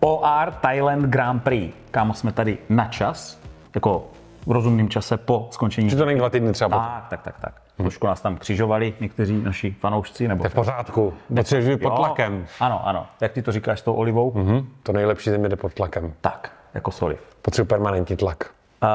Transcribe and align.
OR 0.00 0.50
Thailand 0.60 1.04
Grand 1.04 1.42
Prix. 1.42 1.74
Kámo, 1.90 2.14
jsme 2.14 2.32
tady 2.32 2.58
na 2.68 2.88
čas, 2.88 3.40
jako 3.74 4.10
v 4.46 4.50
rozumném 4.52 4.88
čase 4.88 5.16
po 5.16 5.48
skončení. 5.50 5.90
Že 5.90 5.96
to 5.96 6.04
není 6.04 6.18
dva 6.18 6.30
týdny 6.30 6.52
třeba. 6.52 6.78
Tak, 6.78 7.08
tak, 7.08 7.22
tak, 7.22 7.40
tak. 7.40 7.62
Trošku 7.76 8.06
nás 8.06 8.20
tam 8.20 8.36
křižovali 8.36 8.94
někteří 9.00 9.42
naši 9.42 9.70
fanoušci, 9.80 10.28
nebo... 10.28 10.42
To 10.42 10.46
je 10.46 10.50
v 10.50 10.54
pořádku. 10.54 11.14
Potřebuješ 11.36 11.76
být 11.76 11.82
pod 11.82 11.96
tlakem. 11.96 12.46
Ano, 12.60 12.88
ano. 12.88 13.06
Jak 13.20 13.32
ty 13.32 13.42
to 13.42 13.52
říkáš 13.52 13.80
s 13.80 13.82
tou 13.82 13.94
olivou? 13.94 14.32
Hm? 14.36 14.68
To 14.82 14.92
nejlepší 14.92 15.30
země 15.30 15.48
jde 15.48 15.56
pod 15.56 15.74
tlakem. 15.74 16.12
Tak, 16.20 16.52
jako 16.74 16.90
soliv. 16.90 17.20
Potřebuji 17.42 17.66
permanentní 17.66 18.16
tlak. 18.16 18.50
Uh, 18.82 18.88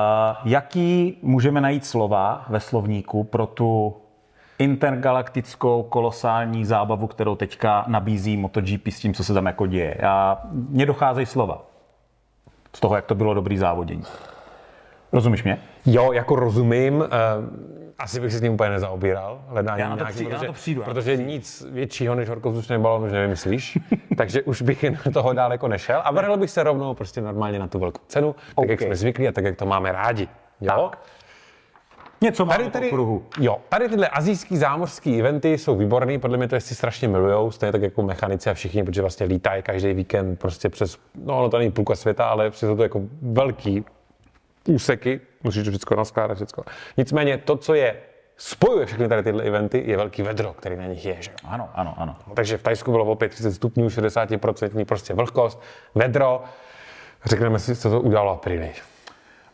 jaký 0.45 1.17
můžeme 1.21 1.61
najít 1.61 1.85
slova 1.85 2.45
ve 2.49 2.59
slovníku 2.59 3.23
pro 3.23 3.45
tu 3.45 3.95
intergalaktickou 4.59 5.83
kolosální 5.83 6.65
zábavu, 6.65 7.07
kterou 7.07 7.35
teďka 7.35 7.85
nabízí 7.87 8.37
MotoGP 8.37 8.87
s 8.87 8.99
tím, 8.99 9.13
co 9.13 9.23
se 9.23 9.33
tam 9.33 9.45
jako 9.45 9.65
děje? 9.65 9.97
Já, 9.99 10.41
mně 10.51 10.85
docházejí 10.85 11.25
slova 11.25 11.65
z 12.73 12.79
toho, 12.79 12.95
jak 12.95 13.05
to 13.05 13.15
bylo 13.15 13.33
dobrý 13.33 13.57
závodění. 13.57 14.03
Rozumíš 15.11 15.43
mě? 15.43 15.59
Jo, 15.85 16.11
jako 16.11 16.35
rozumím. 16.35 16.95
Uh, 16.95 17.05
asi 17.99 18.19
bych 18.19 18.31
se 18.31 18.37
s 18.37 18.41
ním 18.41 18.53
úplně 18.53 18.69
nezaobíral. 18.69 19.41
Hledání 19.47 19.81
Já 19.81 19.89
na 19.89 19.95
to 19.95 20.03
nějaký, 20.03 20.13
přijdu, 20.13 20.29
já 20.29 20.33
na 20.33 20.39
protože, 20.39 20.47
to 20.47 20.53
přijdu, 20.53 20.81
já 20.81 20.87
na 20.87 20.93
to 20.93 20.99
protože 20.99 21.17
nic 21.17 21.65
většího 21.71 22.15
než 22.15 22.29
horkovzdušný 22.29 22.77
balon 22.77 23.03
už 23.03 23.11
nevymyslíš. 23.11 23.77
takže 24.17 24.41
už 24.41 24.61
bych 24.61 24.85
do 25.05 25.11
toho 25.11 25.33
daleko 25.33 25.67
nešel 25.67 26.01
a 26.03 26.11
vrhl 26.11 26.37
bych 26.37 26.51
se 26.51 26.63
rovnou 26.63 26.93
prostě 26.93 27.21
normálně 27.21 27.59
na 27.59 27.67
tu 27.67 27.79
velkou 27.79 28.01
cenu, 28.07 28.35
tak 28.55 28.69
jak 28.69 28.81
OK. 28.81 28.85
jsme 28.85 28.95
zvyklí 28.95 29.27
a 29.27 29.31
tak, 29.31 29.43
jak 29.43 29.55
to 29.55 29.65
máme 29.65 29.91
rádi. 29.91 30.27
Jo? 30.61 30.89
Tak. 30.91 30.99
Něco 32.21 32.45
Tady, 32.45 32.69
tady, 32.69 32.87
okruhu. 32.87 33.25
jo, 33.39 33.57
tady 33.69 33.89
tyhle 33.89 34.09
azijský 34.09 34.57
zámořský 34.57 35.19
eventy 35.19 35.57
jsou 35.57 35.75
výborný, 35.75 36.19
podle 36.19 36.37
mě 36.37 36.47
to 36.47 36.59
si 36.59 36.75
strašně 36.75 37.07
milujou, 37.07 37.51
stejně 37.51 37.71
tak 37.71 37.81
jako 37.81 38.03
mechanici 38.03 38.49
a 38.49 38.53
všichni, 38.53 38.83
protože 38.83 39.01
vlastně 39.01 39.25
lítají 39.25 39.63
každý 39.63 39.93
víkend 39.93 40.39
prostě 40.39 40.69
přes, 40.69 40.97
no 41.23 41.37
ono 41.39 41.49
to 41.49 41.57
není 41.57 41.71
půlka 41.71 41.95
světa, 41.95 42.25
ale 42.25 42.49
přes 42.49 42.77
to 42.77 42.83
jako 42.83 43.01
velký 43.21 43.85
úseky, 44.67 45.21
musíš 45.43 45.63
to 45.65 45.71
všechno 45.71 45.97
naskládat, 45.97 46.35
všechno. 46.35 46.63
Nicméně 46.97 47.37
to, 47.37 47.57
co 47.57 47.73
je 47.73 47.95
spojuje 48.37 48.85
všechny 48.85 49.07
tady 49.07 49.23
tyhle 49.23 49.43
eventy, 49.43 49.83
je 49.87 49.97
velký 49.97 50.21
vedro, 50.21 50.53
který 50.53 50.75
na 50.75 50.85
nich 50.87 51.05
je. 51.05 51.17
Že? 51.19 51.31
Ano, 51.43 51.69
ano, 51.73 51.93
ano. 51.97 52.15
Takže 52.33 52.57
v 52.57 52.63
Tajsku 52.63 52.91
bylo 52.91 53.05
opět 53.05 53.29
30 53.29 53.51
stupňů, 53.51 53.87
60% 53.87 54.85
prostě 54.85 55.13
vlhkost, 55.13 55.61
vedro. 55.95 56.43
Řekneme 57.25 57.59
si, 57.59 57.75
co 57.75 57.89
to 57.89 58.01
udělalo 58.01 58.31
Aprilia. 58.31 58.71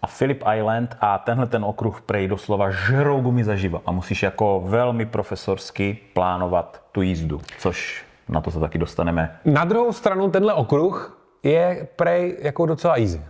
A 0.02 0.08
Philip 0.08 0.44
Island 0.58 0.98
a 1.02 1.18
tenhle 1.18 1.48
ten 1.48 1.66
okruh 1.66 2.02
prej 2.02 2.28
doslova 2.28 2.72
žerou 2.72 3.22
gumy 3.22 3.44
zaživa 3.44 3.82
a 3.86 3.92
musíš 3.92 4.24
jako 4.24 4.62
velmi 4.66 5.06
profesorsky 5.06 5.98
plánovat 6.14 6.82
tu 6.92 7.02
jízdu, 7.02 7.42
což 7.60 8.06
na 8.30 8.42
to 8.42 8.52
se 8.52 8.60
taky 8.60 8.78
dostaneme 8.78 9.40
Na 9.46 9.66
druhou 9.66 9.94
stranu 9.94 10.30
tenhle 10.32 10.54
okruh 10.54 11.18
je 11.44 11.88
prej 11.96 12.38
jako 12.42 12.66
docela 12.66 12.94
easy. 13.00 13.22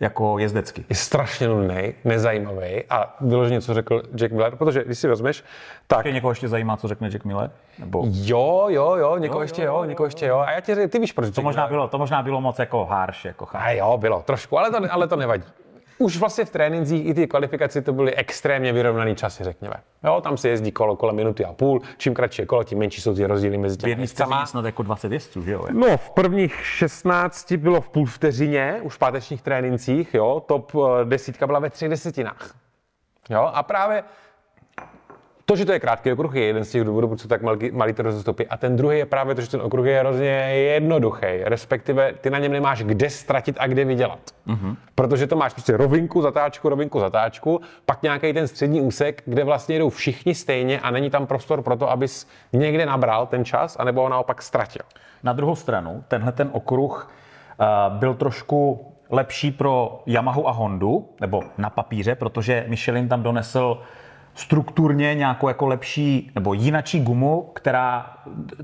jako 0.00 0.38
jezdecky. 0.38 0.84
Je 0.88 0.96
strašně 0.96 1.48
nudný, 1.48 1.94
nezajímavý 2.04 2.84
a 2.90 3.16
vyloženě, 3.20 3.60
co 3.60 3.74
řekl 3.74 4.02
Jack 4.14 4.32
Miller, 4.32 4.56
protože 4.56 4.84
když 4.84 4.98
si 4.98 5.08
vezmeš, 5.08 5.44
tak 5.86 6.02
Tě 6.02 6.12
někoho 6.12 6.30
ještě 6.30 6.48
zajímá, 6.48 6.76
co 6.76 6.88
řekne 6.88 7.08
Jack 7.10 7.24
Miller? 7.24 7.50
Nebo... 7.78 8.04
jo, 8.10 8.66
jo, 8.68 8.96
jo, 8.96 9.16
někoho 9.18 9.40
Jo, 9.40 9.42
ještě 9.42 9.62
jo, 9.62 9.72
jo, 9.72 9.78
jo, 9.78 9.84
někoho 9.84 10.06
ještě 10.06 10.26
jo. 10.26 10.38
A 10.38 10.50
já 10.50 10.60
ti 10.60 10.88
ty 10.88 10.98
víš, 10.98 11.12
proč 11.12 11.26
To 11.26 11.40
Jack 11.40 11.44
možná 11.44 11.66
Miller- 11.66 11.68
bylo, 11.70 11.88
to 11.88 11.98
možná 11.98 12.22
bylo 12.22 12.40
moc 12.40 12.58
jako 12.58 12.84
harsh, 12.84 13.24
jako 13.24 13.46
harsh. 13.52 13.66
A 13.66 13.70
jo, 13.70 13.98
bylo 13.98 14.22
trošku, 14.22 14.58
ale 14.58 14.70
to, 14.70 14.78
ale 14.90 15.08
to 15.08 15.16
nevadí. 15.16 15.44
Už 15.98 16.16
vlastně 16.16 16.44
v 16.44 16.50
trénincích 16.50 17.06
i 17.06 17.14
ty 17.14 17.26
kvalifikaci 17.26 17.82
to 17.82 17.92
byly 17.92 18.14
extrémně 18.14 18.72
vyrovnaný 18.72 19.14
časy, 19.14 19.44
řekněme. 19.44 19.74
Jo, 20.04 20.20
tam 20.20 20.36
se 20.36 20.48
jezdí 20.48 20.72
kolo 20.72 20.96
kolem 20.96 21.16
minuty 21.16 21.44
a 21.44 21.52
půl, 21.52 21.80
čím 21.96 22.14
kratší 22.14 22.42
je 22.42 22.46
kolo, 22.46 22.64
tím 22.64 22.78
menší 22.78 23.00
jsou 23.00 23.14
ty 23.14 23.26
rozdíly 23.26 23.58
mezi 23.58 23.76
těmi 23.76 24.02
jezdcama. 24.02 24.46
snad 24.46 24.64
jako 24.64 24.82
20 24.82 25.12
jezdců, 25.12 25.42
že 25.42 25.52
jo? 25.52 25.66
No, 25.72 25.96
v 25.96 26.10
prvních 26.10 26.66
16 26.66 27.52
bylo 27.52 27.80
v 27.80 27.88
půl 27.88 28.06
vteřině, 28.06 28.80
už 28.82 28.94
v 28.94 28.98
pátečních 28.98 29.42
trénincích, 29.42 30.14
jo, 30.14 30.42
top 30.46 30.72
eh, 30.74 31.04
desítka 31.04 31.46
byla 31.46 31.58
ve 31.58 31.70
třech 31.70 31.88
desetinách. 31.88 32.54
Jo, 33.30 33.50
a 33.54 33.62
právě 33.62 34.04
to, 35.44 35.56
že 35.56 35.64
to 35.64 35.72
je 35.72 35.80
krátký 35.80 36.12
okruh, 36.12 36.34
je 36.34 36.44
jeden 36.44 36.64
z 36.64 36.70
těch 36.70 36.84
důvodů, 36.84 37.08
proč 37.08 37.20
jsou 37.20 37.28
tak 37.28 37.42
malý, 37.42 37.70
malý 37.70 37.92
ty 37.92 38.02
rozestupy. 38.02 38.46
A 38.46 38.56
ten 38.56 38.76
druhý 38.76 38.98
je 38.98 39.06
právě 39.06 39.34
to, 39.34 39.40
že 39.40 39.50
ten 39.50 39.60
okruh 39.60 39.86
je 39.86 39.98
hrozně 39.98 40.26
jednoduchý, 40.26 41.26
respektive 41.44 42.12
ty 42.12 42.30
na 42.30 42.38
něm 42.38 42.52
nemáš 42.52 42.82
kde 42.82 43.10
ztratit 43.10 43.56
a 43.58 43.66
kde 43.66 43.84
vydělat. 43.84 44.18
Mm-hmm. 44.46 44.76
Protože 44.94 45.26
to 45.26 45.36
máš 45.36 45.52
prostě 45.52 45.76
rovinku, 45.76 46.22
zatáčku, 46.22 46.68
rovinku, 46.68 47.00
zatáčku, 47.00 47.60
pak 47.86 48.02
nějaký 48.02 48.32
ten 48.32 48.48
střední 48.48 48.80
úsek, 48.80 49.22
kde 49.26 49.44
vlastně 49.44 49.78
jdou 49.78 49.88
všichni 49.88 50.34
stejně 50.34 50.80
a 50.80 50.90
není 50.90 51.10
tam 51.10 51.26
prostor 51.26 51.62
pro 51.62 51.76
to, 51.76 51.90
abys 51.90 52.28
někde 52.52 52.86
nabral 52.86 53.26
ten 53.26 53.44
čas, 53.44 53.76
anebo 53.80 54.02
ho 54.02 54.08
naopak 54.08 54.42
ztratil. 54.42 54.82
Na 55.22 55.32
druhou 55.32 55.56
stranu, 55.56 56.04
tenhle 56.08 56.32
ten 56.32 56.48
okruh 56.52 57.10
uh, 57.60 57.98
byl 57.98 58.14
trošku 58.14 58.86
lepší 59.10 59.50
pro 59.50 60.02
Yamahu 60.06 60.48
a 60.48 60.50
Hondu, 60.50 61.08
nebo 61.20 61.42
na 61.58 61.70
papíře, 61.70 62.14
protože 62.14 62.64
Michelin 62.68 63.08
tam 63.08 63.22
donesl 63.22 63.78
strukturně 64.34 65.14
nějakou 65.14 65.48
jako 65.48 65.66
lepší 65.66 66.30
nebo 66.34 66.54
jinačí 66.54 67.00
gumu, 67.00 67.50
která 67.54 68.16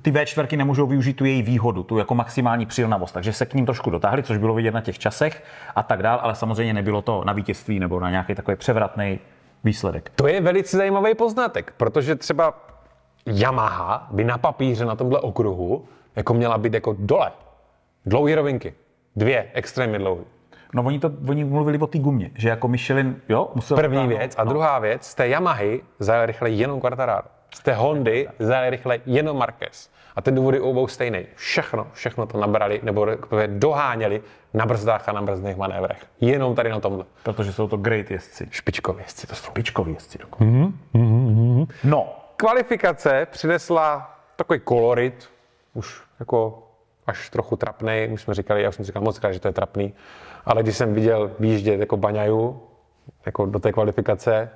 ty 0.03 0.12
V4 0.12 0.56
nemůžou 0.56 0.86
využít 0.86 1.14
tu 1.14 1.25
její 1.25 1.42
výhodu, 1.42 1.82
tu 1.82 1.98
jako 1.98 2.14
maximální 2.14 2.66
přilnavost. 2.66 3.14
Takže 3.14 3.32
se 3.32 3.47
k 3.47 3.54
ním 3.54 3.66
trošku 3.66 3.91
dotáhli, 3.91 4.22
což 4.22 4.38
bylo 4.38 4.54
vidět 4.54 4.75
na 4.75 4.81
těch 4.81 4.98
časech 4.98 5.44
a 5.76 5.82
tak 5.82 6.03
dál, 6.03 6.19
ale 6.22 6.34
samozřejmě 6.34 6.75
nebylo 6.75 7.03
to 7.03 7.25
na 7.26 7.32
vítězství 7.32 7.81
nebo 7.81 8.00
na 8.00 8.10
nějaký 8.10 8.34
takový 8.34 8.56
převratný 8.56 9.19
výsledek. 9.64 10.12
To 10.14 10.26
je 10.26 10.41
velice 10.41 10.76
zajímavý 10.76 11.14
poznatek, 11.14 11.75
protože 11.76 12.16
třeba 12.16 12.54
Yamaha 13.26 14.08
by 14.10 14.25
na 14.25 14.38
papíře 14.38 14.84
na 14.84 14.97
tomhle 14.97 15.20
okruhu 15.20 15.84
jako 16.16 16.34
měla 16.34 16.58
být 16.58 16.75
jako 16.75 16.97
dole. 16.98 17.32
Dlouhé 18.06 18.34
rovinky. 18.34 18.75
Dvě, 19.16 19.50
extrémně 19.54 19.98
dlouhé. 19.98 20.22
No 20.75 20.82
oni, 20.82 20.98
to, 20.98 21.10
oni 21.28 21.44
mluvili 21.44 21.78
o 21.78 21.86
té 21.86 21.98
gumě, 21.98 22.31
že 22.34 22.48
jako 22.48 22.69
Michelin, 22.69 23.20
jo, 23.28 23.50
musel... 23.54 23.76
První 23.76 23.97
dotáhnout- 23.97 24.19
věc. 24.19 24.34
A 24.38 24.44
druhá 24.44 24.78
věc, 24.78 25.06
z 25.06 25.14
té 25.14 25.28
Yamahy 25.28 25.81
zajel 25.98 26.26
rychle 26.26 26.50
jenom 26.50 26.81
Quartararo. 26.81 27.26
Z 27.54 27.60
té 27.60 27.75
Hondy 27.75 28.28
zajel 28.38 28.70
rychle 28.70 28.98
jenom 29.06 29.36
Marquez. 29.38 29.91
A 30.16 30.20
ten 30.20 30.34
důvod 30.34 30.54
je 30.54 30.60
u 30.60 30.70
obou 30.70 30.86
stejný. 30.86 31.26
Všechno, 31.34 31.86
všechno 31.92 32.26
to 32.26 32.38
nabrali, 32.41 32.81
nebo 32.82 33.06
doháněli 33.47 34.22
na 34.54 34.66
brzdách 34.66 35.08
a 35.08 35.12
na 35.12 35.22
brzdných 35.22 35.56
manévrech. 35.56 36.06
Jenom 36.20 36.54
tady 36.54 36.70
na 36.70 36.81
tomhle. 36.81 37.04
Protože 37.22 37.52
jsou 37.52 37.69
to 37.69 37.76
great 37.76 38.10
jezdci. 38.10 38.48
Špičkově 38.50 39.04
jezdci 39.04 39.26
to 39.26 39.34
jsou. 39.34 39.52
Pičkový 39.52 39.92
jezdci 39.92 40.19
dokonce. 40.19 40.44
Mm-hmm. 40.94 41.66
No, 41.84 42.16
Kvalifikace 42.37 43.26
přinesla 43.31 44.16
takový 44.37 44.60
kolorit, 44.60 45.31
už 45.75 46.02
jako 46.20 46.62
až 47.10 47.31
trochu 47.31 47.56
trapný, 47.56 48.09
už 48.12 48.22
jsme 48.22 48.34
říkali, 48.34 48.62
já 48.62 48.69
už 48.69 48.75
jsem 48.75 48.84
říkal 48.84 49.03
moc 49.03 49.19
krát, 49.19 49.32
že 49.32 49.41
to 49.41 49.48
je 49.48 49.53
trapný, 49.53 49.94
ale 50.44 50.62
když 50.62 50.76
jsem 50.76 50.94
viděl 50.94 51.31
výjíždět 51.38 51.81
jako 51.81 51.97
Baňaju, 51.97 52.60
jako 53.26 53.47
do 53.47 53.59
té 53.59 53.72
kvalifikace, 53.72 54.50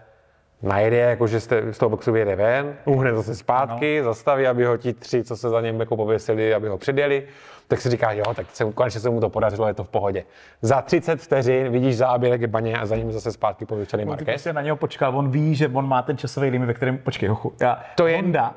najde, 0.62 0.96
jako 0.96 1.26
že 1.26 1.40
jste, 1.40 1.72
z 1.72 1.78
toho 1.78 1.90
boxu 1.90 2.12
vyjede 2.12 2.36
ven, 2.36 2.74
uhne 2.84 3.14
zase 3.14 3.34
zpátky, 3.34 3.98
no. 3.98 4.04
zastaví, 4.04 4.46
aby 4.46 4.64
ho 4.64 4.76
ti 4.76 4.92
tři, 4.92 5.24
co 5.24 5.36
se 5.36 5.48
za 5.48 5.60
něm 5.60 5.80
jako 5.80 5.96
pověsili, 5.96 6.54
aby 6.54 6.68
ho 6.68 6.78
předjeli, 6.78 7.26
tak 7.68 7.80
si 7.80 7.90
říká, 7.90 8.12
jo, 8.12 8.24
tak 8.34 8.46
se, 8.52 8.64
konečně 8.72 9.00
se 9.00 9.10
mu 9.10 9.20
to 9.20 9.30
podařilo, 9.30 9.66
je 9.68 9.74
to 9.74 9.84
v 9.84 9.88
pohodě. 9.88 10.24
Za 10.62 10.82
30 10.82 11.20
vteřin 11.20 11.72
vidíš 11.72 11.96
záběr, 11.96 12.32
jak 12.32 12.40
je 12.40 12.46
Baně 12.46 12.76
a 12.78 12.86
za 12.86 12.96
ním 12.96 13.12
zase 13.12 13.32
zpátky 13.32 13.66
pověšený 13.66 14.02
ty 14.02 14.08
Marquez. 14.08 14.26
prostě 14.26 14.52
na 14.52 14.62
něho 14.62 14.76
počkal, 14.76 15.18
on 15.18 15.30
ví, 15.30 15.54
že 15.54 15.68
on 15.68 15.88
má 15.88 16.02
ten 16.02 16.16
časový 16.18 16.50
limit, 16.50 16.66
ve 16.66 16.74
kterém, 16.74 16.98
počkej, 16.98 17.28
hochu, 17.28 17.52
já, 17.60 17.82
To 17.94 18.06
je- 18.06 18.16
Honda, 18.16 18.54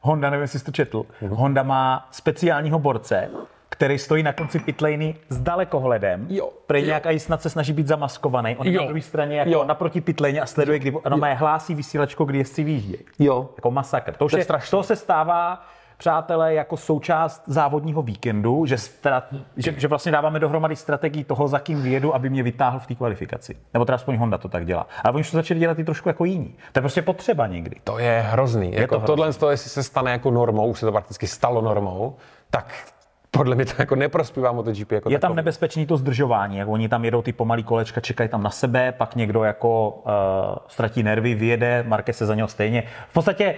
Honda, 0.00 0.30
nevím, 0.30 0.42
jestli 0.42 0.58
jsi 0.58 0.64
to 0.64 0.72
četl, 0.72 1.06
Honda 1.28 1.62
má 1.62 2.08
speciálního 2.10 2.78
borce, 2.78 3.30
který 3.68 3.98
stojí 3.98 4.22
na 4.22 4.32
konci 4.32 4.58
pitlejny 4.58 5.14
s 5.28 5.38
dalekohledem. 5.38 6.26
Jo, 6.30 6.50
Prej 6.66 6.86
nějak 6.86 7.06
i 7.06 7.18
snad 7.20 7.42
se 7.42 7.50
snaží 7.50 7.72
být 7.72 7.86
zamaskovaný. 7.86 8.56
On 8.56 8.66
je 8.66 8.72
Jo, 8.72 8.80
na 8.80 8.86
druhé 8.86 9.02
straně 9.02 9.38
jako 9.38 9.50
jo. 9.50 9.64
naproti 9.64 10.00
pitlejně 10.00 10.40
a 10.40 10.46
sleduje, 10.46 10.78
kdy 10.78 10.92
ano, 11.04 11.16
má 11.16 11.32
hlásí 11.32 11.74
vysílačko, 11.74 12.24
kdy 12.24 12.38
jezdci 12.38 12.64
výjíždějí. 12.64 13.02
Jo. 13.18 13.48
Jako 13.56 13.70
masakr. 13.70 14.12
To, 14.14 14.24
už 14.24 14.30
To 14.32 14.38
je 14.38 14.40
je, 14.40 14.70
to 14.70 14.82
se 14.82 14.96
stává 14.96 15.66
přátelé, 16.02 16.54
jako 16.54 16.76
součást 16.76 17.42
závodního 17.46 18.02
víkendu, 18.02 18.66
že, 18.66 18.78
strat, 18.78 19.24
že, 19.56 19.74
že 19.76 19.88
vlastně 19.88 20.12
dáváme 20.12 20.38
dohromady 20.38 20.76
strategii 20.76 21.24
toho, 21.24 21.48
za 21.48 21.58
kým 21.58 21.82
vyjedu, 21.82 22.14
aby 22.14 22.30
mě 22.30 22.42
vytáhl 22.42 22.78
v 22.78 22.86
té 22.86 22.94
kvalifikaci. 22.94 23.56
Nebo 23.74 23.84
teda 23.84 23.96
aspoň 23.96 24.16
Honda 24.16 24.38
to 24.38 24.48
tak 24.48 24.66
dělá. 24.66 24.86
Ale 25.04 25.14
oni 25.14 25.20
už 25.20 25.30
to 25.30 25.36
začali 25.36 25.60
dělat 25.60 25.78
i 25.78 25.84
trošku 25.84 26.08
jako 26.08 26.24
jiní. 26.24 26.54
To 26.72 26.78
je 26.78 26.82
prostě 26.82 27.02
potřeba 27.02 27.46
někdy. 27.46 27.76
To 27.84 27.98
je 27.98 28.24
hrozný. 28.28 28.72
jako 28.74 28.94
to 28.94 28.98
hrozný. 28.98 29.06
Tohle, 29.06 29.32
z 29.32 29.36
toho, 29.36 29.50
jestli 29.50 29.70
se 29.70 29.82
stane 29.82 30.10
jako 30.10 30.30
normou, 30.30 30.66
už 30.66 30.78
se 30.78 30.86
to 30.86 30.92
prakticky 30.92 31.26
stalo 31.26 31.60
normou, 31.60 32.16
tak 32.50 32.74
podle 33.36 33.56
mě 33.56 33.64
to 33.64 33.72
jako 33.78 33.94
neprospívá 33.96 34.52
MotoGP 34.52 34.92
jako 34.92 35.10
Je 35.10 35.18
tam 35.18 35.28
takový. 35.28 35.36
nebezpečný 35.36 35.86
to 35.86 35.96
zdržování, 35.96 36.56
jak 36.56 36.68
oni 36.68 36.88
tam 36.88 37.04
jedou 37.04 37.22
ty 37.22 37.32
pomalý 37.32 37.64
kolečka, 37.64 38.00
čekají 38.00 38.28
tam 38.28 38.42
na 38.42 38.50
sebe, 38.50 38.92
pak 38.92 39.16
někdo 39.16 39.44
jako 39.44 39.90
uh, 39.90 40.12
ztratí 40.68 41.02
nervy, 41.02 41.34
vyjede, 41.34 41.84
Marquez 41.88 42.16
se 42.16 42.26
za 42.26 42.34
něho 42.34 42.48
stejně. 42.48 42.82
V 43.10 43.12
podstatě 43.12 43.54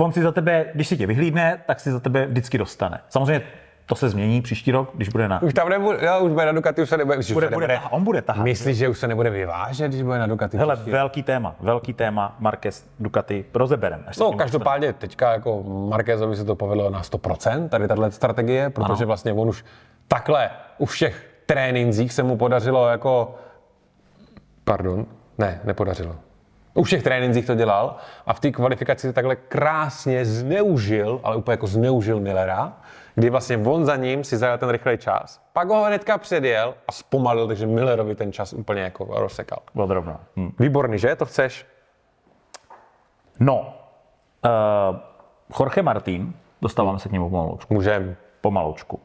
on 0.00 0.12
si 0.12 0.22
za 0.22 0.32
tebe, 0.32 0.66
když 0.74 0.88
si 0.88 0.96
tě 0.96 1.06
vyhlídne, 1.06 1.62
tak 1.66 1.80
si 1.80 1.90
za 1.92 2.00
tebe 2.00 2.26
vždycky 2.26 2.58
dostane. 2.58 3.00
Samozřejmě 3.08 3.42
to 3.86 3.94
se 3.94 4.08
změní 4.08 4.42
příští 4.42 4.72
rok, 4.72 4.90
když 4.94 5.08
bude 5.08 5.28
na... 5.28 5.42
Už 5.42 5.54
tam 5.54 5.68
nebude, 5.68 5.98
jo, 6.06 6.20
už 6.20 6.32
bude 6.32 6.46
na 6.46 6.52
Ducati, 6.52 6.82
už 6.82 6.88
se 6.88 6.96
nebude, 6.96 7.16
myslíš, 7.16 7.34
Bude, 7.34 7.46
už 7.46 7.50
se 7.50 7.54
bude, 7.54 7.66
nebude, 7.66 7.78
tahat, 7.78 7.92
on 7.92 8.04
bude 8.04 8.22
tahat. 8.22 8.44
Myslíš, 8.44 8.76
že 8.76 8.88
už 8.88 8.98
se 8.98 9.08
nebude 9.08 9.30
vyvážet, 9.30 9.88
když 9.88 10.02
bude 10.02 10.18
na 10.18 10.26
Ducati? 10.26 10.56
Hele, 10.56 10.76
příští? 10.76 10.90
velký 10.90 11.22
téma, 11.22 11.54
velký 11.60 11.92
téma, 11.92 12.36
Marquez, 12.38 12.86
Ducati, 13.00 13.44
rozeberem. 13.54 14.04
No, 14.20 14.32
každopádně 14.32 14.92
teďka 14.92 15.32
jako 15.32 15.62
Marquezovi 15.88 16.36
se 16.36 16.44
to 16.44 16.56
povedlo 16.56 16.90
na 16.90 17.02
100%, 17.02 17.68
tady 17.68 17.88
tahle 17.88 18.10
strategie, 18.10 18.70
protože 18.70 19.02
Ano. 19.02 19.06
vlastně 19.06 19.32
on 19.32 19.48
už 19.48 19.64
takhle 20.08 20.50
u 20.78 20.86
všech 20.86 21.26
trénincích 21.46 22.12
se 22.12 22.22
mu 22.22 22.36
podařilo 22.36 22.88
jako... 22.88 23.34
Pardon, 24.64 25.06
ne, 25.38 25.60
nepodařilo. 25.64 26.16
U 26.74 26.82
všech 26.82 27.02
trénincích 27.02 27.46
to 27.46 27.54
dělal 27.54 27.96
a 28.26 28.32
v 28.34 28.40
té 28.40 28.50
kvalifikaci 28.50 29.12
takhle 29.12 29.36
krásně 29.36 30.24
zneužil, 30.24 31.20
ale 31.24 31.36
úplně 31.36 31.52
jako 31.52 31.66
zneužil 31.66 32.20
Millera, 32.20 32.72
kdy 33.16 33.30
vlastně 33.30 33.58
on 33.58 33.84
za 33.84 33.96
ním 33.96 34.24
si 34.24 34.36
zajel 34.36 34.58
ten 34.58 34.68
rychlej 34.68 34.98
čas. 34.98 35.40
Pak 35.52 35.68
ho 35.68 35.84
hnedka 35.84 36.18
předjel 36.18 36.74
a 36.88 36.92
zpomalil, 36.92 37.46
takže 37.46 37.66
Millerovi 37.66 38.14
ten 38.14 38.32
čas 38.32 38.52
úplně 38.52 38.82
jako 38.82 39.04
rozsekal. 39.10 39.58
Odrovna. 39.74 40.20
Hm. 40.36 40.52
Výborný, 40.58 40.98
že? 40.98 41.16
To 41.16 41.26
chceš? 41.26 41.66
No, 43.40 43.74
uh, 44.44 44.96
Jorge 45.60 45.82
Martín, 45.82 46.34
dostáváme 46.62 46.98
se 46.98 47.08
k 47.08 47.12
němu 47.12 47.30
pomaloučku. 47.30 47.74
Můžem. 47.74 48.16
Pomaloučku. 48.40 49.00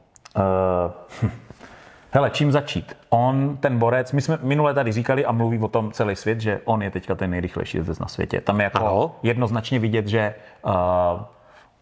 Uh, 1.22 1.32
hele, 2.12 2.30
čím 2.30 2.52
začít? 2.52 2.98
On, 3.10 3.58
ten 3.58 3.80
borec, 3.80 4.12
my 4.12 4.22
jsme 4.22 4.40
minule 4.42 4.74
tady 4.74 4.92
říkali 4.92 5.26
a 5.26 5.32
mluví 5.32 5.60
o 5.60 5.68
tom 5.68 5.92
celý 5.92 6.16
svět, 6.16 6.42
že 6.42 6.62
on 6.66 6.82
je 6.82 6.92
teďka 6.92 7.16
ten 7.16 7.30
nejrychlejší 7.30 7.78
jezdec 7.78 8.00
na 8.00 8.08
světě. 8.08 8.42
Tam 8.42 8.60
je 8.60 8.64
jako 8.64 9.16
jednoznačně 9.24 9.80
vidět, 9.80 10.08
že 10.08 10.36
uh, 10.66 10.72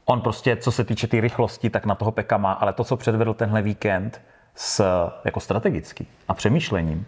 on 0.10 0.22
prostě, 0.22 0.56
co 0.56 0.72
se 0.72 0.84
týče 0.84 1.08
té 1.08 1.12
tý 1.12 1.22
rychlosti, 1.22 1.70
tak 1.70 1.86
na 1.86 1.96
toho 1.96 2.12
peka 2.12 2.38
má, 2.38 2.52
ale 2.52 2.74
to, 2.74 2.84
co 2.84 2.98
předvedl 2.98 3.34
tenhle 3.34 3.62
víkend 3.62 4.22
s, 4.56 4.86
jako 5.26 5.40
strategický 5.40 6.08
a 6.28 6.34
přemýšlením, 6.34 7.06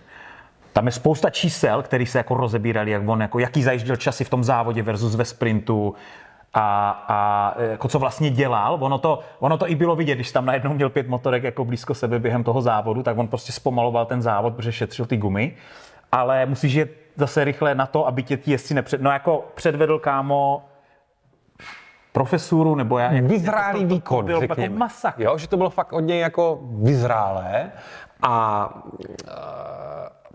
tam 0.73 0.85
je 0.85 0.91
spousta 0.91 1.29
čísel, 1.29 1.81
které 1.81 2.05
se 2.05 2.17
jako 2.17 2.35
rozebírali, 2.35 2.91
jak 2.91 3.07
on, 3.07 3.21
jako 3.21 3.39
jaký 3.39 3.63
zajížděl 3.63 3.95
časy 3.95 4.23
v 4.23 4.29
tom 4.29 4.43
závodě 4.43 4.83
versus 4.83 5.15
ve 5.15 5.25
sprintu 5.25 5.95
a, 6.53 6.89
a 7.07 7.53
jako 7.61 7.87
co 7.87 7.99
vlastně 7.99 8.29
dělal. 8.29 8.77
Ono 8.79 8.97
to, 8.97 9.19
ono 9.39 9.57
to 9.57 9.69
i 9.69 9.75
bylo 9.75 9.95
vidět, 9.95 10.15
když 10.15 10.31
tam 10.31 10.45
najednou 10.45 10.73
měl 10.73 10.89
pět 10.89 11.07
motorek 11.07 11.43
jako 11.43 11.65
blízko 11.65 11.93
sebe 11.93 12.19
během 12.19 12.43
toho 12.43 12.61
závodu, 12.61 13.03
tak 13.03 13.17
on 13.17 13.27
prostě 13.27 13.51
zpomaloval 13.51 14.05
ten 14.05 14.21
závod, 14.21 14.55
protože 14.55 14.71
šetřil 14.71 15.05
ty 15.05 15.17
gumy. 15.17 15.55
Ale 16.11 16.45
musíš 16.45 16.73
jet 16.73 16.91
zase 17.15 17.43
rychle 17.43 17.75
na 17.75 17.85
to, 17.85 18.07
aby 18.07 18.23
tě 18.23 18.37
ti 18.37 18.51
jezdci 18.51 18.73
nepřed... 18.73 19.01
No 19.01 19.11
jako 19.11 19.45
předvedl 19.55 19.99
kámo 19.99 20.63
profesuru, 22.11 22.75
nebo 22.75 22.97
já... 22.97 23.09
Vyzrálý 23.21 23.79
to, 23.79 23.85
to, 23.85 23.89
to, 23.89 23.95
výkon, 23.95 24.19
to 24.19 24.25
byl 24.25 24.39
řekněme. 24.39 24.63
jako 24.63 24.75
masakr. 24.75 25.21
Jo, 25.21 25.37
že 25.37 25.47
to 25.47 25.57
bylo 25.57 25.69
fakt 25.69 25.93
od 25.93 25.99
něj 25.99 26.19
jako 26.19 26.59
vyzrálé 26.63 27.71
a 28.21 28.67
uh, 29.03 29.31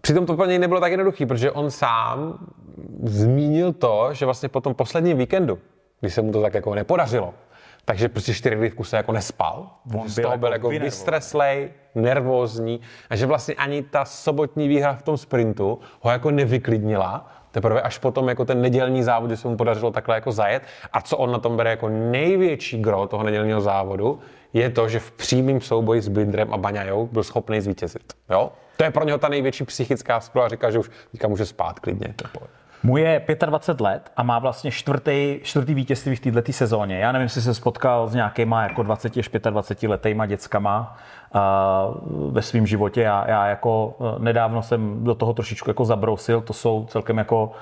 přitom 0.01 0.27
to 0.27 0.37
pro 0.37 0.47
něj 0.47 0.59
nebylo 0.59 0.81
tak 0.81 0.91
jednoduchý, 0.91 1.27
protože 1.27 1.51
on 1.51 1.71
sám 1.71 2.39
zmínil 3.03 3.73
to, 3.73 4.09
že 4.13 4.25
vlastně 4.25 4.49
po 4.49 4.61
tom 4.61 4.75
posledním 4.75 5.19
víkendu, 5.19 5.59
když 6.01 6.15
se 6.15 6.23
mu 6.23 6.33
to 6.33 6.43
tak 6.43 6.55
jako 6.55 6.75
nepodařilo, 6.75 7.35
takže 7.87 8.09
prostě 8.09 8.35
čtyři 8.35 8.57
dny 8.57 8.71
v 8.71 8.75
kuse 8.75 8.97
jako 8.97 9.13
nespal. 9.13 9.71
On 9.95 10.09
že 10.09 10.13
z 10.13 10.15
byl 10.15 10.25
toho 10.25 10.39
byl 10.39 10.53
jako 10.53 10.73
jako 10.73 10.85
vystreslej, 10.85 11.71
nervózní 11.95 12.81
a 13.11 13.17
že 13.17 13.27
vlastně 13.27 13.55
ani 13.55 13.83
ta 13.83 14.05
sobotní 14.05 14.69
výhra 14.69 14.95
v 14.95 15.03
tom 15.03 15.17
sprintu 15.17 15.79
ho 16.01 16.11
jako 16.11 16.31
nevyklidnila, 16.31 17.33
teprve 17.51 17.83
až 17.83 17.99
potom 17.99 18.29
jako 18.29 18.45
ten 18.45 18.61
nedělní 18.61 19.03
závod, 19.03 19.27
kdy 19.27 19.37
se 19.37 19.49
mu 19.49 19.57
podařilo 19.57 19.91
takhle 19.91 20.15
jako 20.15 20.33
zajet 20.33 20.63
a 20.93 21.01
co 21.01 21.17
on 21.17 21.33
na 21.33 21.39
tom 21.39 21.57
bere 21.57 21.71
jako 21.71 21.89
největší 21.89 22.83
gro 22.83 23.07
toho 23.07 23.23
nedělního 23.23 23.61
závodu, 23.61 24.19
je 24.53 24.71
to, 24.71 24.89
že 24.89 24.99
v 24.99 25.13
přímém 25.13 25.61
souboji 25.61 26.01
s 26.03 26.09
Bindrem 26.09 26.55
a 26.55 26.57
Baňajou 26.57 27.07
byl 27.07 27.23
schopný 27.23 27.61
zvítězit. 27.61 28.13
Jo? 28.31 28.53
To 28.77 28.85
je 28.85 28.91
pro 28.91 29.05
něho 29.05 29.19
ta 29.19 29.29
největší 29.29 29.65
psychická 29.65 30.21
zpráva, 30.21 30.49
říká, 30.49 30.71
že 30.71 30.79
už 30.79 30.91
teďka 31.11 31.29
může 31.29 31.47
spát 31.47 31.81
klidně. 31.81 32.15
To. 32.17 32.41
Mu 32.83 32.97
je 32.97 33.23
25 33.47 33.85
let 33.85 34.13
a 34.17 34.23
má 34.23 34.39
vlastně 34.39 34.71
čtvrtý, 34.71 35.39
čtvrtý 35.43 35.75
vítězství 35.75 36.17
v 36.17 36.21
této 36.21 36.53
sezóně. 36.53 36.99
Já 36.99 37.13
nevím, 37.13 37.25
jestli 37.25 37.43
se 37.43 37.55
spotkal 37.55 38.09
s 38.09 38.15
nějakýma 38.15 38.63
jako 38.63 38.83
20 38.83 39.17
až 39.17 39.31
25 39.51 39.89
letýma 39.89 40.27
dětskama 40.27 40.97
uh, 41.35 42.33
ve 42.33 42.43
svém 42.43 42.67
životě. 42.67 43.03
Já, 43.03 43.25
já 43.29 43.47
jako 43.47 43.87
uh, 43.87 44.19
nedávno 44.19 44.63
jsem 44.63 45.05
do 45.05 45.15
toho 45.15 45.33
trošičku 45.33 45.71
jako 45.71 45.85
zabrousil. 45.85 46.41
To 46.41 46.53
jsou 46.53 46.87
celkem 46.89 47.19
jako 47.19 47.53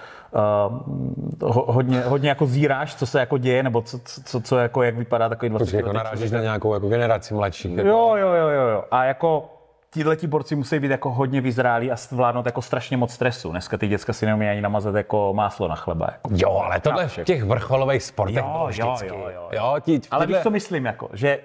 uh, 1.42 1.50
ho, 1.50 1.72
hodně, 1.72 2.00
hodně 2.00 2.28
jako 2.28 2.46
zíráš, 2.46 2.94
co 2.94 3.06
se 3.06 3.20
jako 3.20 3.38
děje, 3.38 3.62
nebo 3.62 3.82
co, 3.82 3.98
co, 4.24 4.40
co, 4.40 4.58
jako 4.58 4.82
jak 4.82 4.96
vypadá 4.96 5.28
takový 5.28 5.48
20 5.48 5.64
Protože 5.64 5.76
jako 5.76 5.92
narážíš 5.92 6.30
na 6.30 6.40
nějakou 6.40 6.74
jako 6.74 6.88
generaci 6.88 7.34
mladších. 7.34 7.76
Jako. 7.76 7.88
Jo, 7.88 8.16
jo, 8.16 8.28
jo, 8.28 8.48
jo, 8.48 8.66
jo. 8.68 8.84
A 8.90 9.04
jako 9.04 9.53
Tíhle 9.94 10.16
borci 10.26 10.56
musí 10.56 10.78
být 10.78 10.90
jako 10.90 11.10
hodně 11.10 11.40
vyzrálí 11.40 11.90
a 11.90 11.96
zvládnout 11.96 12.46
jako 12.46 12.62
strašně 12.62 12.96
moc 12.96 13.12
stresu. 13.12 13.50
Dneska 13.50 13.78
ty 13.78 13.88
děcka 13.88 14.12
si 14.12 14.26
neumí 14.26 14.48
ani 14.48 14.60
namazat 14.60 14.94
jako 14.94 15.34
máslo 15.34 15.68
na 15.68 15.74
chleba. 15.74 16.06
Jako. 16.12 16.30
Jo, 16.32 16.50
ale 16.50 16.80
tohle 16.80 17.08
v 17.08 17.24
těch 17.24 17.44
vrcholových 17.44 18.02
sportech 18.02 18.36
Jo, 18.36 18.42
bylo 18.42 18.68
jo, 18.72 18.96
jo, 19.08 19.30
jo. 19.34 19.48
jo 19.52 19.76
ti, 19.80 20.00
Ale 20.10 20.26
tyhle- 20.26 20.38
víš, 20.38 20.42
co 20.42 20.50
myslím, 20.50 20.84
jako, 20.84 21.08
že 21.12 21.38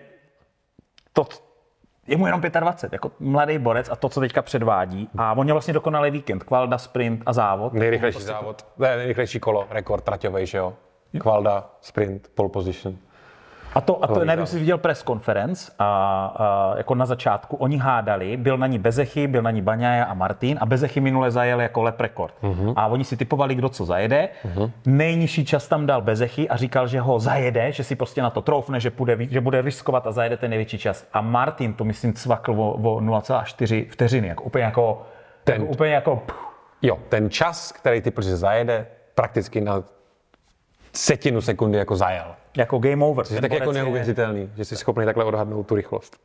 to, 1.13 1.25
je 2.07 2.17
mu 2.17 2.25
jenom 2.25 2.41
25, 2.41 2.93
jako 2.93 3.11
mladý 3.19 3.57
borec 3.57 3.89
a 3.89 3.95
to, 3.95 4.09
co 4.09 4.19
teďka 4.19 4.41
předvádí. 4.41 5.09
A 5.17 5.33
on 5.33 5.43
měl 5.43 5.55
vlastně 5.55 5.73
dokonalý 5.73 6.11
víkend, 6.11 6.43
kvalda, 6.43 6.77
sprint 6.77 7.23
a 7.25 7.33
závod. 7.33 7.73
Nejrychlejší 7.73 8.21
závod, 8.21 8.65
ne, 8.77 8.97
nejrychlejší 8.97 9.39
kolo, 9.39 9.67
rekord 9.69 10.03
traťovej, 10.03 10.45
že 10.45 10.57
jo? 10.57 10.73
Kvalda, 11.19 11.69
sprint, 11.81 12.31
pole 12.35 12.49
position. 12.49 12.97
A 13.75 13.81
to, 13.81 14.03
a 14.03 14.07
to 14.07 14.25
nevím, 14.25 14.39
jestli 14.39 14.59
viděl 14.59 14.77
press 14.77 15.03
conference, 15.03 15.71
a, 15.79 15.85
a, 15.85 16.77
jako 16.77 16.95
na 16.95 17.05
začátku, 17.05 17.55
oni 17.55 17.77
hádali, 17.77 18.37
byl 18.37 18.57
na 18.57 18.67
ní 18.67 18.79
Bezechy, 18.79 19.27
byl 19.27 19.41
na 19.41 19.51
ní 19.51 19.61
Baňaja 19.61 20.03
a 20.03 20.13
Martin 20.13 20.57
a 20.61 20.65
Bezechy 20.65 21.01
minule 21.01 21.31
zajel 21.31 21.61
jako 21.61 21.81
lep 21.81 22.01
rekord. 22.01 22.33
Uh-huh. 22.43 22.73
A 22.75 22.87
oni 22.87 23.03
si 23.03 23.17
typovali, 23.17 23.55
kdo 23.55 23.69
co 23.69 23.85
zajede. 23.85 24.29
Uh-huh. 24.45 24.71
Nejnižší 24.85 25.45
čas 25.45 25.67
tam 25.67 25.85
dal 25.85 26.01
Bezechy 26.01 26.49
a 26.49 26.57
říkal, 26.57 26.87
že 26.87 26.99
ho 26.99 27.19
zajede, 27.19 27.71
že 27.71 27.83
si 27.83 27.95
prostě 27.95 28.21
na 28.21 28.29
to 28.29 28.41
troufne, 28.41 28.79
že, 28.79 28.91
půjde, 28.91 29.17
že 29.29 29.41
bude 29.41 29.61
riskovat 29.61 30.07
a 30.07 30.11
zajede 30.11 30.37
ten 30.37 30.49
největší 30.49 30.77
čas. 30.77 31.07
A 31.13 31.21
Martin 31.21 31.73
to 31.73 31.83
myslím 31.83 32.13
cvakl 32.13 32.51
o, 32.51 32.71
o 32.71 32.99
0,4 32.99 33.89
vteřiny, 33.89 34.27
jako 34.27 34.43
úplně 34.43 34.63
jako, 34.63 35.01
Ten- 35.43 35.61
jako, 35.61 35.73
úplně 35.73 35.93
jako 35.93 36.15
pff, 36.15 36.49
Jo, 36.81 36.99
ten 37.09 37.29
čas, 37.29 37.71
který 37.71 38.01
ty 38.01 38.11
prostě 38.11 38.35
zajede, 38.35 38.87
prakticky 39.15 39.61
na 39.61 39.83
setinu 40.93 41.41
sekundy 41.41 41.77
jako 41.77 41.95
zajel. 41.95 42.35
jako 42.57 42.79
game 42.79 43.05
over. 43.05 43.25
To 43.27 43.33
je 43.33 43.41
tak 43.41 43.51
jako 43.51 43.63
borec 43.65 43.77
je- 43.77 43.83
neuvěřitelný, 43.83 44.49
že 44.57 44.65
jsi 44.65 44.75
schopný 44.75 45.05
takhle 45.05 45.23
odhadnout 45.23 45.67
tu 45.67 45.75
rychlost. 45.75 46.17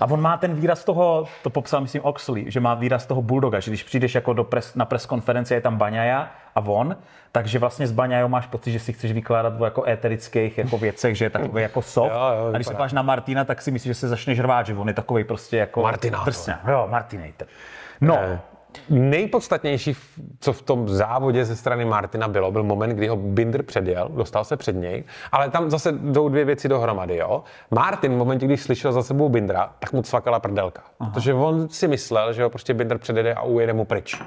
A 0.00 0.10
on 0.10 0.20
má 0.20 0.36
ten 0.36 0.54
výraz 0.54 0.84
toho, 0.84 1.24
to 1.42 1.50
popsal 1.50 1.80
myslím 1.80 2.02
Oxley, 2.04 2.44
že 2.50 2.60
má 2.60 2.74
výraz 2.74 3.06
toho 3.06 3.22
bulldoga, 3.22 3.60
že 3.60 3.70
když 3.70 3.82
přijdeš 3.84 4.14
jako 4.14 4.32
do 4.32 4.44
pres, 4.44 4.74
na 4.74 4.84
press 4.84 5.06
konferenci, 5.06 5.54
je 5.54 5.60
tam 5.60 5.76
Baňaja 5.76 6.30
a 6.54 6.60
on, 6.60 6.96
takže 7.32 7.58
vlastně 7.58 7.86
s 7.86 7.92
Baňajou 7.92 8.28
máš 8.28 8.46
pocit, 8.46 8.72
že 8.72 8.78
si 8.78 8.92
chceš 8.92 9.12
vykládat 9.12 9.52
o 9.60 9.64
jako 9.64 9.84
éterických 9.88 10.58
jako 10.58 10.78
věcech, 10.78 11.16
že 11.16 11.24
je 11.24 11.30
takový 11.30 11.62
jako 11.62 11.82
soft. 11.82 12.12
Jo, 12.12 12.18
jo, 12.38 12.46
a 12.52 12.56
když 12.56 12.66
se 12.66 12.74
páš 12.74 12.92
na 12.92 13.02
Martina, 13.02 13.44
tak 13.44 13.62
si 13.62 13.70
myslíš, 13.70 13.90
že 13.90 13.94
se 14.00 14.08
začneš 14.08 14.38
řvát, 14.40 14.66
že 14.66 14.74
on 14.74 14.88
je 14.88 14.94
takový 14.94 15.24
prostě 15.24 15.56
jako 15.56 15.82
Martinátor. 15.82 16.24
drsňa. 16.24 16.60
Jo, 16.70 16.86
Martinator. 16.90 17.46
No, 18.00 18.18
Eh, 18.22 18.38
Nejpodstatnější, 18.90 19.96
co 20.40 20.52
v 20.52 20.62
tom 20.62 20.88
závodě 20.88 21.44
ze 21.44 21.56
strany 21.56 21.84
Martina 21.84 22.28
bylo, 22.28 22.52
byl 22.52 22.62
moment, 22.62 22.90
kdy 22.90 23.08
ho 23.08 23.16
Binder 23.16 23.62
předjel, 23.62 24.08
dostal 24.14 24.44
se 24.44 24.56
před 24.56 24.76
něj, 24.76 25.04
ale 25.32 25.50
tam 25.50 25.70
zase 25.70 25.92
jdou 25.92 26.28
dvě 26.28 26.44
věci 26.44 26.68
dohromady. 26.68 27.16
Jo? 27.16 27.42
Martin 27.70 28.14
v 28.14 28.16
momentě, 28.16 28.46
když 28.46 28.62
slyšel 28.62 28.92
za 28.92 29.02
sebou 29.02 29.28
Bindra, 29.28 29.72
tak 29.78 29.92
mu 29.92 30.02
cvakala 30.02 30.40
prdelka. 30.40 30.82
Aha. 31.00 31.10
Protože 31.10 31.34
on 31.34 31.68
si 31.68 31.88
myslel, 31.88 32.32
že 32.32 32.42
ho 32.42 32.50
prostě 32.50 32.74
Binder 32.74 32.98
předjede 32.98 33.34
a 33.34 33.42
ujede 33.42 33.72
mu 33.72 33.84
pryč. 33.84 34.22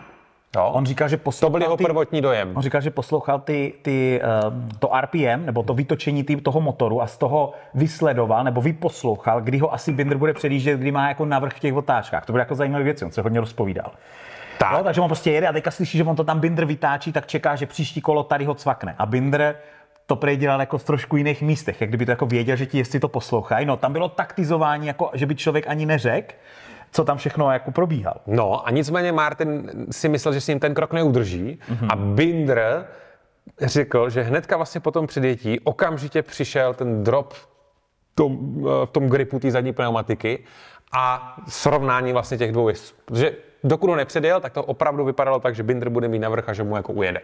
Jo? 0.55 0.69
on 0.73 0.85
říkal, 0.85 1.07
že 1.09 1.17
to 1.17 1.23
poslouchal 1.23 1.51
byl 1.51 1.61
jeho 1.61 1.77
ty- 1.77 1.83
prvotní 1.83 2.21
dojem. 2.21 2.51
On 2.55 2.61
říkal, 2.63 2.81
že 2.81 2.89
poslouchal 2.89 3.39
ty, 3.39 3.73
ty, 3.81 4.21
uh, 4.47 4.53
to 4.79 4.89
RPM, 5.01 5.45
nebo 5.45 5.63
to 5.63 5.73
vytočení 5.73 6.23
tý, 6.23 6.35
toho 6.35 6.61
motoru 6.61 7.01
a 7.01 7.07
z 7.07 7.17
toho 7.17 7.53
vysledoval, 7.73 8.43
nebo 8.43 8.61
vyposlouchal, 8.61 9.41
kdy 9.41 9.57
ho 9.57 9.73
asi 9.73 9.91
Binder 9.91 10.17
bude 10.17 10.33
předjíždět, 10.33 10.79
kdy 10.79 10.91
má 10.91 11.07
jako 11.07 11.25
navrh 11.25 11.53
v 11.53 11.59
těch 11.59 11.73
otáčkách. 11.73 12.25
To 12.25 12.33
byly 12.33 12.41
jako 12.41 12.55
zajímavé 12.55 12.83
věci, 12.83 13.05
on 13.05 13.11
se 13.11 13.21
hodně 13.21 13.39
rozpovídal. 13.39 13.91
Tak. 14.57 14.77
Jo, 14.77 14.83
takže 14.83 15.01
on 15.01 15.07
prostě 15.07 15.31
jede 15.31 15.47
a 15.47 15.53
teďka 15.53 15.71
slyší, 15.71 15.97
že 15.97 16.03
on 16.03 16.15
to 16.15 16.23
tam 16.23 16.39
Binder 16.39 16.65
vytáčí, 16.65 17.11
tak 17.11 17.27
čeká, 17.27 17.55
že 17.55 17.65
příští 17.65 18.01
kolo 18.01 18.23
tady 18.23 18.45
ho 18.45 18.53
cvakne. 18.53 18.95
A 18.97 19.05
Binder 19.05 19.55
to 20.05 20.15
prej 20.15 20.37
dělal 20.37 20.59
jako 20.59 20.77
v 20.77 20.83
trošku 20.83 21.17
jiných 21.17 21.41
místech, 21.41 21.81
jak 21.81 21.89
kdyby 21.89 22.05
to 22.05 22.11
jako 22.11 22.25
věděl, 22.25 22.55
že 22.55 22.65
ti 22.65 22.77
jestli 22.77 22.99
to 22.99 23.07
poslouchají. 23.07 23.65
No, 23.65 23.77
tam 23.77 23.93
bylo 23.93 24.09
taktizování, 24.09 24.87
jako, 24.87 25.11
že 25.13 25.25
by 25.25 25.35
člověk 25.35 25.67
ani 25.67 25.85
neřekl, 25.85 26.35
co 26.91 27.03
tam 27.03 27.17
všechno 27.17 27.51
jako 27.51 27.71
probíhal. 27.71 28.21
No 28.27 28.67
a 28.67 28.71
nicméně 28.71 29.11
Martin 29.11 29.71
si 29.91 30.09
myslel, 30.09 30.33
že 30.33 30.41
s 30.41 30.47
ním 30.47 30.59
ten 30.59 30.73
krok 30.73 30.93
neudrží 30.93 31.59
mm-hmm. 31.69 31.87
a 31.89 31.95
Binder 31.95 32.85
řekl, 33.61 34.09
že 34.09 34.21
hnedka 34.21 34.57
vlastně 34.57 34.81
po 34.81 34.91
tom 34.91 35.07
předjetí 35.07 35.59
okamžitě 35.59 36.21
přišel 36.21 36.73
ten 36.73 37.03
drop 37.03 37.33
v 37.33 37.47
tom, 38.15 38.37
eh, 38.59 38.85
v 38.85 38.89
tom 38.89 39.07
gripu 39.07 39.39
té 39.39 39.51
zadní 39.51 39.73
pneumatiky 39.73 40.43
a 40.91 41.35
srovnání 41.47 42.13
vlastně 42.13 42.37
těch 42.37 42.51
dvou 42.51 42.69
jezdců. 42.69 42.95
Protože 43.05 43.31
dokud 43.63 43.89
ho 43.89 43.95
nepředjel, 43.95 44.39
tak 44.41 44.53
to 44.53 44.63
opravdu 44.63 45.05
vypadalo 45.05 45.39
tak, 45.39 45.55
že 45.55 45.63
Binder 45.63 45.89
bude 45.89 46.07
mít 46.07 46.19
navrch 46.19 46.49
a 46.49 46.53
že 46.53 46.63
mu 46.63 46.75
jako 46.75 46.93
ujede. 46.93 47.21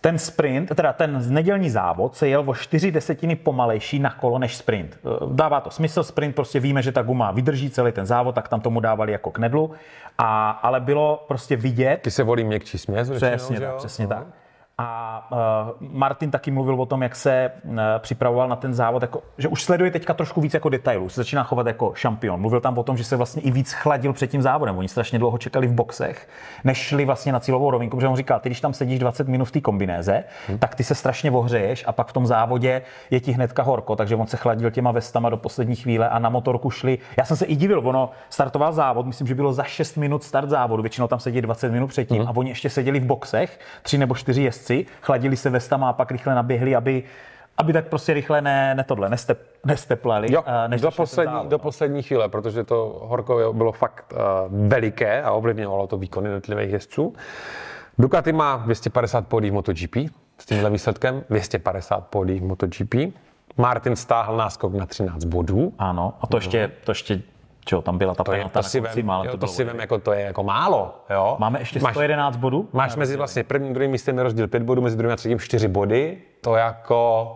Ten 0.00 0.18
sprint, 0.18 0.74
teda 0.74 0.92
ten 0.92 1.34
nedělní 1.34 1.70
závod 1.70 2.16
se 2.16 2.28
jel 2.28 2.44
o 2.46 2.54
4 2.54 2.90
desetiny 2.90 3.36
pomalejší 3.36 3.98
na 3.98 4.10
kolo 4.10 4.38
než 4.38 4.56
sprint. 4.56 4.98
Eh, 5.04 5.08
Dává 5.32 5.60
to 5.60 5.70
smysl, 5.70 6.02
sprint 6.04 6.34
prostě 6.34 6.60
víme, 6.60 6.82
že 6.82 6.92
ta 6.92 7.02
guma 7.02 7.30
vydrží 7.30 7.70
celý 7.70 7.92
ten 7.92 8.06
závod, 8.06 8.34
tak 8.34 8.48
tam 8.48 8.60
tomu 8.60 8.80
dávali 8.80 9.12
jako 9.12 9.30
knedlu, 9.30 9.72
a, 10.18 10.50
ale 10.50 10.80
bylo 10.80 11.24
prostě 11.28 11.56
vidět, 11.56 12.00
Ty 12.02 12.10
se 12.10 12.22
volí 12.22 12.44
měkčí 12.44 12.78
směs. 12.78 13.10
Přesně 13.10 13.56
že 13.56 13.62
tak, 13.66 13.76
přesně 13.76 14.04
No. 14.04 14.08
tak. 14.08 14.26
A 14.80 15.28
uh, 15.80 15.88
Martin 15.92 16.30
taky 16.30 16.50
mluvil 16.50 16.80
o 16.80 16.86
tom, 16.86 17.02
jak 17.02 17.16
se 17.16 17.52
uh, 17.64 17.78
připravoval 17.98 18.48
na 18.48 18.56
ten 18.56 18.74
závod, 18.74 19.02
jako, 19.02 19.22
že 19.38 19.48
už 19.48 19.62
sleduje 19.62 19.90
teďka 19.90 20.14
trošku 20.14 20.40
víc 20.40 20.54
jako 20.54 20.68
detailů, 20.68 21.08
se 21.08 21.20
začíná 21.20 21.42
chovat 21.42 21.66
jako 21.66 21.92
šampion. 21.94 22.40
Mluvil 22.40 22.60
tam 22.60 22.78
o 22.78 22.82
tom, 22.82 22.96
že 22.96 23.04
se 23.04 23.16
vlastně 23.16 23.42
i 23.42 23.50
víc 23.50 23.72
chladil 23.72 24.12
před 24.12 24.26
tím 24.26 24.42
závodem. 24.42 24.78
Oni 24.78 24.88
strašně 24.88 25.18
dlouho 25.18 25.38
čekali 25.38 25.66
v 25.66 25.72
boxech, 25.72 26.28
než 26.64 26.78
šli 26.78 27.04
vlastně 27.04 27.32
na 27.32 27.40
cílovou 27.40 27.70
rovinku, 27.70 27.96
protože 27.96 28.08
on 28.08 28.16
říkal, 28.16 28.40
ty 28.40 28.48
když 28.48 28.60
tam 28.60 28.72
sedíš 28.72 28.98
20 28.98 29.28
minut 29.28 29.44
v 29.44 29.50
té 29.50 29.60
kombinéze, 29.60 30.24
hmm. 30.48 30.58
tak 30.58 30.74
ty 30.74 30.84
se 30.84 30.94
strašně 30.94 31.30
ohřeješ 31.30 31.84
a 31.86 31.92
pak 31.92 32.08
v 32.08 32.12
tom 32.12 32.26
závodě 32.26 32.82
je 33.10 33.20
ti 33.20 33.32
hnedka 33.32 33.62
horko, 33.62 33.96
takže 33.96 34.16
on 34.16 34.26
se 34.26 34.36
chladil 34.36 34.70
těma 34.70 34.92
vestama 34.92 35.30
do 35.30 35.36
poslední 35.36 35.76
chvíle 35.76 36.08
a 36.08 36.18
na 36.18 36.28
motorku 36.28 36.70
šli. 36.70 36.98
Já 37.16 37.24
jsem 37.24 37.36
se 37.36 37.44
i 37.44 37.56
divil, 37.56 37.88
ono 37.88 38.10
startoval 38.30 38.72
závod, 38.72 39.06
myslím, 39.06 39.26
že 39.26 39.34
bylo 39.34 39.52
za 39.52 39.62
6 39.62 39.96
minut 39.96 40.22
start 40.22 40.48
závodu, 40.48 40.82
většinou 40.82 41.06
tam 41.08 41.20
sedí 41.20 41.40
20 41.40 41.72
minut 41.72 41.86
předtím 41.86 42.18
hmm. 42.18 42.28
a 42.28 42.36
oni 42.36 42.50
ještě 42.50 42.70
seděli 42.70 43.00
v 43.00 43.04
boxech, 43.04 43.60
tři 43.82 43.98
nebo 43.98 44.14
čtyři 44.14 44.42
jezdci, 44.42 44.67
chladili 45.00 45.36
se 45.36 45.50
vestama 45.50 45.88
a 45.88 45.92
pak 45.92 46.10
rychle 46.10 46.34
naběhli, 46.34 46.76
aby 46.76 47.02
aby 47.58 47.72
tak 47.72 47.88
prostě 47.88 48.14
rychle 48.14 48.40
ne, 48.40 48.74
ne 48.74 48.84
tohle, 48.84 49.08
nestep, 49.08 49.42
nesteplali. 49.66 50.32
Jo, 50.32 50.44
než 50.66 50.80
do, 50.80 50.90
poslední, 50.90 51.34
závod, 51.34 51.50
do 51.50 51.54
no. 51.54 51.58
poslední 51.58 52.02
chvíle, 52.02 52.28
protože 52.28 52.64
to 52.64 53.00
horko 53.02 53.52
bylo 53.52 53.72
fakt 53.72 54.12
uh, 54.12 54.18
veliké 54.68 55.22
a 55.22 55.32
ovlivňovalo 55.32 55.86
to 55.86 55.96
výkony 55.96 56.28
jednotlivých 56.28 56.70
jezdců. 56.70 57.14
Ducati 57.98 58.32
má 58.32 58.56
250 58.56 59.26
pódí 59.26 59.50
v 59.50 59.52
MotoGP 59.52 59.96
s 60.38 60.46
tímhle 60.46 60.70
výsledkem, 60.70 61.24
250 61.30 62.06
pódí 62.06 62.40
v 62.40 62.42
MotoGP. 62.42 62.94
Martin 63.56 63.96
stáhl 63.96 64.36
náskok 64.36 64.74
na 64.74 64.86
13 64.86 65.24
bodů. 65.24 65.72
Ano, 65.78 66.14
a 66.20 66.26
to 66.26 66.36
ještě, 66.36 66.70
to 66.84 66.90
ještě 66.90 67.22
Čo, 67.68 67.82
tam 67.82 67.98
byla 67.98 68.14
ta 68.14 68.24
to 68.24 68.30
penalta 68.30 68.58
je, 68.58 68.62
to 68.62 68.68
si 68.68 68.80
konci, 68.80 69.02
vem, 69.02 69.08
jo, 69.24 69.30
to, 69.30 69.36
to 69.36 69.46
si 69.46 69.64
vem, 69.64 69.80
jako 69.80 69.98
to 69.98 70.12
je 70.12 70.20
jako 70.20 70.42
málo. 70.42 71.04
Jo? 71.10 71.36
Máme 71.38 71.58
ještě 71.58 71.80
111 71.80 72.34
máš, 72.34 72.40
bodů? 72.40 72.68
Máš 72.72 72.96
mezi 72.96 73.16
vlastně 73.16 73.44
prvním 73.44 73.72
druhým 73.72 73.90
místem 73.90 74.18
rozdíl 74.18 74.48
5 74.48 74.62
bodů, 74.62 74.82
mezi 74.82 74.96
druhým 74.96 75.12
a 75.12 75.16
třetím 75.16 75.38
4 75.38 75.68
body. 75.68 76.18
To 76.40 76.56
jako 76.56 77.30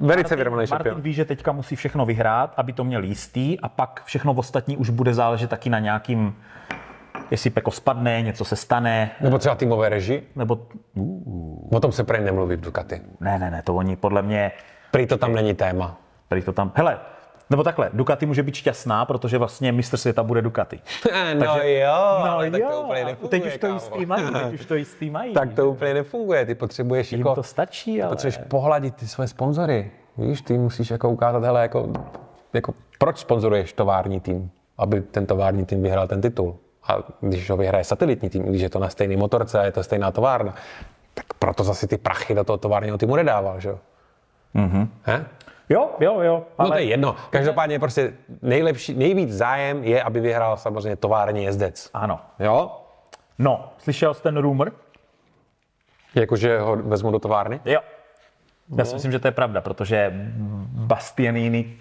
velice 0.00 0.36
vyrovnaný 0.36 0.66
šampion. 0.66 0.94
Martin 0.94 1.04
ví, 1.04 1.12
že 1.12 1.24
teďka 1.24 1.52
musí 1.52 1.76
všechno 1.76 2.06
vyhrát, 2.06 2.54
aby 2.56 2.72
to 2.72 2.84
měl 2.84 3.02
jistý 3.02 3.60
a 3.60 3.68
pak 3.68 4.02
všechno 4.04 4.32
ostatní 4.32 4.76
už 4.76 4.90
bude 4.90 5.14
záležet 5.14 5.50
taky 5.50 5.70
na 5.70 5.78
nějakým 5.78 6.36
jestli 7.30 7.50
Peko 7.50 7.70
spadne, 7.70 8.22
něco 8.22 8.44
se 8.44 8.56
stane. 8.56 9.10
Nebo 9.20 9.38
třeba 9.38 9.54
týmové 9.54 9.88
reži. 9.88 10.22
Nebo... 10.36 10.58
Uh. 10.94 11.76
O 11.76 11.80
tom 11.80 11.92
se 11.92 12.04
prý 12.04 12.24
nemluví 12.24 12.56
v 12.56 12.60
Ducati. 12.60 13.00
Ne, 13.20 13.38
ne, 13.38 13.50
ne, 13.50 13.62
to 13.62 13.74
oni 13.74 13.96
podle 13.96 14.22
mě... 14.22 14.52
Prý 14.90 15.06
to 15.06 15.16
tam 15.16 15.34
není 15.34 15.54
téma. 15.54 15.96
Prý 16.28 16.42
to 16.42 16.52
tam... 16.52 16.72
Hele, 16.74 16.98
nebo 17.52 17.62
takhle, 17.62 17.90
Ducati 17.92 18.26
může 18.26 18.42
být 18.42 18.54
šťastná, 18.54 19.04
protože 19.04 19.38
vlastně 19.38 19.72
mistr 19.72 19.96
světa 19.96 20.22
bude 20.22 20.42
Ducati. 20.42 20.80
no 21.34 21.54
Takže, 21.54 21.78
jo, 21.78 21.94
no 21.94 22.30
ale 22.30 22.50
tak 22.50 22.60
jo, 22.60 22.68
to 22.70 22.80
úplně 22.80 23.04
nefunguje, 23.04 23.40
teď 23.40 23.46
už 23.46 23.58
to 23.58 23.66
jistý 23.66 24.06
mají, 24.06 24.24
teď 24.32 24.52
už 24.54 24.66
to 24.66 24.74
jistý 24.84 25.10
mají. 25.10 25.34
tak 25.34 25.52
to 25.52 25.70
úplně 25.70 25.94
nefunguje, 25.94 26.46
ty 26.46 26.54
potřebuješ 26.54 27.12
Jim 27.12 27.20
jako... 27.20 27.34
to 27.34 27.42
stačí, 27.42 27.94
ty 27.94 28.02
ale... 28.02 28.10
potřebuješ 28.10 28.38
pohladit 28.48 28.94
ty 28.94 29.08
svoje 29.08 29.28
sponzory. 29.28 29.90
Víš, 30.18 30.42
ty 30.42 30.58
musíš 30.58 30.90
jako 30.90 31.10
ukázat, 31.10 31.44
hele, 31.44 31.62
jako, 31.62 31.88
jako 32.52 32.74
proč 32.98 33.18
sponzoruješ 33.18 33.72
tovární 33.72 34.20
tým, 34.20 34.50
aby 34.78 35.00
ten 35.00 35.26
tovární 35.26 35.66
tým 35.66 35.82
vyhrál 35.82 36.08
ten 36.08 36.20
titul. 36.20 36.56
A 36.88 36.96
když 37.20 37.50
ho 37.50 37.56
vyhraje 37.56 37.84
satelitní 37.84 38.30
tým, 38.30 38.42
když 38.42 38.62
je 38.62 38.70
to 38.70 38.78
na 38.78 38.88
stejné 38.88 39.16
motorce 39.16 39.58
a 39.58 39.64
je 39.64 39.72
to 39.72 39.82
stejná 39.82 40.10
továrna, 40.10 40.54
tak 41.14 41.26
proto 41.38 41.64
zase 41.64 41.86
ty 41.86 41.98
prachy 41.98 42.34
do 42.34 42.44
toho 42.44 42.56
továrního 42.56 42.98
týmu 42.98 43.16
nedával, 43.16 43.60
že 43.60 43.68
jo? 43.68 43.78
Mm-hmm. 44.54 44.88
Jo, 45.72 45.90
jo, 46.00 46.20
jo. 46.20 46.44
Ale... 46.58 46.68
No 46.68 46.74
to 46.74 46.78
je 46.78 46.84
jedno. 46.84 47.16
Každopádně 47.30 47.78
prostě 47.78 48.12
nejlepší, 48.42 48.94
nejvíc 48.94 49.32
zájem 49.32 49.84
je, 49.84 50.02
aby 50.02 50.20
vyhrál 50.20 50.56
samozřejmě 50.56 50.96
tovární 50.96 51.44
jezdec. 51.44 51.90
Ano. 51.94 52.20
Jo? 52.38 52.80
No, 53.38 53.72
slyšel 53.78 54.14
jsi 54.14 54.22
ten 54.22 54.36
rumor? 54.36 54.72
Jakože 56.14 56.60
ho 56.60 56.76
vezmu 56.76 57.10
do 57.10 57.18
továrny? 57.18 57.60
Jo. 57.64 57.80
Já 58.70 58.76
no. 58.76 58.84
si 58.84 58.94
myslím, 58.94 59.12
že 59.12 59.18
to 59.18 59.28
je 59.28 59.32
pravda, 59.32 59.60
protože 59.60 60.12
Bastianini 60.72 61.76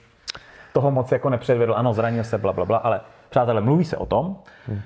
toho 0.74 0.92
moc 0.92 1.12
jako 1.12 1.30
nepředvedl. 1.30 1.74
Ano, 1.76 1.94
zranil 1.94 2.24
se, 2.24 2.38
bla, 2.38 2.54
bla, 2.54 2.66
bla, 2.66 2.78
ale 2.78 3.02
přátelé, 3.30 3.62
mluví 3.62 3.86
se 3.86 3.98
o 3.98 4.06
tom, 4.06 4.36
hmm. 4.68 4.82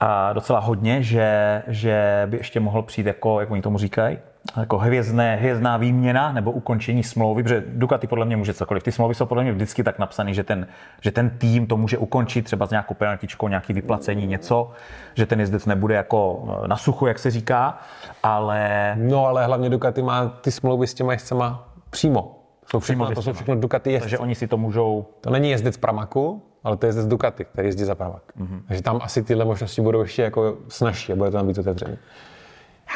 a 0.00 0.32
docela 0.32 0.58
hodně, 0.58 1.02
že, 1.02 1.62
že 1.66 2.22
by 2.26 2.36
ještě 2.36 2.60
mohl 2.60 2.82
přijít 2.82 3.06
jako, 3.06 3.40
jak 3.40 3.50
oni 3.50 3.62
tomu 3.62 3.78
říkají, 3.78 4.18
jako 4.56 4.78
hvězdné, 4.78 5.36
hvězdná 5.36 5.76
výměna 5.76 6.32
nebo 6.32 6.52
ukončení 6.52 7.02
smlouvy, 7.02 7.42
protože 7.42 7.64
Ducati 7.66 8.06
podle 8.06 8.24
mě 8.24 8.36
může 8.36 8.54
cokoliv. 8.54 8.82
Ty 8.82 8.92
smlouvy 8.92 9.14
jsou 9.14 9.26
podle 9.26 9.42
mě 9.42 9.52
vždycky 9.52 9.84
tak 9.84 9.98
napsané, 9.98 10.34
že 10.34 10.44
ten, 10.44 10.66
že 11.00 11.10
ten 11.10 11.30
tým 11.30 11.66
to 11.66 11.76
může 11.76 11.98
ukončit 11.98 12.42
třeba 12.42 12.66
s 12.66 12.70
nějakou 12.70 12.94
penaltičkou, 12.94 13.48
nějaký 13.48 13.72
vyplacení, 13.72 14.26
něco, 14.26 14.70
že 15.14 15.26
ten 15.26 15.40
jezdec 15.40 15.66
nebude 15.66 15.94
jako 15.94 16.44
eh, 16.64 16.68
na 16.68 16.76
suchu, 16.76 17.06
jak 17.06 17.18
se 17.18 17.30
říká, 17.30 17.78
ale... 18.22 18.94
No 18.98 19.26
ale 19.26 19.46
hlavně 19.46 19.70
Ducati 19.70 20.02
má 20.02 20.28
ty 20.28 20.50
smlouvy 20.50 20.86
s 20.86 20.94
těma 20.94 21.12
jezdcema 21.12 21.68
přímo. 21.90 22.40
Jsou 22.66 22.80
všechno, 22.80 23.14
to 23.14 23.22
jsou 23.22 23.32
všechno 23.32 23.56
Ducati 23.56 23.92
jezdci. 23.92 24.04
Takže 24.04 24.18
oni 24.18 24.34
si 24.34 24.46
to 24.46 24.56
můžou... 24.56 25.06
To 25.20 25.30
není 25.30 25.50
jezdec 25.50 25.76
Pramaku, 25.76 26.42
ale 26.64 26.76
to 26.76 26.86
je 26.86 26.88
jezdec 26.88 27.06
Ducati, 27.06 27.44
který 27.44 27.68
jezdí 27.68 27.84
za 27.84 27.94
Pramak. 27.94 28.22
Mm-hmm. 28.40 28.60
Takže 28.68 28.82
tam 28.82 28.98
asi 29.02 29.22
tyhle 29.22 29.44
možnosti 29.44 29.82
budou 29.82 30.00
ještě 30.00 30.22
jako 30.22 30.56
snažší 30.68 31.12
a 31.12 31.16
bude 31.16 31.30
to 31.30 31.36
tam 31.36 31.46
víc 31.46 31.58
otevřený. 31.58 31.96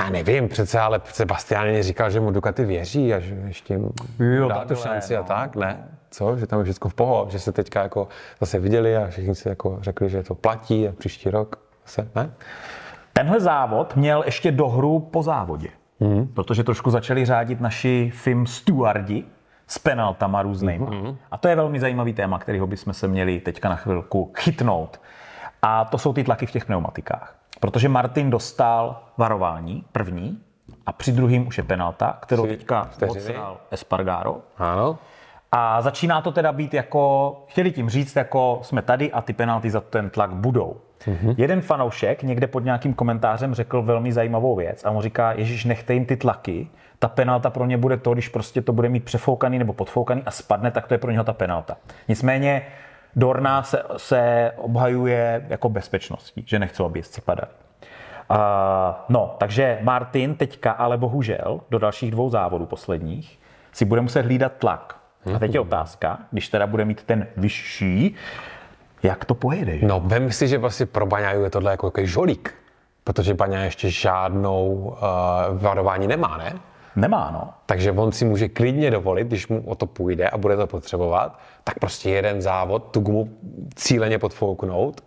Já 0.00 0.10
nevím, 0.10 0.48
přece, 0.48 0.80
ale 0.80 1.00
Sebastian 1.04 1.82
říkal, 1.82 2.10
že 2.10 2.20
mu 2.20 2.30
Ducati 2.30 2.64
věří 2.64 3.14
a 3.14 3.20
že 3.20 3.34
ještě 3.34 3.80
jo, 4.18 4.48
dá 4.48 4.64
tu 4.64 4.74
šanci 4.76 5.14
no. 5.14 5.20
a 5.20 5.22
tak, 5.22 5.56
ne? 5.56 5.88
Co? 6.10 6.36
Že 6.36 6.46
tam 6.46 6.58
je 6.58 6.64
všechno 6.64 6.90
v 6.90 6.94
pohodě, 6.94 7.30
že 7.30 7.38
se 7.38 7.52
teďka 7.52 7.82
jako 7.82 8.08
zase 8.40 8.58
viděli 8.58 8.96
a 8.96 9.06
všichni 9.08 9.34
si 9.34 9.48
jako 9.48 9.78
řekli, 9.80 10.10
že 10.10 10.22
to 10.22 10.34
platí 10.34 10.88
a 10.88 10.92
příští 10.92 11.30
rok 11.30 11.60
zase, 11.86 12.10
ne? 12.14 12.30
Tenhle 13.12 13.40
závod 13.40 13.96
měl 13.96 14.22
ještě 14.26 14.52
dohru 14.52 15.00
po 15.00 15.22
závodě, 15.22 15.68
mm. 16.00 16.26
protože 16.26 16.64
trošku 16.64 16.90
začali 16.90 17.24
řádit 17.24 17.60
naši 17.60 18.12
film 18.14 18.46
stewardi 18.46 19.24
s 19.66 19.78
penaltama 19.78 20.42
různými. 20.42 20.86
Mm. 20.86 21.16
A 21.30 21.36
to 21.36 21.48
je 21.48 21.56
velmi 21.56 21.80
zajímavý 21.80 22.12
téma, 22.12 22.38
kterého 22.38 22.66
bychom 22.66 22.92
se 22.92 23.08
měli 23.08 23.40
teďka 23.40 23.68
na 23.68 23.76
chvilku 23.76 24.32
chytnout. 24.36 25.00
A 25.62 25.84
to 25.84 25.98
jsou 25.98 26.12
ty 26.12 26.24
tlaky 26.24 26.46
v 26.46 26.50
těch 26.50 26.64
pneumatikách. 26.64 27.37
Protože 27.60 27.88
Martin 27.88 28.30
dostal 28.30 29.02
varování 29.16 29.84
první 29.92 30.38
a 30.86 30.92
při 30.92 31.12
druhým 31.12 31.46
už 31.46 31.58
je 31.58 31.64
penalta, 31.64 32.18
kterou 32.20 32.46
Tři 32.46 32.56
teďka 32.56 32.90
odsral 33.08 33.56
Espargaro. 33.70 34.36
Ano. 34.58 34.98
A 35.52 35.82
začíná 35.82 36.20
to 36.20 36.32
teda 36.32 36.52
být 36.52 36.74
jako, 36.74 37.36
chtěli 37.48 37.70
tím 37.70 37.90
říct, 37.90 38.16
jako 38.16 38.60
jsme 38.62 38.82
tady 38.82 39.12
a 39.12 39.22
ty 39.22 39.32
penalty 39.32 39.70
za 39.70 39.80
ten 39.80 40.10
tlak 40.10 40.30
budou. 40.30 40.76
Mm-hmm. 41.06 41.34
Jeden 41.38 41.60
fanoušek 41.60 42.22
někde 42.22 42.46
pod 42.46 42.64
nějakým 42.64 42.94
komentářem 42.94 43.54
řekl 43.54 43.82
velmi 43.82 44.12
zajímavou 44.12 44.56
věc 44.56 44.84
a 44.84 44.90
on 44.90 45.02
říká, 45.02 45.32
Ježíš, 45.32 45.64
nechte 45.64 45.94
jim 45.94 46.06
ty 46.06 46.16
tlaky, 46.16 46.68
ta 46.98 47.08
penalta 47.08 47.50
pro 47.50 47.64
ně 47.64 47.76
bude 47.76 47.96
to, 47.96 48.12
když 48.12 48.28
prostě 48.28 48.62
to 48.62 48.72
bude 48.72 48.88
mít 48.88 49.04
přefoukaný 49.04 49.58
nebo 49.58 49.72
podfoukaný 49.72 50.22
a 50.26 50.30
spadne, 50.30 50.70
tak 50.70 50.86
to 50.86 50.94
je 50.94 50.98
pro 50.98 51.10
něho 51.10 51.24
ta 51.24 51.32
penalta. 51.32 51.76
Nicméně 52.08 52.66
Dorna 53.16 53.62
se, 53.62 53.82
se 53.96 54.52
obhajuje 54.56 55.46
jako 55.48 55.68
bezpečností, 55.68 56.44
že 56.46 56.58
nechcou, 56.58 56.84
aby 56.84 56.98
jezdci 56.98 57.20
padali. 57.20 57.52
Uh, 58.30 58.36
no, 59.08 59.36
takže 59.38 59.78
Martin 59.82 60.34
teďka, 60.34 60.72
ale 60.72 60.98
bohužel, 60.98 61.60
do 61.70 61.78
dalších 61.78 62.10
dvou 62.10 62.30
závodů 62.30 62.66
posledních 62.66 63.38
si 63.72 63.84
bude 63.84 64.00
muset 64.00 64.22
hlídat 64.22 64.52
tlak. 64.58 64.96
A 65.34 65.38
teď 65.38 65.54
je 65.54 65.60
otázka, 65.60 66.18
když 66.30 66.48
teda 66.48 66.66
bude 66.66 66.84
mít 66.84 67.02
ten 67.02 67.26
vyšší, 67.36 68.14
jak 69.02 69.24
to 69.24 69.34
pojede? 69.34 69.78
Že? 69.78 69.86
No, 69.86 70.00
vem 70.00 70.32
si, 70.32 70.48
že 70.48 70.58
vlastně 70.58 70.86
pro 70.86 71.06
Baňaju 71.06 71.44
je 71.44 71.50
tohle 71.50 71.70
jako 71.70 71.86
jaký 71.86 72.06
žolík, 72.06 72.54
protože 73.04 73.34
Baňa 73.34 73.60
ještě 73.60 73.90
žádnou 73.90 74.66
uh, 74.72 74.96
varování 75.52 76.06
nemá, 76.06 76.36
ne? 76.36 76.52
Nemá, 76.96 77.30
no. 77.30 77.54
Takže 77.66 77.92
on 77.92 78.12
si 78.12 78.24
může 78.24 78.48
klidně 78.48 78.90
dovolit, 78.90 79.26
když 79.26 79.48
mu 79.48 79.62
o 79.66 79.74
to 79.74 79.86
půjde 79.86 80.28
a 80.28 80.38
bude 80.38 80.56
to 80.56 80.66
potřebovat, 80.66 81.38
tak 81.64 81.78
prostě 81.78 82.10
jeden 82.10 82.42
závod 82.42 82.84
tu 82.90 83.00
gumu 83.00 83.28
cíleně 83.74 84.18
podfouknout, 84.18 85.04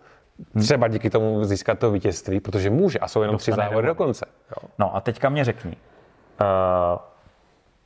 třeba 0.58 0.88
díky 0.88 1.10
tomu 1.10 1.44
získat 1.44 1.78
to 1.78 1.90
vítězství, 1.90 2.40
protože 2.40 2.70
může 2.70 2.98
a 2.98 3.08
jsou 3.08 3.22
jenom 3.22 3.36
tři 3.36 3.52
závody 3.52 3.86
do 3.86 3.94
konce. 3.94 4.26
Jo. 4.50 4.68
No 4.78 4.96
a 4.96 5.00
teďka 5.00 5.28
mě 5.28 5.44
řekni, 5.44 5.76
uh, 6.40 6.98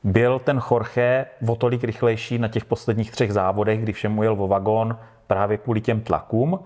byl 0.03 0.39
ten 0.39 0.61
Jorge 0.71 1.25
o 1.47 1.55
tolik 1.55 1.83
rychlejší 1.83 2.37
na 2.37 2.47
těch 2.47 2.65
posledních 2.65 3.11
třech 3.11 3.33
závodech, 3.33 3.79
kdy 3.79 3.93
všem 3.93 4.17
ujel 4.17 4.35
vo 4.35 4.47
vagón 4.47 4.97
právě 5.27 5.57
kvůli 5.57 5.81
těm 5.81 6.01
tlakům, 6.01 6.59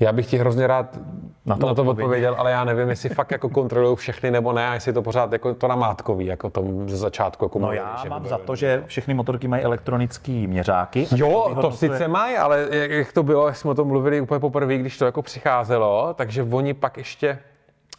já 0.00 0.12
bych 0.12 0.26
ti 0.26 0.38
hrozně 0.38 0.66
rád 0.66 0.98
na 1.46 1.56
to, 1.56 1.66
na 1.66 1.74
to 1.74 1.84
odpověděl, 1.84 2.34
ale 2.38 2.50
já 2.50 2.64
nevím, 2.64 2.88
jestli 2.88 3.08
fakt 3.08 3.30
jako 3.30 3.48
kontrolují 3.48 3.96
všechny 3.96 4.30
nebo 4.30 4.52
ne, 4.52 4.68
a 4.68 4.74
jestli 4.74 4.92
to 4.92 5.02
pořád 5.02 5.32
jako 5.32 5.54
to 5.54 5.68
namátkový, 5.68 6.26
jako 6.26 6.50
tom 6.50 6.88
ze 6.88 6.96
začátku. 6.96 7.44
Jako 7.44 7.58
no 7.58 7.66
mluvili, 7.66 7.82
já 8.04 8.04
mám 8.08 8.26
za 8.26 8.38
to, 8.38 8.56
že 8.56 8.82
všechny 8.86 9.14
motorky 9.14 9.48
mají 9.48 9.62
elektronický 9.62 10.46
měřáky. 10.46 11.06
Jo, 11.16 11.52
to, 11.54 11.60
to 11.60 11.72
sice 11.72 12.08
mají, 12.08 12.36
ale 12.36 12.68
jak 12.70 13.12
to 13.12 13.22
bylo, 13.22 13.46
jak 13.46 13.56
jsme 13.56 13.70
o 13.70 13.74
tom 13.74 13.88
mluvili 13.88 14.20
úplně 14.20 14.40
poprvé, 14.40 14.78
když 14.78 14.98
to 14.98 15.04
jako 15.04 15.22
přicházelo, 15.22 16.14
takže 16.14 16.42
oni 16.42 16.74
pak 16.74 16.96
ještě 16.96 17.38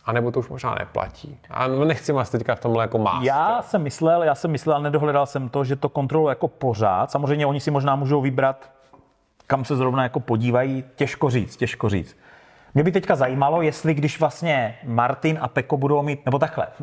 a 0.05 0.11
nebo 0.11 0.31
to 0.31 0.39
už 0.39 0.49
možná 0.49 0.75
neplatí. 0.79 1.39
A 1.49 1.67
nechci 1.67 2.11
vás 2.11 2.29
teďka 2.29 2.55
v 2.55 2.59
tomhle 2.59 2.83
jako 2.83 2.97
mást. 2.97 3.23
Já 3.23 3.61
jsem 3.61 3.83
myslel, 3.83 4.23
já 4.23 4.35
jsem 4.35 4.51
myslel, 4.51 4.75
ale 4.75 4.83
nedohledal 4.83 5.25
jsem 5.25 5.49
to, 5.49 5.63
že 5.63 5.75
to 5.75 5.89
kontroluje 5.89 6.31
jako 6.31 6.47
pořád. 6.47 7.11
Samozřejmě 7.11 7.45
oni 7.45 7.59
si 7.59 7.71
možná 7.71 7.95
můžou 7.95 8.21
vybrat 8.21 8.71
kam 9.51 9.65
se 9.65 9.75
zrovna 9.75 10.03
jako 10.03 10.19
podívají, 10.19 10.83
těžko 10.95 11.29
říct, 11.29 11.57
těžko 11.57 11.89
říct. 11.89 12.17
Mě 12.73 12.83
by 12.83 12.91
teďka 12.91 13.15
zajímalo, 13.15 13.61
jestli 13.61 13.93
když 13.93 14.19
vlastně 14.19 14.75
Martin 14.83 15.37
a 15.41 15.47
Peko 15.47 15.77
budou 15.77 16.01
mít, 16.03 16.25
nebo 16.25 16.39
takhle, 16.39 16.67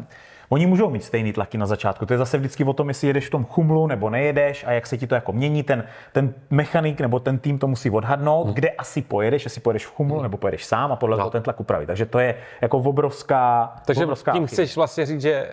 Oni 0.51 0.67
můžou 0.67 0.91
mít 0.91 1.05
stejný 1.05 1.33
tlaky 1.33 1.59
na 1.59 1.67
začátku. 1.67 2.07
To 2.07 2.15
je 2.15 2.19
zase 2.19 2.39
vždycky 2.39 2.65
o 2.65 2.73
tom, 2.73 2.89
jestli 2.89 3.07
jedeš 3.09 3.27
v 3.27 3.31
tom 3.31 3.45
chumlu 3.45 3.87
nebo 3.87 4.11
nejedeš 4.11 4.65
a 4.65 4.73
jak 4.73 4.87
se 4.87 4.99
ti 4.99 5.07
to 5.07 5.15
jako 5.15 5.33
mění. 5.33 5.63
Ten, 5.63 5.85
ten 6.13 6.35
mechanik 6.51 7.01
nebo 7.01 7.21
ten 7.21 7.39
tým 7.39 7.59
to 7.59 7.67
musí 7.69 7.91
odhadnout, 7.91 8.47
hmm. 8.47 8.55
kde 8.55 8.71
asi 8.71 9.03
pojedeš, 9.03 9.45
jestli 9.45 9.61
pojedeš 9.61 9.87
v 9.87 9.95
chumlu 9.95 10.23
nebo 10.23 10.37
pojedeš 10.37 10.65
sám 10.65 10.93
a 10.93 10.97
podle 10.97 11.17
no. 11.17 11.19
toho 11.19 11.31
ten 11.31 11.43
tlak 11.43 11.61
upravit. 11.61 11.87
Takže 11.87 12.07
to 12.07 12.19
je 12.19 12.35
jako 12.61 12.79
obrovská. 12.79 13.73
Takže 13.85 14.05
obrovská 14.05 14.33
tím 14.33 14.47
chceš 14.47 14.77
vlastně 14.77 15.07
říct, 15.07 15.23
že 15.23 15.53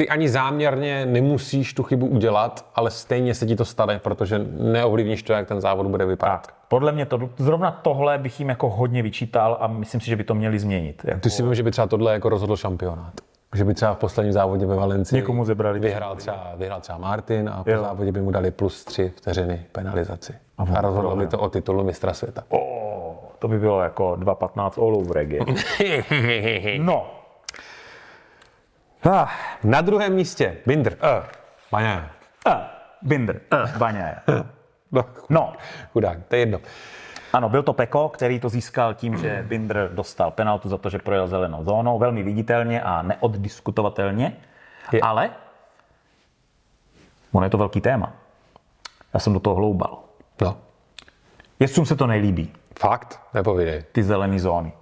ty 0.00 0.08
ani 0.08 0.28
záměrně 0.28 1.06
nemusíš 1.06 1.74
tu 1.74 1.82
chybu 1.82 2.06
udělat, 2.06 2.66
ale 2.74 2.90
stejně 2.90 3.34
se 3.34 3.46
ti 3.46 3.56
to 3.56 3.64
stane, 3.64 3.98
protože 3.98 4.46
neovlivníš 4.58 5.22
to, 5.22 5.32
jak 5.32 5.48
ten 5.48 5.60
závod 5.60 5.86
bude 5.86 6.06
vypadat. 6.06 6.46
Tak. 6.46 6.54
Podle 6.68 6.92
mě 6.92 7.06
to, 7.06 7.30
zrovna 7.36 7.70
tohle 7.70 8.18
bych 8.18 8.40
jim 8.40 8.48
jako 8.48 8.70
hodně 8.70 9.02
vyčítal 9.02 9.56
a 9.60 9.66
myslím 9.66 10.00
si, 10.00 10.06
že 10.06 10.16
by 10.16 10.24
to 10.24 10.34
měli 10.34 10.58
změnit. 10.58 11.02
Jako... 11.04 11.20
Ty 11.20 11.30
si 11.30 11.42
myslím, 11.42 11.54
že 11.54 11.62
by 11.62 11.70
třeba 11.70 11.86
tohle 11.86 12.12
jako 12.12 12.28
rozhodl 12.28 12.56
šampionát. 12.56 13.12
Že 13.54 13.64
by 13.64 13.74
třeba 13.74 13.94
v 13.94 13.98
posledním 13.98 14.32
závodě 14.32 14.66
ve 14.66 14.76
Valencii 14.76 15.16
Někomu 15.16 15.44
zebrali 15.44 15.80
vyhrál 15.80 16.16
třeba, 16.16 16.52
vyhrál 16.56 16.80
třeba 16.80 16.98
Martin 16.98 17.48
a 17.48 17.64
po 17.64 17.70
jo. 17.70 17.82
závodě 17.82 18.12
by 18.12 18.20
mu 18.20 18.30
dali 18.30 18.50
plus 18.50 18.84
tři 18.84 19.12
vteřiny 19.16 19.66
penalizaci. 19.72 20.34
A, 20.58 20.62
a 20.74 20.80
rozhodlo 20.80 21.16
by 21.16 21.26
to 21.26 21.38
o 21.38 21.48
titulu 21.48 21.84
mistra 21.84 22.14
světa. 22.14 22.44
Oh, 22.48 23.14
to 23.38 23.48
by 23.48 23.58
bylo 23.58 23.82
jako 23.82 24.16
2.15 24.20 24.82
all 24.82 24.96
over 24.96 25.18
again. 25.18 25.44
no, 26.84 27.19
Ah, 29.04 29.28
na 29.64 29.80
druhém 29.80 30.14
místě 30.14 30.56
Binder. 30.66 30.92
Uh, 30.92 31.24
Baňa. 31.70 32.10
Uh, 32.46 32.52
Binder. 33.02 33.40
Uh, 33.52 33.78
Baňa. 33.78 34.14
No, 34.92 35.04
no. 35.28 35.52
Chudák, 35.92 36.18
to 36.28 36.34
je 36.34 36.40
jedno. 36.40 36.58
Ano, 37.32 37.48
byl 37.48 37.62
to 37.62 37.72
Peko, 37.72 38.08
který 38.08 38.40
to 38.40 38.48
získal 38.48 38.94
tím, 38.94 39.16
že 39.16 39.44
Binder 39.48 39.90
dostal 39.94 40.30
penaltu 40.30 40.68
za 40.68 40.78
to, 40.78 40.90
že 40.90 40.98
projel 40.98 41.28
zelenou 41.28 41.64
zónou, 41.64 41.98
velmi 41.98 42.22
viditelně 42.22 42.82
a 42.82 43.02
neoddiskutovatelně, 43.02 44.36
je. 44.92 45.00
ale 45.00 45.30
ono 47.32 47.46
je 47.46 47.50
to 47.50 47.58
velký 47.58 47.80
téma. 47.80 48.12
Já 49.14 49.20
jsem 49.20 49.32
do 49.32 49.40
toho 49.40 49.56
hloubal. 49.56 49.98
No. 50.40 50.56
Jezdcům 51.60 51.86
se 51.86 51.96
to 51.96 52.06
nejlíbí. 52.06 52.52
Fakt? 52.78 53.20
Nepovídej. 53.34 53.82
Ty 53.92 54.02
zelené 54.02 54.38
zóny. 54.38 54.72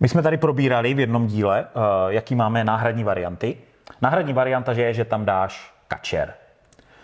My 0.00 0.08
jsme 0.08 0.22
tady 0.22 0.36
probírali 0.36 0.94
v 0.94 1.00
jednom 1.00 1.26
díle, 1.26 1.66
uh, 1.74 1.82
jaký 2.08 2.34
máme 2.34 2.64
náhradní 2.64 3.04
varianty. 3.04 3.56
Náhradní 4.02 4.32
varianta 4.32 4.74
že 4.74 4.82
je, 4.82 4.94
že 4.94 5.04
tam 5.04 5.24
dáš 5.24 5.74
kačer. 5.88 6.34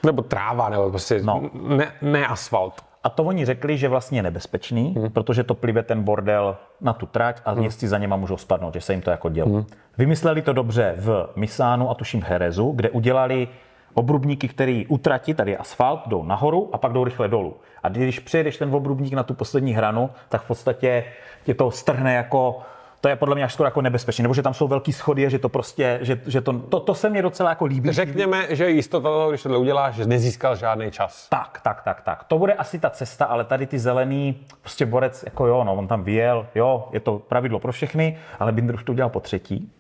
Nebo 0.03 0.23
tráva, 0.23 0.69
nebo 0.69 0.91
prostě 0.91 1.21
no. 1.23 1.51
ne, 1.69 1.93
ne 2.03 2.27
asfalt. 2.27 2.85
A 3.05 3.09
to 3.09 3.25
oni 3.25 3.45
řekli, 3.45 3.79
že 3.79 3.89
vlastně 3.89 4.19
je 4.19 4.23
nebezpečný, 4.23 4.95
hmm. 4.97 5.11
protože 5.11 5.45
to 5.45 5.55
plive 5.55 5.83
ten 5.83 6.03
bordel 6.03 6.57
na 6.81 6.93
tu 6.93 7.07
trať 7.07 7.41
a 7.45 7.51
hmm. 7.51 7.71
za 7.71 7.99
něma 7.99 8.17
můžou 8.17 8.37
spadnout, 8.37 8.75
že 8.75 8.81
se 8.81 8.93
jim 8.93 9.03
to 9.03 9.11
jako 9.11 9.29
dělo. 9.29 9.51
Hmm. 9.51 9.67
Vymysleli 9.99 10.43
to 10.43 10.53
dobře 10.53 10.95
v 10.99 11.29
Misánu 11.37 11.91
a 11.91 11.95
tuším 11.95 12.21
v 12.21 12.25
Herezu, 12.25 12.73
kde 12.77 12.91
udělali 12.91 13.49
obrubníky, 13.95 14.49
který 14.49 14.87
utratí, 14.87 15.35
tady 15.35 15.51
je 15.51 15.57
asfalt, 15.57 16.01
jdou 16.07 16.23
nahoru 16.23 16.71
a 16.73 16.79
pak 16.79 16.93
jdou 16.93 17.05
rychle 17.05 17.29
dolů. 17.29 17.57
A 17.83 17.89
když 17.89 18.19
přijedeš 18.19 18.57
ten 18.57 18.75
obrubník 18.75 19.13
na 19.13 19.23
tu 19.23 19.35
poslední 19.35 19.73
hranu, 19.73 20.11
tak 20.29 20.43
v 20.43 20.47
podstatě 20.47 21.05
tě 21.45 21.55
to 21.55 21.71
strhne 21.71 22.15
jako 22.15 22.63
to 23.07 23.11
je 23.11 23.17
podle 23.17 23.35
mě 23.35 23.45
až 23.45 23.53
skoro 23.53 23.67
jako 23.67 23.83
nebezpečné, 23.83 24.23
nebo 24.23 24.35
že 24.35 24.43
tam 24.43 24.55
jsou 24.55 24.69
velký 24.69 24.93
schody, 24.93 25.31
že 25.31 25.39
to 25.39 25.49
prostě, 25.49 25.99
že, 26.03 26.21
že 26.27 26.41
to, 26.41 26.53
to, 26.53 26.81
to, 26.81 26.95
se 26.95 27.11
mě 27.11 27.23
docela 27.23 27.51
jako 27.51 27.65
líbí. 27.65 27.93
Řekněme, 27.93 28.47
že 28.51 28.71
jistota 28.71 29.09
toho, 29.09 29.29
když 29.29 29.43
tohle 29.43 29.59
uděláš, 29.59 29.95
že 29.95 30.07
nezískal 30.07 30.57
žádný 30.57 30.91
čas. 30.91 31.29
Tak, 31.29 31.61
tak, 31.63 31.83
tak, 31.83 32.01
tak. 32.01 32.25
To 32.25 32.39
bude 32.39 32.55
asi 32.55 32.79
ta 32.79 32.91
cesta, 32.91 33.25
ale 33.25 33.45
tady 33.45 33.67
ty 33.67 33.79
zelený, 33.79 34.41
prostě 34.61 34.87
borec, 34.87 35.23
jako 35.25 35.47
jo, 35.47 35.65
no, 35.65 35.75
on 35.75 35.87
tam 35.87 36.05
vyjel, 36.05 36.47
jo, 36.55 36.89
je 36.93 37.01
to 37.01 37.19
pravidlo 37.19 37.59
pro 37.59 37.73
všechny, 37.73 38.19
ale 38.39 38.53
Binder 38.53 38.75
už 38.75 38.85
to 38.85 38.93
udělal 38.93 39.11
po 39.11 39.21
třetí. 39.21 39.73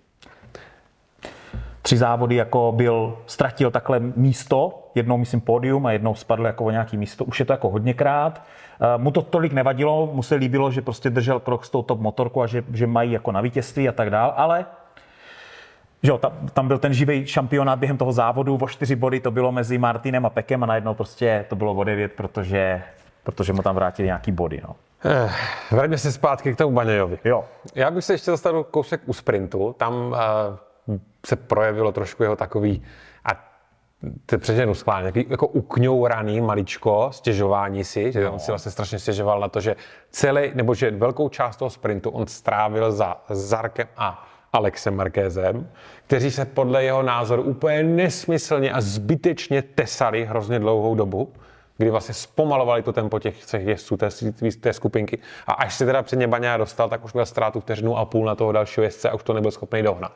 Tři 1.86 1.96
závody 1.96 2.34
jako 2.34 2.72
byl, 2.76 3.18
ztratil 3.26 3.70
takhle 3.70 4.00
místo, 4.00 4.82
jednou 4.94 5.16
myslím 5.16 5.40
pódium 5.40 5.86
a 5.86 5.92
jednou 5.92 6.14
spadl 6.14 6.46
jako 6.46 6.64
o 6.64 6.70
nějaký 6.70 6.96
místo. 6.96 7.24
Už 7.24 7.40
je 7.40 7.46
to 7.46 7.52
jako 7.52 7.68
hodněkrát. 7.68 8.42
Eh, 8.80 8.98
mu 8.98 9.10
to 9.10 9.22
tolik 9.22 9.52
nevadilo, 9.52 10.06
mu 10.12 10.22
se 10.22 10.34
líbilo, 10.34 10.70
že 10.70 10.82
prostě 10.82 11.10
držel 11.10 11.40
krok 11.40 11.64
s 11.64 11.70
tou 11.70 11.82
top 11.82 12.00
motorkou 12.00 12.42
a 12.42 12.46
že, 12.46 12.64
že 12.72 12.86
mají 12.86 13.12
jako 13.12 13.32
na 13.32 13.40
vítězství 13.40 13.88
a 13.88 13.92
tak 13.92 14.10
dál, 14.10 14.34
ale 14.36 14.66
že 16.02 16.10
jo, 16.10 16.18
tam, 16.18 16.32
tam 16.52 16.68
byl 16.68 16.78
ten 16.78 16.92
živý 16.92 17.26
šampionát 17.26 17.78
během 17.78 17.98
toho 17.98 18.12
závodu, 18.12 18.58
o 18.62 18.68
čtyři 18.68 18.96
body 18.96 19.20
to 19.20 19.30
bylo 19.30 19.52
mezi 19.52 19.78
Martinem 19.78 20.26
a 20.26 20.30
Pekem 20.30 20.62
a 20.62 20.66
najednou 20.66 20.94
prostě 20.94 21.44
to 21.48 21.56
bylo 21.56 21.74
o 21.74 21.84
devět, 21.84 22.12
protože, 22.12 22.82
protože 23.22 23.52
mu 23.52 23.62
tam 23.62 23.74
vrátili 23.74 24.06
nějaký 24.06 24.32
body. 24.32 24.60
No. 24.68 24.76
Eh, 25.04 25.30
vraťme 25.70 25.98
se 25.98 26.12
zpátky 26.12 26.54
k 26.54 26.58
tomu 26.58 26.74
Baňajovi. 26.74 27.18
Jo. 27.24 27.44
Já 27.74 27.90
bych 27.90 28.04
se 28.04 28.14
ještě 28.14 28.30
dostal 28.30 28.64
kousek 28.64 29.00
u 29.06 29.12
sprintu. 29.12 29.74
Tam 29.78 29.94
uh, 29.94 30.16
se 31.26 31.36
projevilo 31.36 31.92
trošku 31.92 32.22
jeho 32.22 32.36
takový 32.36 32.82
to 34.26 34.38
přeženu 34.38 34.74
schválně, 34.74 35.12
jako 35.28 35.46
ukňouraný 35.46 36.40
maličko, 36.40 37.08
stěžování 37.12 37.84
si, 37.84 38.12
že 38.12 38.24
no. 38.24 38.32
on 38.32 38.38
si 38.38 38.50
vlastně 38.50 38.72
strašně 38.72 38.98
stěžoval 38.98 39.40
na 39.40 39.48
to, 39.48 39.60
že 39.60 39.76
celý, 40.10 40.50
nebo 40.54 40.74
že 40.74 40.90
velkou 40.90 41.28
část 41.28 41.56
toho 41.56 41.70
sprintu 41.70 42.10
on 42.10 42.26
strávil 42.26 42.92
za 42.92 43.16
Zarkem 43.30 43.88
a 43.96 44.28
Alexem 44.52 44.96
Markézem, 44.96 45.68
kteří 46.06 46.30
se 46.30 46.44
podle 46.44 46.84
jeho 46.84 47.02
názoru 47.02 47.42
úplně 47.42 47.82
nesmyslně 47.82 48.72
a 48.72 48.80
zbytečně 48.80 49.62
tesali 49.62 50.24
hrozně 50.24 50.58
dlouhou 50.58 50.94
dobu, 50.94 51.32
kdy 51.76 51.90
vlastně 51.90 52.14
zpomalovali 52.14 52.82
to 52.82 52.92
tempo 52.92 53.18
těch 53.18 53.44
třech 53.44 53.66
jezdců 53.66 53.96
té, 53.96 54.08
té 54.60 54.72
skupinky. 54.72 55.18
A 55.46 55.52
až 55.52 55.74
se 55.74 55.86
teda 55.86 56.02
před 56.02 56.18
ně 56.18 56.28
Baňa 56.28 56.56
dostal, 56.56 56.88
tak 56.88 57.04
už 57.04 57.12
měl 57.12 57.26
ztrátu 57.26 57.60
vteřinu 57.60 57.98
a 57.98 58.04
půl 58.04 58.24
na 58.24 58.34
toho 58.34 58.52
dalšího 58.52 58.84
jezdce 58.84 59.10
a 59.10 59.14
už 59.14 59.22
to 59.22 59.32
nebyl 59.32 59.50
schopný 59.50 59.82
dohnat. 59.82 60.12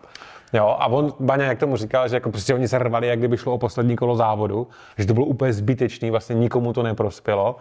Jo, 0.53 0.77
a 0.79 0.87
on, 0.87 1.13
Baňa, 1.21 1.45
jak 1.45 1.59
tomu 1.59 1.77
říkal, 1.77 2.09
že 2.09 2.17
jako 2.17 2.31
prostě 2.31 2.55
oni 2.55 2.69
se 2.69 2.79
rvali, 2.79 3.07
jak 3.07 3.19
kdyby 3.19 3.37
šlo 3.37 3.55
o 3.55 3.59
poslední 3.59 3.97
kolo 3.97 4.17
závodu, 4.17 4.69
že 4.99 5.07
to 5.07 5.15
bylo 5.15 5.27
úplně 5.27 5.53
zbytečný, 5.53 6.11
vlastně 6.11 6.35
nikomu 6.35 6.73
to 6.73 6.83
neprospělo. 6.83 7.57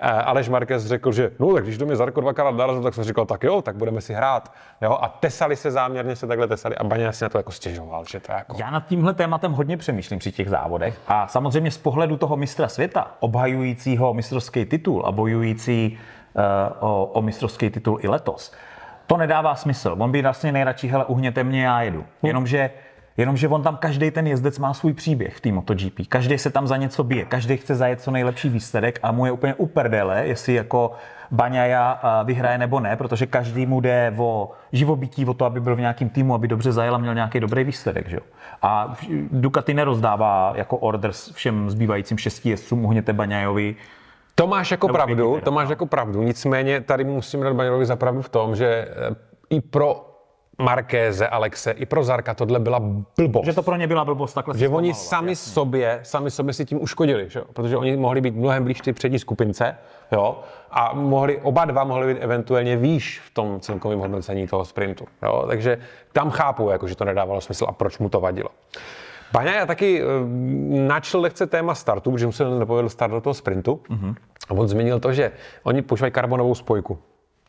Eh, 0.00 0.10
Aleš 0.10 0.48
Marquez 0.48 0.86
řekl, 0.86 1.12
že 1.12 1.30
no, 1.38 1.54
tak 1.54 1.64
když 1.64 1.78
do 1.78 1.86
mě 1.86 1.96
Zarko 1.96 2.20
dvakrát 2.20 2.50
narazil, 2.50 2.82
tak 2.82 2.94
jsem 2.94 3.04
říkal, 3.04 3.26
tak 3.26 3.42
jo, 3.42 3.62
tak 3.62 3.76
budeme 3.76 4.00
si 4.00 4.14
hrát. 4.14 4.52
Jo, 4.82 4.98
a 5.00 5.08
tesali 5.08 5.56
se 5.56 5.70
záměrně, 5.70 6.16
se 6.16 6.26
takhle 6.26 6.48
tesali 6.48 6.76
a 6.76 6.84
Baňa 6.84 7.12
si 7.12 7.24
na 7.24 7.28
to 7.28 7.38
jako 7.38 7.52
stěžoval, 7.52 8.04
že 8.04 8.20
to 8.20 8.32
jako... 8.32 8.56
Já 8.58 8.70
nad 8.70 8.86
tímhle 8.86 9.14
tématem 9.14 9.52
hodně 9.52 9.76
přemýšlím 9.76 10.18
při 10.18 10.32
těch 10.32 10.48
závodech 10.48 10.98
a 11.08 11.26
samozřejmě 11.26 11.70
z 11.70 11.78
pohledu 11.78 12.16
toho 12.16 12.36
mistra 12.36 12.68
světa, 12.68 13.10
obhajujícího 13.20 14.14
mistrovský 14.14 14.64
titul 14.64 15.02
a 15.06 15.12
bojující 15.12 15.98
uh, 16.34 16.42
o, 16.88 17.04
o 17.04 17.22
mistrovský 17.22 17.70
titul 17.70 17.98
i 18.02 18.08
letos, 18.08 18.52
to 19.08 19.16
nedává 19.16 19.54
smysl. 19.54 19.96
On 19.98 20.12
by 20.12 20.22
vlastně 20.22 20.52
nejradši, 20.52 20.88
hele, 20.88 21.04
uhněte 21.04 21.44
mě, 21.44 21.64
já 21.64 21.82
jedu. 21.82 22.00
Hm. 22.22 22.26
Jenomže 22.26 22.70
Jenomže 23.18 23.48
on 23.48 23.62
tam 23.62 23.76
každý 23.76 24.10
ten 24.10 24.26
jezdec 24.26 24.58
má 24.58 24.74
svůj 24.74 24.92
příběh 24.92 25.36
v 25.36 25.40
té 25.40 25.52
MotoGP. 25.52 26.00
Každý 26.08 26.38
se 26.38 26.50
tam 26.50 26.66
za 26.66 26.76
něco 26.76 27.04
bije, 27.04 27.24
každý 27.24 27.56
chce 27.56 27.74
zajet 27.74 28.00
co 28.00 28.10
nejlepší 28.10 28.48
výsledek 28.48 28.98
a 29.02 29.12
mu 29.12 29.26
je 29.26 29.32
úplně 29.32 29.54
uperdele, 29.54 30.26
jestli 30.26 30.54
jako 30.54 30.92
Baňaja 31.30 32.00
vyhraje 32.24 32.58
nebo 32.58 32.80
ne, 32.80 32.96
protože 32.96 33.26
každý 33.26 33.66
mu 33.66 33.80
jde 33.80 34.14
o 34.16 34.50
živobytí, 34.72 35.26
o 35.26 35.34
to, 35.34 35.44
aby 35.44 35.60
byl 35.60 35.76
v 35.76 35.80
nějakém 35.80 36.08
týmu, 36.08 36.34
aby 36.34 36.48
dobře 36.48 36.72
zajel 36.72 36.94
a 36.94 36.98
měl 36.98 37.14
nějaký 37.14 37.40
dobrý 37.40 37.64
výsledek. 37.64 38.08
Že? 38.08 38.18
A 38.62 38.94
Ducati 39.32 39.74
nerozdává 39.74 40.52
jako 40.56 40.76
orders 40.76 41.32
všem 41.32 41.70
zbývajícím 41.70 42.18
šesti 42.18 42.50
jezdcům, 42.50 42.84
uhněte 42.84 43.12
Baňajovi, 43.12 43.76
to 44.38 44.46
máš 44.46 44.70
jako 44.70 44.88
pravdu, 44.88 45.40
to 45.44 45.52
máš 45.52 45.68
jako 45.68 45.86
pravdu. 45.86 46.22
Nicméně 46.22 46.80
tady 46.80 47.04
musím 47.04 47.40
dát 47.40 47.54
Baňovi 47.54 47.86
za 47.86 47.96
pravdu 47.96 48.22
v 48.22 48.28
tom, 48.28 48.56
že 48.56 48.66
eh, 48.66 49.14
i 49.50 49.60
pro 49.60 50.04
Markéze, 50.62 51.28
Alexe, 51.28 51.70
i 51.70 51.86
pro 51.86 52.04
Zarka 52.04 52.34
tohle 52.34 52.60
byla 52.60 52.80
blbost. 53.16 53.46
Že 53.46 53.52
to 53.52 53.62
pro 53.62 53.76
ně 53.76 53.86
byla 53.86 54.04
blbost, 54.04 54.34
takhle 54.34 54.58
Že 54.58 54.68
oni 54.68 54.94
sami 54.94 55.30
jasně. 55.30 55.52
sobě, 55.52 56.00
sami 56.02 56.30
sobě 56.30 56.54
si 56.54 56.64
tím 56.64 56.82
uškodili, 56.82 57.30
že? 57.30 57.40
protože 57.52 57.76
oni 57.76 57.96
mohli 57.96 58.20
být 58.20 58.34
mnohem 58.34 58.64
blíž 58.64 58.80
ty 58.80 58.92
přední 58.92 59.18
skupince, 59.18 59.76
jo? 60.12 60.40
a 60.70 60.94
mohli, 60.94 61.40
oba 61.42 61.64
dva 61.64 61.84
mohli 61.84 62.14
být 62.14 62.20
eventuálně 62.20 62.76
výš 62.76 63.20
v 63.20 63.34
tom 63.34 63.60
celkovém 63.60 63.98
hodnocení 63.98 64.46
toho 64.46 64.64
sprintu. 64.64 65.04
Jo? 65.22 65.44
Takže 65.48 65.78
tam 66.12 66.30
chápu, 66.30 66.70
jako, 66.70 66.88
že 66.88 66.96
to 66.96 67.04
nedávalo 67.04 67.40
smysl 67.40 67.66
a 67.68 67.72
proč 67.72 67.98
mu 67.98 68.08
to 68.08 68.20
vadilo. 68.20 68.48
Baňa 69.32 69.54
já 69.54 69.66
taky 69.66 70.04
uh, 70.04 70.08
načl 70.86 71.20
lehce 71.20 71.46
téma 71.46 71.74
startu, 71.74 72.10
protože 72.10 72.26
mu 72.26 72.32
se 72.32 72.44
nepovedl 72.44 72.88
start 72.88 73.12
do 73.12 73.20
toho 73.20 73.34
sprintu. 73.34 73.80
Mm-hmm. 73.90 74.14
A 74.48 74.50
on 74.50 74.68
zmínil 74.68 75.00
to, 75.00 75.12
že 75.12 75.32
oni 75.62 75.82
používají 75.82 76.12
karbonovou 76.12 76.54
spojku. 76.54 76.98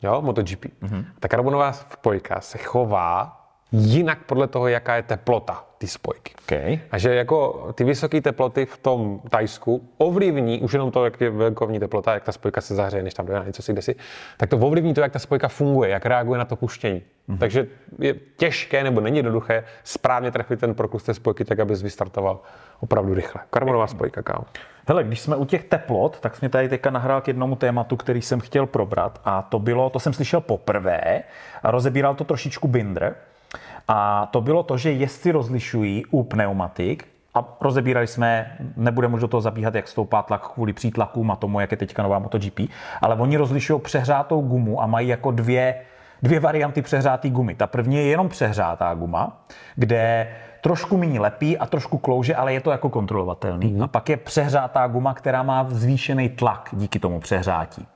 Jo, 0.04 0.22
MotoGP. 0.22 0.66
Mm-hmm. 0.66 1.06
Ta 1.20 1.28
karbonová 1.28 1.74
spojka 1.74 2.42
se 2.42 2.58
chová 2.58 3.36
jinak 3.72 4.24
podle 4.26 4.48
toho, 4.48 4.68
jaká 4.68 4.96
je 4.96 5.04
teplota 5.04 5.69
ty 5.80 5.88
spojky. 5.88 6.34
Okay. 6.44 6.80
A 6.92 6.98
že 6.98 7.16
jako 7.16 7.70
ty 7.76 7.84
vysoké 7.84 8.22
teploty 8.22 8.66
v 8.66 8.78
tom 8.78 9.22
Tajsku 9.30 9.90
ovlivní 9.98 10.62
už 10.62 10.74
jenom 10.74 10.92
to, 10.92 11.06
jak 11.06 11.22
je 11.22 11.30
venkovní 11.30 11.80
teplota, 11.80 12.14
jak 12.14 12.24
ta 12.24 12.32
spojka 12.32 12.62
se 12.62 12.76
zahřeje, 12.76 13.04
než 13.04 13.14
tam 13.14 13.26
dojde 13.26 13.40
na 13.40 13.46
něco 13.46 13.62
si 13.62 13.74
kdesi, 13.74 13.96
tak 14.38 14.50
to 14.50 14.58
ovlivní 14.58 14.94
to, 14.94 15.02
jak 15.02 15.12
ta 15.12 15.20
spojka 15.20 15.48
funguje, 15.48 15.90
jak 15.90 16.06
reaguje 16.06 16.38
na 16.38 16.46
to 16.46 16.56
puštění. 16.56 17.02
Mm-hmm. 17.30 17.38
Takže 17.38 17.68
je 18.00 18.16
těžké 18.38 18.84
nebo 18.84 19.02
není 19.02 19.18
jednoduché 19.18 19.64
správně 19.84 20.32
trefit 20.32 20.60
ten 20.60 20.74
proklus 20.74 21.04
té 21.04 21.14
spojky 21.14 21.46
tak, 21.46 21.60
aby 21.60 21.76
vystartoval 21.76 22.40
opravdu 22.80 23.14
rychle. 23.14 23.42
Karbonová 23.50 23.88
spojka, 23.88 24.22
kámo. 24.22 24.46
Hele, 24.88 25.04
když 25.04 25.20
jsme 25.20 25.36
u 25.36 25.46
těch 25.46 25.64
teplot, 25.64 26.20
tak 26.20 26.36
jsme 26.36 26.50
tady 26.50 26.70
teďka 26.70 26.90
nahrál 26.90 27.22
k 27.22 27.28
jednomu 27.28 27.56
tématu, 27.56 27.98
který 27.98 28.22
jsem 28.22 28.40
chtěl 28.40 28.66
probrat 28.66 29.22
a 29.26 29.42
to 29.42 29.60
bylo, 29.60 29.90
to 29.90 30.00
jsem 30.00 30.14
slyšel 30.14 30.42
poprvé 30.42 31.24
a 31.64 31.72
rozebíral 31.72 32.16
to 32.16 32.24
trošičku 32.24 32.68
Binder 32.68 33.16
A 33.88 34.26
to 34.32 34.42
bylo 34.42 34.64
to, 34.64 34.78
že 34.78 34.92
jezdci 34.92 35.32
rozlišují 35.32 36.06
u 36.06 36.24
pneumatik, 36.24 37.08
a 37.36 37.58
rozebírali 37.62 38.08
jsme, 38.08 38.58
nebudeme 38.76 39.16
už 39.16 39.22
do 39.22 39.28
toho 39.28 39.42
zabíhat, 39.42 39.76
jak 39.76 39.88
stoupá 39.88 40.22
tlak 40.22 40.48
kvůli 40.48 40.74
přítlakům 40.74 41.32
a 41.32 41.36
tomu, 41.36 41.60
jak 41.60 41.72
je 41.72 41.78
teďka 41.78 42.04
nová 42.04 42.20
MotoGP, 42.20 42.60
ale 43.02 43.16
oni 43.16 43.38
rozlišují 43.38 43.82
přehřátou 43.82 44.42
gumu 44.42 44.82
a 44.82 44.88
mají 44.88 45.08
jako 45.08 45.32
dvě, 45.32 45.76
dvě 46.22 46.40
varianty 46.40 46.82
přehřáté 46.82 47.30
gumy. 47.30 47.56
Ta 47.56 47.68
první 47.68 47.96
je 47.96 48.04
jenom 48.04 48.30
přehřátá 48.30 48.94
guma, 48.94 49.38
kde 49.76 50.28
trošku 50.62 50.98
méně 50.98 51.20
lepí 51.20 51.58
a 51.58 51.66
trošku 51.66 51.98
klouže, 51.98 52.36
ale 52.36 52.54
je 52.54 52.62
to 52.62 52.72
jako 52.72 52.90
kontrolovatelný. 52.90 53.74
Mm. 53.74 53.84
A 53.84 53.88
pak 53.88 54.10
je 54.10 54.18
přehřátá 54.18 54.88
guma, 54.88 55.14
která 55.14 55.44
má 55.44 55.66
zvýšený 55.70 56.30
tlak 56.30 56.70
díky 56.74 57.00
tomu 57.00 57.20
přehřátí. 57.20 57.88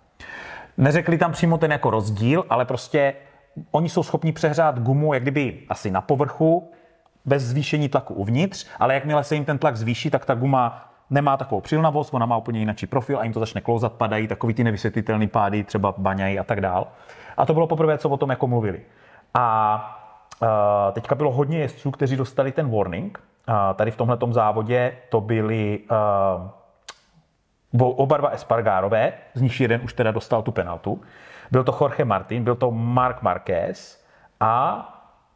Neřekli 0.77 1.17
tam 1.17 1.31
přímo 1.31 1.57
ten 1.57 1.71
jako 1.71 1.89
rozdíl, 1.89 2.45
ale 2.49 2.65
prostě 2.65 3.13
oni 3.71 3.89
jsou 3.89 4.03
schopni 4.03 4.31
přehřát 4.31 4.79
gumu 4.79 5.13
jak 5.13 5.23
kdyby 5.23 5.59
asi 5.69 5.91
na 5.91 6.01
povrchu, 6.01 6.71
bez 7.25 7.43
zvýšení 7.43 7.89
tlaku 7.89 8.13
uvnitř, 8.13 8.67
ale 8.79 8.93
jakmile 8.93 9.23
se 9.23 9.35
jim 9.35 9.45
ten 9.45 9.57
tlak 9.57 9.75
zvýší, 9.75 10.09
tak 10.09 10.25
ta 10.25 10.35
guma 10.35 10.89
nemá 11.09 11.37
takovou 11.37 11.61
přilnavost, 11.61 12.13
ona 12.13 12.25
má 12.25 12.37
úplně 12.37 12.59
jiný 12.59 12.73
profil 12.89 13.19
a 13.19 13.23
jim 13.23 13.33
to 13.33 13.39
začne 13.39 13.61
klouzat, 13.61 13.93
padají 13.93 14.27
takový 14.27 14.53
ty 14.53 14.63
nevysvětlitelné 14.63 15.27
pády, 15.27 15.63
třeba 15.63 15.93
baňají 15.97 16.39
a 16.39 16.43
tak 16.43 16.61
dál. 16.61 16.87
A 17.37 17.45
to 17.45 17.53
bylo 17.53 17.67
poprvé, 17.67 17.97
co 17.97 18.09
o 18.09 18.17
tom 18.17 18.29
jako 18.29 18.47
mluvili. 18.47 18.81
A 19.33 19.99
Uh, 20.41 20.47
teďka 20.91 21.15
bylo 21.15 21.31
hodně 21.31 21.59
jezdců, 21.59 21.91
kteří 21.91 22.15
dostali 22.15 22.51
ten 22.51 22.71
warning. 22.77 23.19
Uh, 23.49 23.55
tady 23.75 23.91
v 23.91 23.95
tomhle 23.95 24.17
závodě 24.31 24.97
to 25.09 25.21
byli 25.21 25.79
uh, 27.81 27.89
oba 27.99 28.17
dva 28.17 28.29
Espargárové, 28.29 29.13
z 29.33 29.41
nich 29.41 29.61
jeden 29.61 29.81
už 29.83 29.93
teda 29.93 30.11
dostal 30.11 30.41
tu 30.41 30.51
penaltu. 30.51 31.01
Byl 31.53 31.63
to 31.63 31.77
Jorge 31.81 32.05
Martin, 32.05 32.43
byl 32.43 32.55
to 32.55 32.71
Mark 32.71 33.21
Marquez 33.21 34.03
a 34.39 34.89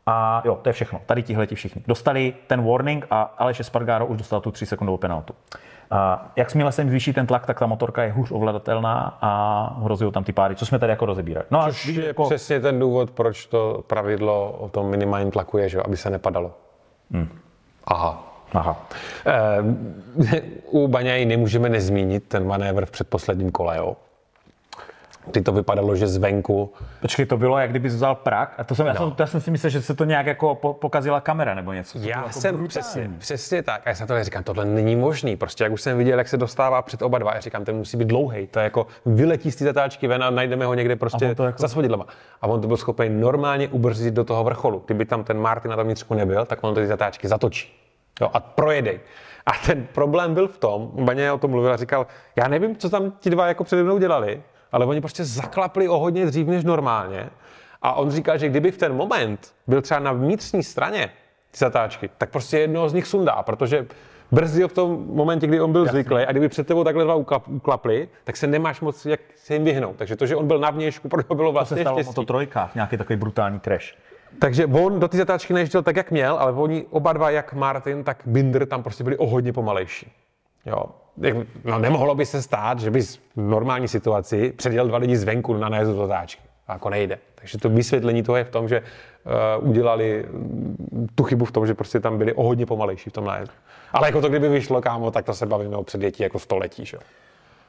a 0.09 0.41
jo, 0.45 0.59
to 0.61 0.69
je 0.69 0.73
všechno. 0.73 1.01
Tady 1.05 1.23
tihle 1.23 1.47
ti 1.47 1.55
všichni. 1.55 1.83
Dostali 1.87 2.33
ten 2.47 2.69
warning 2.69 3.07
a 3.09 3.21
Aleš 3.21 3.59
Espargaro 3.59 4.05
už 4.05 4.17
dostal 4.17 4.41
tu 4.41 4.51
3 4.51 4.65
sekundovou 4.65 4.97
penaltu. 4.97 5.33
A 5.91 6.31
jakmile 6.35 6.71
se 6.71 6.81
jim 6.81 6.89
zvýší 6.89 7.13
ten 7.13 7.27
tlak, 7.27 7.45
tak 7.45 7.59
ta 7.59 7.65
motorka 7.65 8.03
je 8.03 8.11
hůř 8.11 8.31
ovladatelná 8.31 9.17
a 9.21 9.79
hrozí 9.83 10.11
tam 10.11 10.23
ty 10.23 10.33
páry, 10.33 10.55
co 10.55 10.65
jsme 10.65 10.79
tady 10.79 10.89
jako 10.89 11.05
rozebírali. 11.05 11.45
No 11.51 11.63
Což 11.65 11.87
a 11.87 11.91
je 11.91 12.07
jako... 12.07 12.23
přesně 12.23 12.59
ten 12.59 12.79
důvod, 12.79 13.11
proč 13.11 13.45
to 13.45 13.83
pravidlo 13.87 14.51
o 14.51 14.69
tom 14.69 14.89
minimálním 14.89 15.31
tlaku 15.31 15.57
je, 15.57 15.69
že? 15.69 15.81
aby 15.81 15.97
se 15.97 16.09
nepadalo. 16.09 16.51
Hmm. 17.11 17.39
Aha. 17.85 18.23
Aha. 18.53 18.87
E, 19.25 20.41
u 20.71 20.87
Baňají 20.87 21.25
nemůžeme 21.25 21.69
nezmínit 21.69 22.27
ten 22.27 22.47
manévr 22.47 22.85
v 22.85 22.91
předposledním 22.91 23.51
kole, 23.51 23.77
jo? 23.77 23.95
Kdy 25.31 25.41
to 25.41 25.51
vypadalo, 25.51 25.95
že 25.95 26.07
zvenku. 26.07 26.73
Počkej, 27.01 27.25
to 27.25 27.37
bylo, 27.37 27.57
jak 27.57 27.69
kdyby 27.69 27.87
vzal 27.87 28.15
prak. 28.15 28.53
A 28.57 28.63
to 28.63 28.75
jsem, 28.75 28.85
no. 28.85 28.91
já, 28.91 28.97
jsem, 28.97 29.13
já 29.19 29.27
jsem 29.27 29.41
si 29.41 29.51
myslel, 29.51 29.69
že 29.69 29.81
se 29.81 29.95
to 29.95 30.03
nějak 30.05 30.25
jako 30.25 30.55
po, 30.55 30.73
pokazila 30.73 31.21
kamera 31.21 31.53
nebo 31.53 31.73
něco. 31.73 31.99
Já 32.01 32.17
jako 32.17 32.31
jsem 32.31 32.67
přesně, 32.67 33.11
přesně 33.17 33.63
tak. 33.63 33.81
A 33.85 33.89
já 33.89 33.95
jsem 33.95 34.07
to 34.07 34.23
říkám, 34.23 34.43
tohle 34.43 34.65
není 34.65 34.95
možný. 34.95 35.35
Prostě 35.35 35.63
jak 35.63 35.73
už 35.73 35.81
jsem 35.81 35.97
viděl, 35.97 36.17
jak 36.17 36.27
se 36.27 36.37
dostává 36.37 36.81
před 36.81 37.01
oba 37.01 37.17
dva, 37.17 37.33
já 37.33 37.39
říkám, 37.39 37.65
ten 37.65 37.75
musí 37.75 37.97
být 37.97 38.07
dlouhý. 38.07 38.47
To 38.47 38.59
je 38.59 38.63
jako 38.63 38.87
vyletí 39.05 39.51
z 39.51 39.55
té 39.55 39.65
zatáčky 39.65 40.07
ven 40.07 40.23
a 40.23 40.29
najdeme 40.29 40.65
ho 40.65 40.73
někde 40.73 40.95
prostě 40.95 41.35
to 41.35 41.43
jako... 41.43 41.61
za 41.61 41.67
svodidlama. 41.67 42.05
A 42.41 42.47
on 42.47 42.61
to 42.61 42.67
byl 42.67 42.77
schopen 42.77 43.19
normálně 43.19 43.67
ubrzdit 43.67 44.13
do 44.13 44.23
toho 44.23 44.43
vrcholu. 44.43 44.83
Kdyby 44.85 45.05
tam 45.05 45.23
ten 45.23 45.39
Martin 45.39 45.71
na 45.71 45.77
tom 45.77 45.85
vnitřku 45.85 46.13
nebyl, 46.13 46.45
tak 46.45 46.59
on 46.61 46.73
to 46.73 46.79
ty 46.79 46.87
zatáčky 46.87 47.27
zatočí. 47.27 47.73
Jo, 48.21 48.29
a 48.33 48.39
projedej. 48.39 48.99
A 49.45 49.51
ten 49.65 49.87
problém 49.93 50.33
byl 50.33 50.47
v 50.47 50.57
tom, 50.57 50.91
Baně 50.93 51.31
o 51.31 51.37
tom 51.37 51.51
mluvil 51.51 51.71
a 51.71 51.77
říkal, 51.77 52.07
já 52.35 52.47
nevím, 52.47 52.75
co 52.75 52.89
tam 52.89 53.11
ti 53.19 53.29
dva 53.29 53.47
jako 53.47 53.63
přede 53.63 53.83
mnou 53.83 53.97
dělali, 53.97 54.41
ale 54.71 54.85
oni 54.85 55.01
prostě 55.01 55.25
zaklapli 55.25 55.89
o 55.89 55.97
hodně 55.97 56.25
dřív 56.25 56.47
než 56.47 56.63
normálně. 56.63 57.29
A 57.81 57.93
on 57.93 58.11
říká, 58.11 58.37
že 58.37 58.49
kdyby 58.49 58.71
v 58.71 58.77
ten 58.77 58.93
moment 58.93 59.53
byl 59.67 59.81
třeba 59.81 59.99
na 59.99 60.11
vnitřní 60.11 60.63
straně 60.63 61.09
ty 61.51 61.57
zatáčky, 61.57 62.09
tak 62.17 62.29
prostě 62.29 62.59
jednoho 62.59 62.89
z 62.89 62.93
nich 62.93 63.07
sundá, 63.07 63.43
protože 63.43 63.87
brzdil 64.31 64.67
v 64.67 64.73
tom 64.73 65.05
momentě, 65.07 65.47
kdy 65.47 65.61
on 65.61 65.71
byl 65.71 65.81
Jasně. 65.81 65.91
zvyklý 65.91 66.23
a 66.23 66.31
kdyby 66.31 66.49
před 66.49 66.67
tebou 66.67 66.83
takhle 66.83 67.03
dva 67.03 67.15
uklapli, 67.47 68.09
tak 68.23 68.37
se 68.37 68.47
nemáš 68.47 68.81
moc 68.81 69.05
jak 69.05 69.19
se 69.35 69.53
jim 69.53 69.63
vyhnout. 69.63 69.95
Takže 69.95 70.15
to, 70.15 70.25
že 70.25 70.35
on 70.35 70.47
byl 70.47 70.59
na 70.59 70.69
vnějšku, 70.69 71.09
pro 71.09 71.35
bylo 71.35 71.51
vlastně 71.51 71.75
to 71.75 71.79
se 71.79 71.83
stalo 71.83 71.97
štěstí. 72.03 72.25
trojkách, 72.25 72.75
nějaký 72.75 72.97
takový 72.97 73.17
brutální 73.17 73.59
crash. 73.59 73.95
Takže 74.39 74.65
on 74.65 74.99
do 74.99 75.07
té 75.07 75.17
zatáčky 75.17 75.53
nejezdil 75.53 75.83
tak, 75.83 75.95
jak 75.95 76.11
měl, 76.11 76.37
ale 76.37 76.51
oni 76.51 76.85
oba 76.89 77.13
dva, 77.13 77.29
jak 77.29 77.53
Martin, 77.53 78.03
tak 78.03 78.21
Binder, 78.25 78.65
tam 78.65 78.83
prostě 78.83 79.03
byli 79.03 79.17
o 79.17 79.27
hodně 79.27 79.53
pomalejší. 79.53 80.11
Jo 80.65 80.85
no 81.63 81.79
nemohlo 81.79 82.15
by 82.15 82.25
se 82.25 82.41
stát, 82.41 82.79
že 82.79 82.91
bys 82.91 83.17
v 83.17 83.21
normální 83.35 83.87
situaci 83.87 84.53
předjel 84.57 84.87
dva 84.87 84.97
lidi 84.97 85.17
zvenku 85.17 85.53
na 85.53 85.69
nájezdu 85.69 85.95
do 85.95 86.07
táčky. 86.07 86.41
Jako 86.69 86.89
nejde. 86.89 87.19
Takže 87.35 87.57
to 87.57 87.69
vysvětlení 87.69 88.23
toho 88.23 88.35
je 88.35 88.43
v 88.43 88.49
tom, 88.49 88.67
že 88.67 88.81
uh, 88.81 89.69
udělali 89.69 90.25
mm, 90.31 91.07
tu 91.15 91.23
chybu 91.23 91.45
v 91.45 91.51
tom, 91.51 91.67
že 91.67 91.73
prostě 91.73 91.99
tam 91.99 92.17
byli 92.17 92.33
o 92.33 92.43
hodně 92.43 92.65
pomalejší 92.65 93.09
v 93.09 93.13
tom 93.13 93.25
nájezdu. 93.25 93.53
Ale 93.93 94.07
jako 94.07 94.21
to 94.21 94.29
kdyby 94.29 94.49
vyšlo, 94.49 94.81
kámo, 94.81 95.11
tak 95.11 95.25
to 95.25 95.33
se 95.33 95.45
bavíme 95.45 95.75
o 95.75 95.83
předjetí 95.83 96.23
jako 96.23 96.39
století. 96.39 96.85
Že? 96.85 96.97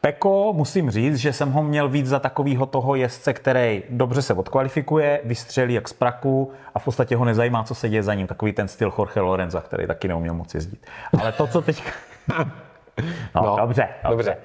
Peko, 0.01 0.53
musím 0.53 0.91
říct, 0.91 1.17
že 1.17 1.33
jsem 1.33 1.53
ho 1.53 1.63
měl 1.63 1.89
víc 1.89 2.07
za 2.07 2.19
takového 2.19 2.67
toho 2.67 2.95
jezdce, 2.95 3.33
který 3.33 3.83
dobře 3.91 4.23
se 4.23 4.35
odkvalifikuje, 4.35 5.21
vystřelí 5.25 5.75
jak 5.75 5.89
z 5.89 5.93
praku 5.93 6.53
a 6.75 6.79
v 6.79 6.85
podstatě 6.85 7.17
ho 7.17 7.25
nezajímá, 7.25 7.65
co 7.65 7.75
se 7.75 7.89
děje 7.89 8.03
za 8.03 8.15
ním. 8.15 8.27
Takový 8.27 8.53
ten 8.53 8.69
styl 8.69 8.93
Jorge 8.99 9.21
Lorenza, 9.21 9.61
který 9.61 9.87
taky 9.87 10.09
neuměl 10.09 10.35
moc 10.35 10.55
jezdit. 10.55 10.87
Ale 11.21 11.33
to, 11.33 11.47
co 11.47 11.63
teď... 11.63 11.83
No, 13.35 13.43
no 13.43 13.57
dobře, 13.57 13.89
dobře. 14.03 14.17
dobře. 14.17 14.37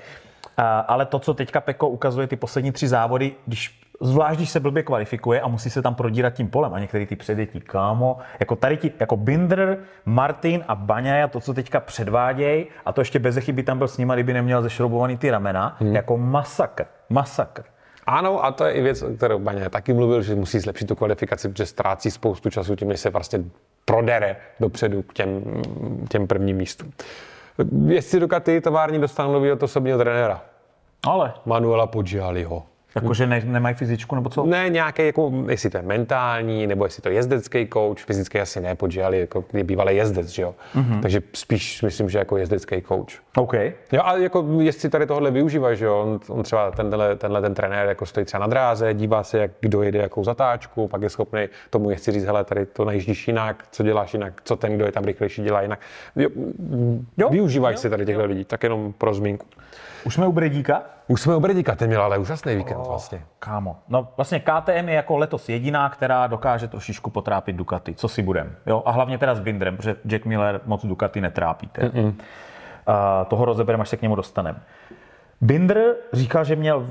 Uh, 0.60 0.66
ale 0.88 1.06
to, 1.06 1.20
co 1.20 1.34
teďka 1.34 1.62
Peko 1.62 1.88
ukazuje, 1.88 2.28
ty 2.28 2.36
poslední 2.36 2.72
tři 2.72 2.88
závody, 2.88 3.32
když 3.46 3.84
zvlášť 4.02 4.38
když 4.38 4.50
se 4.50 4.60
blbě 4.60 4.84
kvalifikuje 4.84 5.42
a 5.42 5.48
musí 5.48 5.70
se 5.70 5.82
tam 5.82 5.96
prodírat 5.96 6.34
tím 6.34 6.48
polem 6.48 6.74
a 6.74 6.80
některý 6.80 7.06
ty 7.06 7.16
předjetí, 7.16 7.60
kámo, 7.60 8.18
jako 8.40 8.56
tady 8.56 8.78
ti, 8.78 8.92
jako 9.00 9.18
Binder, 9.18 9.78
Martin 10.06 10.64
a 10.68 10.76
Baňaja, 10.76 11.28
to, 11.28 11.40
co 11.40 11.54
teďka 11.54 11.80
předvádějí, 11.80 12.66
a 12.86 12.92
to 12.92 13.02
ještě 13.02 13.20
bez 13.20 13.38
chyby 13.38 13.64
tam 13.64 13.78
byl 13.78 13.88
s 13.88 13.98
nima, 13.98 14.14
kdyby 14.14 14.34
neměl 14.34 14.62
zešroubovaný 14.62 15.18
ty 15.18 15.32
ramena, 15.32 15.78
hmm. 15.80 15.96
jako 15.96 16.18
masakr, 16.18 16.86
masakr. 17.10 17.64
Ano, 18.06 18.46
a 18.46 18.52
to 18.52 18.66
je 18.66 18.72
i 18.72 18.82
věc, 18.82 19.02
o 19.02 19.10
kterou 19.10 19.40
Baňa 19.40 19.70
taky 19.70 19.94
mluvil, 19.94 20.22
že 20.22 20.36
musí 20.36 20.60
zlepšit 20.60 20.88
tu 20.88 20.96
kvalifikaci, 20.96 21.50
protože 21.50 21.66
ztrácí 21.66 22.12
spoustu 22.12 22.50
času 22.50 22.76
tím, 22.76 22.90
než 22.90 23.00
se 23.00 23.10
vlastně 23.10 23.40
prodere 23.86 24.36
dopředu 24.60 25.02
k 25.02 25.14
těm, 25.14 25.44
těm 26.10 26.28
prvním 26.28 26.58
místům. 26.58 26.92
Jestli 27.88 28.20
Ducati 28.20 28.62
tovární 28.62 29.02
dostanou 29.02 29.34
nového 29.34 29.58
osobního 29.62 29.98
trenéra. 29.98 30.42
Ale. 31.08 31.34
Manuela 31.46 31.88
Poggialiho. 31.88 32.64
Jakože 32.96 33.28
ne, 33.28 33.42
nemají 33.46 33.76
fyzičku 33.76 34.16
nebo 34.16 34.30
co? 34.30 34.46
Ne, 34.46 34.70
nějaký, 34.70 35.06
jako, 35.06 35.32
jestli 35.48 35.70
to 35.70 35.78
je 35.78 35.84
mentální, 35.84 36.68
nebo 36.68 36.86
jestli 36.86 37.02
to 37.02 37.10
je 37.10 37.16
jezdecký 37.16 37.68
coach, 37.74 38.00
fyzicky 38.00 38.42
asi 38.42 38.62
ne, 38.62 38.76
Poggiali 38.76 39.20
jako 39.20 39.46
je 39.54 39.64
bývalý 39.64 39.96
jezdec, 39.96 40.28
že 40.28 40.42
jo. 40.42 40.56
Mm-hmm. 40.76 41.02
Takže 41.02 41.22
spíš 41.34 41.82
myslím, 41.82 42.10
že 42.10 42.18
jako 42.18 42.38
jezdecký 42.38 42.82
coach. 42.82 43.14
OK. 43.38 43.54
Jo, 43.92 44.02
a 44.04 44.18
jako 44.18 44.46
jestli 44.60 44.90
tady 44.90 45.06
tohle 45.06 45.32
využívá, 45.32 45.74
že 45.74 45.86
jo, 45.86 46.00
on, 46.02 46.20
on 46.28 46.44
třeba 46.44 46.72
tenhle, 46.72 47.16
tenhle 47.16 47.42
ten 47.42 47.54
trenér 47.54 47.88
jako 47.88 48.06
stojí 48.06 48.26
třeba 48.26 48.42
na 48.42 48.48
dráze, 48.48 48.94
dívá 48.94 49.24
se, 49.24 49.38
jak 49.38 49.52
kdo 49.60 49.84
jede 49.84 50.00
jakou 50.00 50.24
zatáčku, 50.24 50.88
pak 50.88 51.02
je 51.02 51.10
schopný 51.10 51.48
tomu 51.70 51.90
jezdci 51.90 52.12
říct, 52.12 52.26
hele, 52.26 52.44
tady 52.44 52.66
to 52.66 52.86
najíždíš 52.86 53.28
jinak, 53.28 53.64
co 53.72 53.84
děláš 53.84 54.14
jinak, 54.14 54.42
co 54.44 54.56
ten, 54.56 54.76
kdo 54.76 54.86
je 54.86 54.92
tam 54.92 55.04
rychlejší, 55.04 55.44
dělá 55.44 55.62
jinak. 55.62 55.80
Jo, 56.16 56.30
jo, 57.18 57.30
využívají 57.30 57.74
jo, 57.74 57.78
si 57.78 57.90
tady 57.90 58.06
těchto 58.06 58.26
lidí, 58.26 58.46
tak 58.46 58.64
jenom 58.64 58.94
pro 58.98 59.14
zmínku. 59.14 59.46
Už 60.06 60.14
jsme 60.14 60.28
u 60.28 60.32
Bredíka? 60.32 60.84
Už 61.08 61.22
jsme 61.22 61.36
u 61.36 61.40
Bredíka, 61.40 61.76
ten 61.76 61.88
měl 61.88 62.04
ale 62.04 62.18
úžasný 62.18 62.56
víkend 62.56 62.78
oh, 62.78 62.88
vlastně. 62.88 63.22
Kámo, 63.40 63.76
no 63.90 64.08
vlastně 64.18 64.40
KTM 64.40 64.90
je 64.90 64.96
jako 64.96 65.18
letos 65.18 65.50
jediná, 65.50 65.90
která 65.90 66.28
dokáže 66.28 66.68
trošičku 66.68 67.10
potrápit 67.10 67.56
Ducati, 67.56 67.96
co 67.96 68.08
si 68.08 68.22
budem. 68.22 68.56
Jo? 68.66 68.84
A 68.86 68.92
hlavně 68.92 69.18
teda 69.18 69.36
s 69.36 69.40
Bindrem, 69.40 69.78
protože 69.78 69.96
Jack 70.06 70.26
Miller 70.26 70.62
moc 70.66 70.86
Ducati 70.86 71.22
netrápí. 71.22 71.70
Uh, 71.94 72.94
toho 73.28 73.46
rozebereme, 73.46 73.82
až 73.82 73.90
se 73.90 73.98
k 73.98 74.02
němu 74.02 74.16
dostaneme. 74.16 74.60
Binder 75.42 75.96
říkal, 76.14 76.44
že 76.44 76.56
měl 76.56 76.88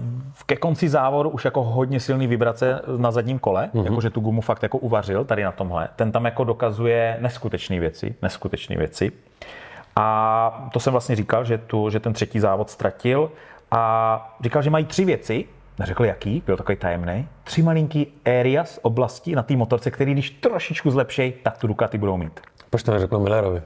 ke 0.46 0.57
konci 0.57 0.88
závodu 0.88 1.31
už 1.31 1.44
jako 1.44 1.62
hodně 1.62 2.01
silný 2.01 2.27
vibrace 2.27 2.81
na 2.96 3.11
zadním 3.11 3.38
kole, 3.38 3.70
mm-hmm. 3.75 3.85
jakože 3.85 4.11
tu 4.11 4.20
gumu 4.20 4.40
fakt 4.40 4.62
jako 4.62 4.79
uvařil 4.79 5.25
tady 5.25 5.44
na 5.44 5.53
tomhle. 5.53 5.88
Ten 5.96 6.12
tam 6.12 6.25
jako 6.25 6.44
dokazuje 6.44 7.16
neskutečné 7.20 7.81
věci, 7.81 8.14
neskutečné 8.22 8.77
věci. 8.77 9.12
A 9.96 10.68
to 10.72 10.81
jsem 10.81 10.92
vlastně 10.92 11.16
říkal, 11.16 11.44
že, 11.44 11.59
tu, 11.59 11.90
že 11.90 12.01
ten 12.01 12.12
třetí 12.12 12.40
závod 12.40 12.70
ztratil 12.70 13.31
a 13.72 14.37
říkal, 14.40 14.62
že 14.62 14.70
mají 14.70 14.85
tři 14.85 15.04
věci, 15.04 15.44
neřekl 15.78 16.04
jaký, 16.04 16.42
byl 16.46 16.56
takový 16.56 16.76
tajemný, 16.76 17.28
tři 17.44 17.62
malinký 17.62 18.06
areas 18.24 18.78
oblasti 18.82 19.35
na 19.35 19.42
té 19.42 19.56
motorce, 19.56 19.90
který 19.90 20.12
když 20.12 20.30
trošičku 20.30 20.90
zlepšej, 20.90 21.32
tak 21.32 21.58
tu 21.58 21.66
Ducati 21.66 21.98
budou 21.98 22.16
mít. 22.16 22.40
Proč 22.70 22.82
to 22.82 22.92
neřekl 22.92 23.18
Millerovi? 23.18 23.62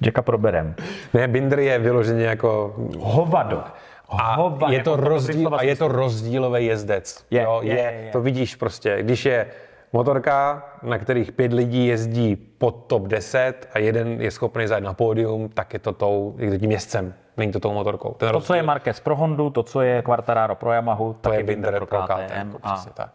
Jacka 0.00 0.22
proberem. 0.22 0.74
Ne, 1.14 1.28
Binder 1.28 1.58
je 1.58 1.78
vyloženě 1.78 2.24
jako... 2.24 2.74
Hovado. 2.98 3.62
A 4.08 4.34
Hova, 4.34 4.72
je 4.72 4.82
to, 4.82 4.90
jako 4.90 5.04
rozdíl, 5.04 5.54
a 5.54 5.62
je 5.62 5.76
to 5.76 5.88
rozdílový 5.88 6.66
jezdec. 6.66 7.26
Je, 7.30 7.42
jo, 7.42 7.60
je, 7.62 7.74
je, 7.74 7.78
je. 7.78 8.10
To 8.12 8.20
vidíš 8.20 8.54
prostě. 8.54 8.98
Když 9.02 9.24
je 9.24 9.46
motorka, 9.92 10.64
na 10.82 10.98
kterých 10.98 11.32
pět 11.32 11.52
lidí 11.52 11.86
jezdí 11.86 12.36
pod 12.36 12.84
top 12.86 13.02
10 13.02 13.68
a 13.72 13.78
jeden 13.78 14.22
je 14.22 14.30
schopný 14.30 14.66
zajít 14.66 14.84
na 14.84 14.94
pódium, 14.94 15.48
tak 15.48 15.72
je 15.72 15.78
to 15.78 15.92
tou, 15.92 16.36
tím 16.60 16.70
jezdcem, 16.70 17.14
není 17.36 17.52
to 17.52 17.60
tou 17.60 17.72
motorkou. 17.72 18.08
Ten 18.08 18.28
to, 18.28 18.32
rozdíl. 18.32 18.46
co 18.46 18.54
je 18.54 18.62
Marquez 18.62 19.00
pro 19.00 19.16
Hondu, 19.16 19.50
to, 19.50 19.62
co 19.62 19.80
je 19.80 20.02
Quartararo 20.02 20.54
pro 20.54 20.72
Yamahu, 20.72 21.16
to 21.20 21.32
je 21.32 21.42
Binder 21.42 21.78
pro 21.78 21.86
KTM. 21.86 22.26
KTM 22.26 22.56
a... 22.62 22.84
tak. 22.94 23.10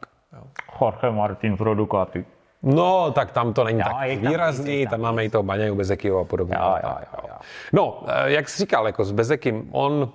Jorge 0.82 1.12
Martin 1.12 1.58
pro 1.58 1.76
Ducati. 1.76 2.26
No, 2.64 3.12
tak 3.12 3.32
tam 3.32 3.54
to 3.54 3.64
není 3.64 3.80
Jo, 3.80 3.86
tak 3.86 4.10
je 4.10 4.18
tam 4.18 4.32
výrazný, 4.32 4.80
je 4.80 4.86
tam 4.86 4.92
tam 4.92 5.02
máme 5.02 5.26
i 5.26 5.30
toho 5.30 5.44
Baňaju, 5.44 5.76
Bezekyho 5.76 6.20
a 6.20 6.24
podobně. 6.24 6.56
Jo, 6.60 6.76
jo, 6.84 6.90
jo, 7.00 7.20
jo. 7.30 7.36
No, 7.74 8.04
eh, 8.08 8.32
jak 8.32 8.50
jsi 8.50 8.60
říkal, 8.60 8.86
jako 8.86 9.06
s 9.06 9.12
Bezekym, 9.12 9.70
on 9.72 9.94
uh, 9.94 10.10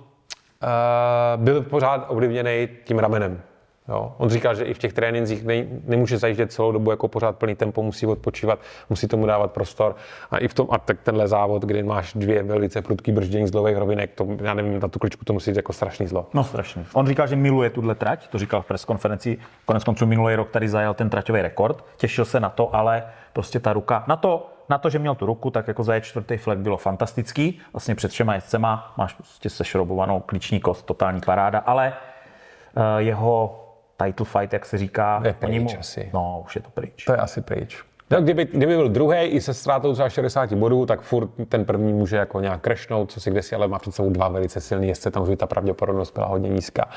byl 1.35 1.61
pořád 1.61 2.05
ovlivněný 2.07 2.69
tím 2.83 2.99
ramenem. 2.99 3.41
Jo. 3.91 4.13
On 4.17 4.29
říkal, 4.29 4.55
že 4.55 4.63
i 4.63 4.73
v 4.73 4.77
těch 4.77 4.93
trénincích 4.93 5.43
ne, 5.43 5.65
nemůže 5.83 6.17
zajíždět 6.17 6.51
celou 6.51 6.71
dobu 6.71 6.91
jako 6.91 7.07
pořád 7.07 7.37
plný 7.37 7.55
tempo, 7.55 7.83
musí 7.83 8.07
odpočívat, 8.07 8.59
musí 8.89 9.07
tomu 9.07 9.25
dávat 9.25 9.51
prostor. 9.51 9.95
A 10.31 10.37
i 10.37 10.47
v 10.47 10.53
tom, 10.53 10.67
a 10.71 10.77
tak 10.77 11.01
tenhle 11.01 11.27
závod, 11.27 11.61
kdy 11.61 11.83
máš 11.83 12.13
dvě 12.13 12.43
velice 12.43 12.81
prudký 12.81 13.11
brždění 13.11 13.47
z 13.47 13.51
dlouhých 13.51 13.77
rovinek, 13.77 14.11
to, 14.15 14.27
já 14.43 14.53
nevím, 14.53 14.79
na 14.79 14.87
tu 14.87 14.99
kličku 14.99 15.25
to 15.25 15.33
musí 15.33 15.49
jít 15.49 15.55
jako 15.55 15.73
strašný 15.73 16.07
zlo. 16.07 16.27
No 16.33 16.43
strašně. 16.43 16.85
On 16.93 17.07
říkal, 17.07 17.27
že 17.27 17.35
miluje 17.35 17.69
tuhle 17.69 17.95
trať, 17.95 18.27
to 18.27 18.37
říkal 18.37 18.61
v 18.61 18.65
preskonferenci. 18.65 19.37
Konec 19.65 19.83
konců 19.83 20.05
minulý 20.05 20.35
rok 20.35 20.49
tady 20.49 20.69
zajel 20.69 20.93
ten 20.93 21.09
traťový 21.09 21.41
rekord, 21.41 21.85
těšil 21.97 22.25
se 22.25 22.39
na 22.39 22.49
to, 22.49 22.75
ale 22.75 23.03
prostě 23.33 23.59
ta 23.59 23.73
ruka, 23.73 24.03
na 24.07 24.15
to, 24.15 24.49
na 24.69 24.77
to, 24.77 24.89
že 24.89 24.99
měl 24.99 25.15
tu 25.15 25.25
ruku, 25.25 25.49
tak 25.49 25.67
jako 25.67 25.83
za 25.83 25.99
čtvrtý 25.99 26.37
flag 26.37 26.57
bylo 26.57 26.77
fantastický. 26.77 27.59
Vlastně 27.73 27.95
před 27.95 28.11
všema 28.11 28.35
jezdcema 28.35 28.93
máš 28.97 29.13
prostě 29.13 29.49
sešrobovanou 29.49 30.19
klíční 30.19 30.59
kost, 30.59 30.85
totální 30.85 31.21
paráda, 31.21 31.59
ale 31.59 31.93
uh, 32.75 32.83
jeho 32.97 33.60
title 34.05 34.25
fight, 34.25 34.53
jak 34.53 34.65
se 34.65 34.77
říká, 34.77 35.21
Je 35.25 35.33
pryč 35.33 35.75
asi. 35.79 36.09
No, 36.13 36.41
už 36.45 36.55
je 36.55 36.61
to 36.61 36.69
pryč. 36.69 37.05
To 37.05 37.11
je 37.11 37.17
asi 37.17 37.41
pryč. 37.41 37.83
No, 38.11 38.21
kdyby, 38.21 38.45
kdyby 38.45 38.75
byl 38.75 38.89
druhý 38.89 39.17
i 39.17 39.41
se 39.41 39.53
ztrátou 39.53 39.93
třeba 39.93 40.09
60 40.09 40.53
bodů, 40.53 40.85
tak 40.85 41.01
furt 41.01 41.29
ten 41.49 41.65
první 41.65 41.93
může 41.93 42.17
jako 42.17 42.39
nějak 42.39 42.61
crashnout, 42.61 43.11
co 43.11 43.21
si 43.21 43.31
kde 43.31 43.41
si, 43.41 43.55
ale 43.55 43.67
má 43.67 43.79
před 43.79 43.95
sebou 43.95 44.09
dva 44.09 44.27
velice 44.29 44.61
silný 44.61 44.87
jezdce, 44.87 45.11
tam 45.11 45.23
už 45.23 45.29
by 45.29 45.35
ta 45.35 45.47
pravděpodobnost 45.47 46.13
byla 46.13 46.27
hodně 46.27 46.49
nízká. 46.49 46.89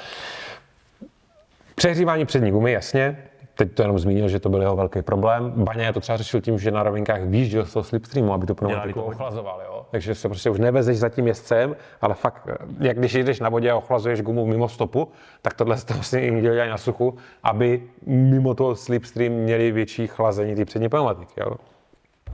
Přehřívání 1.75 2.27
přední 2.27 2.51
gumy, 2.51 2.73
jasně. 2.73 3.19
Teď 3.55 3.73
to 3.75 3.83
jenom 3.83 3.99
zmínil, 3.99 4.29
že 4.29 4.41
to 4.41 4.49
byl 4.49 4.61
jeho 4.63 4.77
velký 4.77 5.03
problém. 5.03 5.53
Baňa 5.57 5.93
to 5.93 6.01
třeba 6.01 6.17
řešil 6.17 6.41
tím, 6.41 6.59
že 6.59 6.71
na 6.71 6.83
rovinkách 6.83 7.23
výjížděl 7.23 7.65
z 7.65 7.73
toho 7.73 7.85
slipstreamu, 7.85 8.33
aby 8.33 8.47
to 8.47 8.55
pneumatiku 8.55 9.01
hodně. 9.01 9.15
ochlazoval. 9.15 9.63
Jo? 9.67 9.74
Takže 9.95 10.15
se 10.15 10.29
prostě 10.29 10.51
už 10.51 10.59
nevezeš 10.59 10.99
za 10.99 11.09
tím 11.09 11.27
jezdcem, 11.27 11.77
ale 12.01 12.15
fakt, 12.15 12.49
jak 12.81 12.99
když 12.99 13.15
jdeš 13.15 13.41
na 13.41 13.49
vodě 13.49 13.71
a 13.71 13.77
ochlazuješ 13.77 14.23
gumu 14.23 14.47
mimo 14.47 14.69
stopu, 14.69 15.09
tak 15.43 15.55
tohle 15.55 15.79
se 15.79 15.95
vlastně 15.95 16.21
jim 16.21 16.41
dělají 16.41 16.71
na 16.71 16.79
suchu, 16.79 17.17
aby 17.43 17.83
mimo 18.07 18.55
toho 18.55 18.77
slipstream 18.77 19.33
měli 19.33 19.73
větší 19.73 20.07
chlazení 20.07 20.55
ty 20.55 20.65
přední 20.65 20.89
pneumatiky. 20.89 21.41
Jo? 21.41 21.57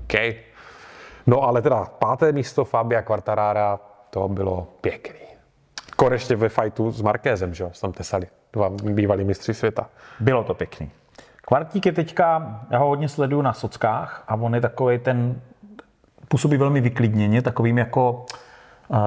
OK. 0.03 0.35
No 1.27 1.43
ale 1.43 1.63
teda 1.63 1.85
páté 1.85 2.33
místo 2.33 2.65
Fabia 2.65 3.03
Quartarara, 3.03 3.81
to 4.11 4.29
bylo 4.29 4.69
pěkný. 4.81 5.27
Konečně 5.97 6.37
ve 6.37 6.49
fightu 6.49 6.91
s 6.91 7.03
Markézem, 7.03 7.55
že 7.55 7.65
jo, 7.65 7.71
tam 7.81 7.93
tesali. 7.93 8.27
Dva 8.53 8.71
bývalí 8.71 9.25
mistři 9.25 9.55
světa. 9.55 9.91
Bylo 10.21 10.45
to 10.45 10.55
pěkný. 10.55 10.91
Kvartík 11.43 11.87
je 11.87 11.93
teďka, 11.93 12.61
já 12.71 12.79
ho 12.79 12.87
hodně 12.87 13.09
sleduju 13.09 13.43
na 13.43 13.53
sockách 13.53 14.25
a 14.29 14.35
on 14.35 14.55
je 14.55 14.61
takový 14.61 14.99
ten, 14.99 15.41
působí 16.31 16.57
velmi 16.57 16.81
vyklidněně, 16.81 17.43
takovým 17.43 17.79
jako 17.79 18.25
uh, 18.89 18.99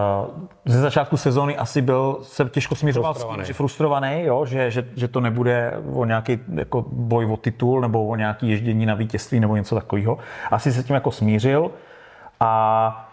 ze 0.66 0.80
začátku 0.80 1.18
sezóny 1.18 1.58
asi 1.58 1.82
byl, 1.82 2.18
se 2.22 2.50
těžko 2.50 2.76
smířoval 2.76 3.14
s 3.14 3.18
tím, 3.18 3.22
Frustrovaný. 3.22 3.48
že 3.48 3.54
frustrovaný, 3.54 4.24
jo, 4.24 4.46
že, 4.46 4.72
že, 4.72 4.88
že, 4.96 5.08
to 5.08 5.20
nebude 5.20 5.74
o 5.94 6.06
nějaký 6.06 6.40
jako 6.54 6.86
boj 6.92 7.26
o 7.26 7.38
titul 7.38 7.82
nebo 7.82 8.08
o 8.08 8.16
nějaký 8.16 8.50
ježdění 8.50 8.86
na 8.86 8.94
vítězství 8.94 9.40
nebo 9.40 9.56
něco 9.56 9.76
takového. 9.76 10.18
Asi 10.52 10.74
se 10.74 10.84
tím 10.84 10.94
jako 10.94 11.12
smířil 11.12 11.72
a 12.40 13.12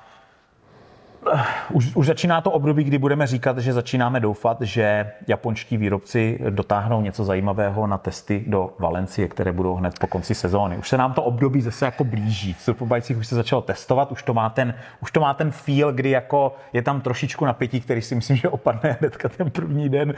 už, 1.70 1.96
už 1.96 2.06
začíná 2.06 2.40
to 2.40 2.50
období, 2.50 2.84
kdy 2.84 2.98
budeme 2.98 3.26
říkat, 3.26 3.58
že 3.58 3.72
začínáme 3.72 4.20
doufat, 4.20 4.60
že 4.60 5.12
japonští 5.28 5.76
výrobci 5.76 6.38
dotáhnou 6.50 7.00
něco 7.00 7.24
zajímavého 7.24 7.86
na 7.86 7.98
testy 7.98 8.44
do 8.46 8.74
Valencie, 8.78 9.28
které 9.28 9.52
budou 9.52 9.74
hned 9.74 9.98
po 9.98 10.06
konci 10.06 10.34
sezóny. 10.34 10.78
Už 10.78 10.88
se 10.88 10.96
nám 10.96 11.12
to 11.12 11.22
období 11.22 11.60
zase 11.62 11.84
jako 11.84 12.04
blíží. 12.04 12.52
V 12.52 12.60
Superbajcích 12.60 13.18
už 13.18 13.26
se 13.26 13.34
začalo 13.34 13.62
testovat, 13.62 14.12
už 14.12 14.22
to 14.22 14.34
má 14.34 14.50
ten, 14.50 14.74
už 15.00 15.10
to 15.10 15.20
má 15.20 15.34
ten 15.34 15.50
feel, 15.50 15.92
kdy 15.92 16.10
jako 16.10 16.54
je 16.72 16.82
tam 16.82 17.00
trošičku 17.00 17.44
napětí, 17.44 17.80
který 17.80 18.02
si 18.02 18.14
myslím, 18.14 18.36
že 18.36 18.48
opadne 18.48 18.96
hnedka 19.00 19.28
ten 19.28 19.50
první 19.50 19.88
den, 19.88 20.14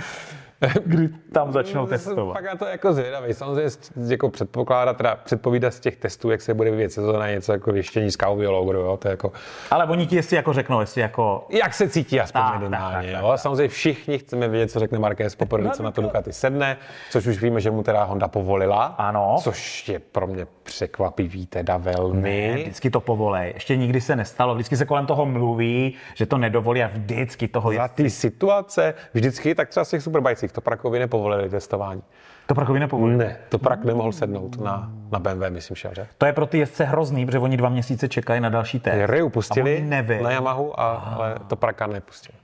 kdy 0.85 1.09
tam 1.33 1.53
začnou 1.53 1.87
testovat. 1.87 2.33
Pak 2.35 2.45
na 2.45 2.57
to 2.57 2.65
jako 2.65 2.93
zvědavý. 2.93 3.35
Samozřejmě 3.35 3.71
jako 4.09 4.31
předpokládat, 4.31 4.97
teda 4.97 5.17
předpovídat 5.25 5.75
z 5.75 5.81
těch 5.81 5.97
testů, 5.97 6.31
jak 6.31 6.43
se 6.43 6.55
bude 6.55 6.71
vyvíjet 6.71 6.93
sezóna, 6.93 7.31
něco 7.31 7.53
jako 7.53 7.73
věštění 7.73 8.11
z 8.11 8.17
logo, 8.47 8.73
jo, 8.73 8.97
to 8.97 9.09
je 9.09 9.11
jako, 9.11 9.33
Ale 9.71 9.85
oni 9.85 10.07
ti 10.07 10.17
jestli 10.17 10.37
jako 10.37 10.53
řeknou, 10.53 10.81
jestli 10.81 11.01
jako 11.01 11.47
jak 11.51 11.75
se 11.75 11.89
cítí 11.89 12.21
aspoň 12.21 12.43
Tak, 12.43 12.59
minimálně. 12.59 12.95
tak, 13.13 13.13
tak, 13.15 13.23
jo. 13.23 13.31
tak. 13.31 13.41
Samozřejmě 13.41 13.69
všichni 13.69 14.19
chceme 14.19 14.49
vědět, 14.49 14.71
co 14.71 14.79
řekne 14.79 14.99
Marquez 14.99 15.35
poprvé, 15.35 15.71
co 15.71 15.83
na 15.83 15.91
to 15.91 16.03
Ducati 16.03 16.33
sedne, 16.33 16.77
což 17.11 17.27
už 17.27 17.43
víme, 17.43 17.61
že 17.61 17.71
mu 17.71 17.83
teda 17.83 18.05
Honda 18.05 18.29
povolila. 18.29 18.85
Ano. 18.85 19.37
Což 19.41 19.89
je 19.89 19.99
pro 19.99 20.27
mě 20.27 20.47
překvapivý 20.63 21.47
teda 21.47 21.77
velmi. 21.77 22.49
Ne, 22.55 22.63
vždycky 22.63 22.91
to 22.91 23.01
povolej. 23.01 23.51
Ještě 23.55 23.77
nikdy 23.77 24.01
se 24.01 24.17
nestalo. 24.17 24.55
Vždycky 24.55 24.77
se 24.77 24.85
kolem 24.85 25.07
toho 25.07 25.27
mluví, 25.27 25.95
že 26.15 26.27
to 26.27 26.39
nedovolí 26.39 26.83
a 26.83 26.87
vždycky 26.87 27.49
toho 27.49 27.73
Za 27.75 27.83
je. 27.83 27.89
ty 27.89 28.11
situace 28.11 28.95
vždycky, 29.15 29.55
tak 29.55 29.69
třeba 29.69 29.85
z 29.85 29.91
těch 29.91 30.03
superbajcích, 30.03 30.52
to 30.53 30.61
Prakovi 30.61 30.99
nepovolili 30.99 31.51
testování. 31.51 32.03
To 32.47 32.55
prakově 32.55 32.81
nepovolí. 32.81 33.17
Ne, 33.17 33.37
to 33.49 33.59
Prak 33.59 33.85
nemohl 33.85 34.13
sednout 34.13 34.61
na, 34.61 34.91
na 35.13 35.19
BMW, 35.19 35.51
myslím, 35.51 35.77
že? 35.77 36.07
To 36.19 36.27
je 36.27 36.33
pro 36.33 36.47
ty 36.47 36.59
jezdce 36.59 36.85
hrozný, 36.85 37.27
protože 37.27 37.39
oni 37.39 37.57
dva 37.57 37.69
měsíce 37.69 38.09
čekají 38.09 38.41
na 38.41 38.49
další 38.49 38.81
test. 38.81 39.11
Ryu 39.11 39.29
pustili 39.29 39.85
na 40.23 40.31
Yamahu, 40.31 40.81
a, 40.81 40.93
ale 40.93 41.35
to 41.47 41.57
Praka 41.57 41.87
nepustili. 41.87 42.39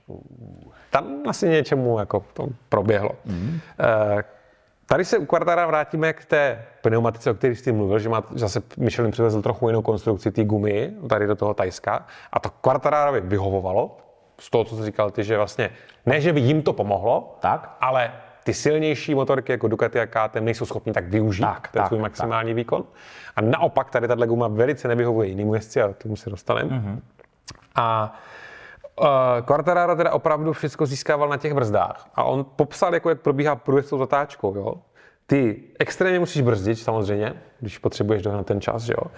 Tam 0.89 1.05
asi 1.27 1.49
něčemu 1.49 1.99
jako 1.99 2.25
to 2.33 2.47
proběhlo. 2.69 3.11
Mm. 3.25 3.59
E, 4.19 4.23
tady 4.85 5.05
se 5.05 5.17
u 5.17 5.25
Quartara 5.25 5.67
vrátíme 5.67 6.13
k 6.13 6.25
té 6.25 6.65
pneumatice, 6.81 7.31
o 7.31 7.33
které 7.33 7.55
jsi 7.55 7.71
mluvil, 7.71 7.99
že 7.99 8.09
má 8.09 8.23
zase 8.31 8.61
Michelin 8.77 9.11
přivezl 9.11 9.41
trochu 9.41 9.67
jinou 9.67 9.81
konstrukci 9.81 10.31
té 10.31 10.43
gumy 10.43 10.93
tady 11.09 11.27
do 11.27 11.35
toho 11.35 11.53
Tajska 11.53 12.05
a 12.31 12.39
to 12.39 12.49
Quartararovi 12.49 13.21
vyhovovalo, 13.21 13.97
z 14.39 14.49
toho, 14.49 14.63
co 14.63 14.75
jsi 14.75 14.83
říkal 14.85 15.11
ty, 15.11 15.23
že 15.23 15.37
vlastně, 15.37 15.69
ne, 16.05 16.21
že 16.21 16.33
by 16.33 16.39
jim 16.39 16.61
to 16.61 16.73
pomohlo, 16.73 17.37
Tak. 17.39 17.77
ale 17.81 18.11
ty 18.43 18.53
silnější 18.53 19.15
motorky 19.15 19.51
jako 19.51 19.67
Ducati 19.67 19.99
a 19.99 20.05
KTM 20.05 20.45
nejsou 20.45 20.65
schopni 20.65 20.93
tak 20.93 21.07
využít 21.07 21.41
Tak, 21.41 21.67
ten 21.67 21.79
tak, 21.81 21.87
svůj 21.87 21.97
tak. 21.97 22.01
maximální 22.01 22.53
výkon. 22.53 22.83
A 23.35 23.41
naopak 23.41 23.89
tady 23.89 24.07
tahle 24.07 24.27
guma 24.27 24.47
velice 24.47 24.87
nevyhovuje 24.87 25.27
jiným 25.27 25.53
jezdci, 25.53 25.81
a 25.81 25.93
k 25.93 25.97
tomu 25.97 26.15
se 26.15 26.29
dostaneme. 26.29 26.75
Mhm. 26.75 26.95
Mm-hmm. 26.95 27.01
A 27.75 28.13
uh, 29.01 29.07
Quartararo 29.45 29.95
teda 29.95 30.11
opravdu 30.13 30.53
všechno 30.53 30.85
získával 30.85 31.29
na 31.29 31.37
těch 31.37 31.53
brzdách. 31.53 32.09
A 32.15 32.23
on 32.23 32.45
popsal, 32.55 32.93
jako 32.93 33.09
jak 33.09 33.21
probíhá 33.21 33.55
průjezd 33.55 33.87
s 33.87 33.89
tou 33.89 33.97
zatáčkou. 33.97 34.55
Jo? 34.55 34.73
Ty 35.27 35.61
extrémně 35.79 36.19
musíš 36.19 36.41
brzdit, 36.41 36.79
samozřejmě, 36.79 37.33
když 37.59 37.77
potřebuješ 37.77 38.21
dohnat 38.21 38.45
ten 38.45 38.61
čas, 38.61 38.83
že 38.83 38.93
jo. 38.93 39.11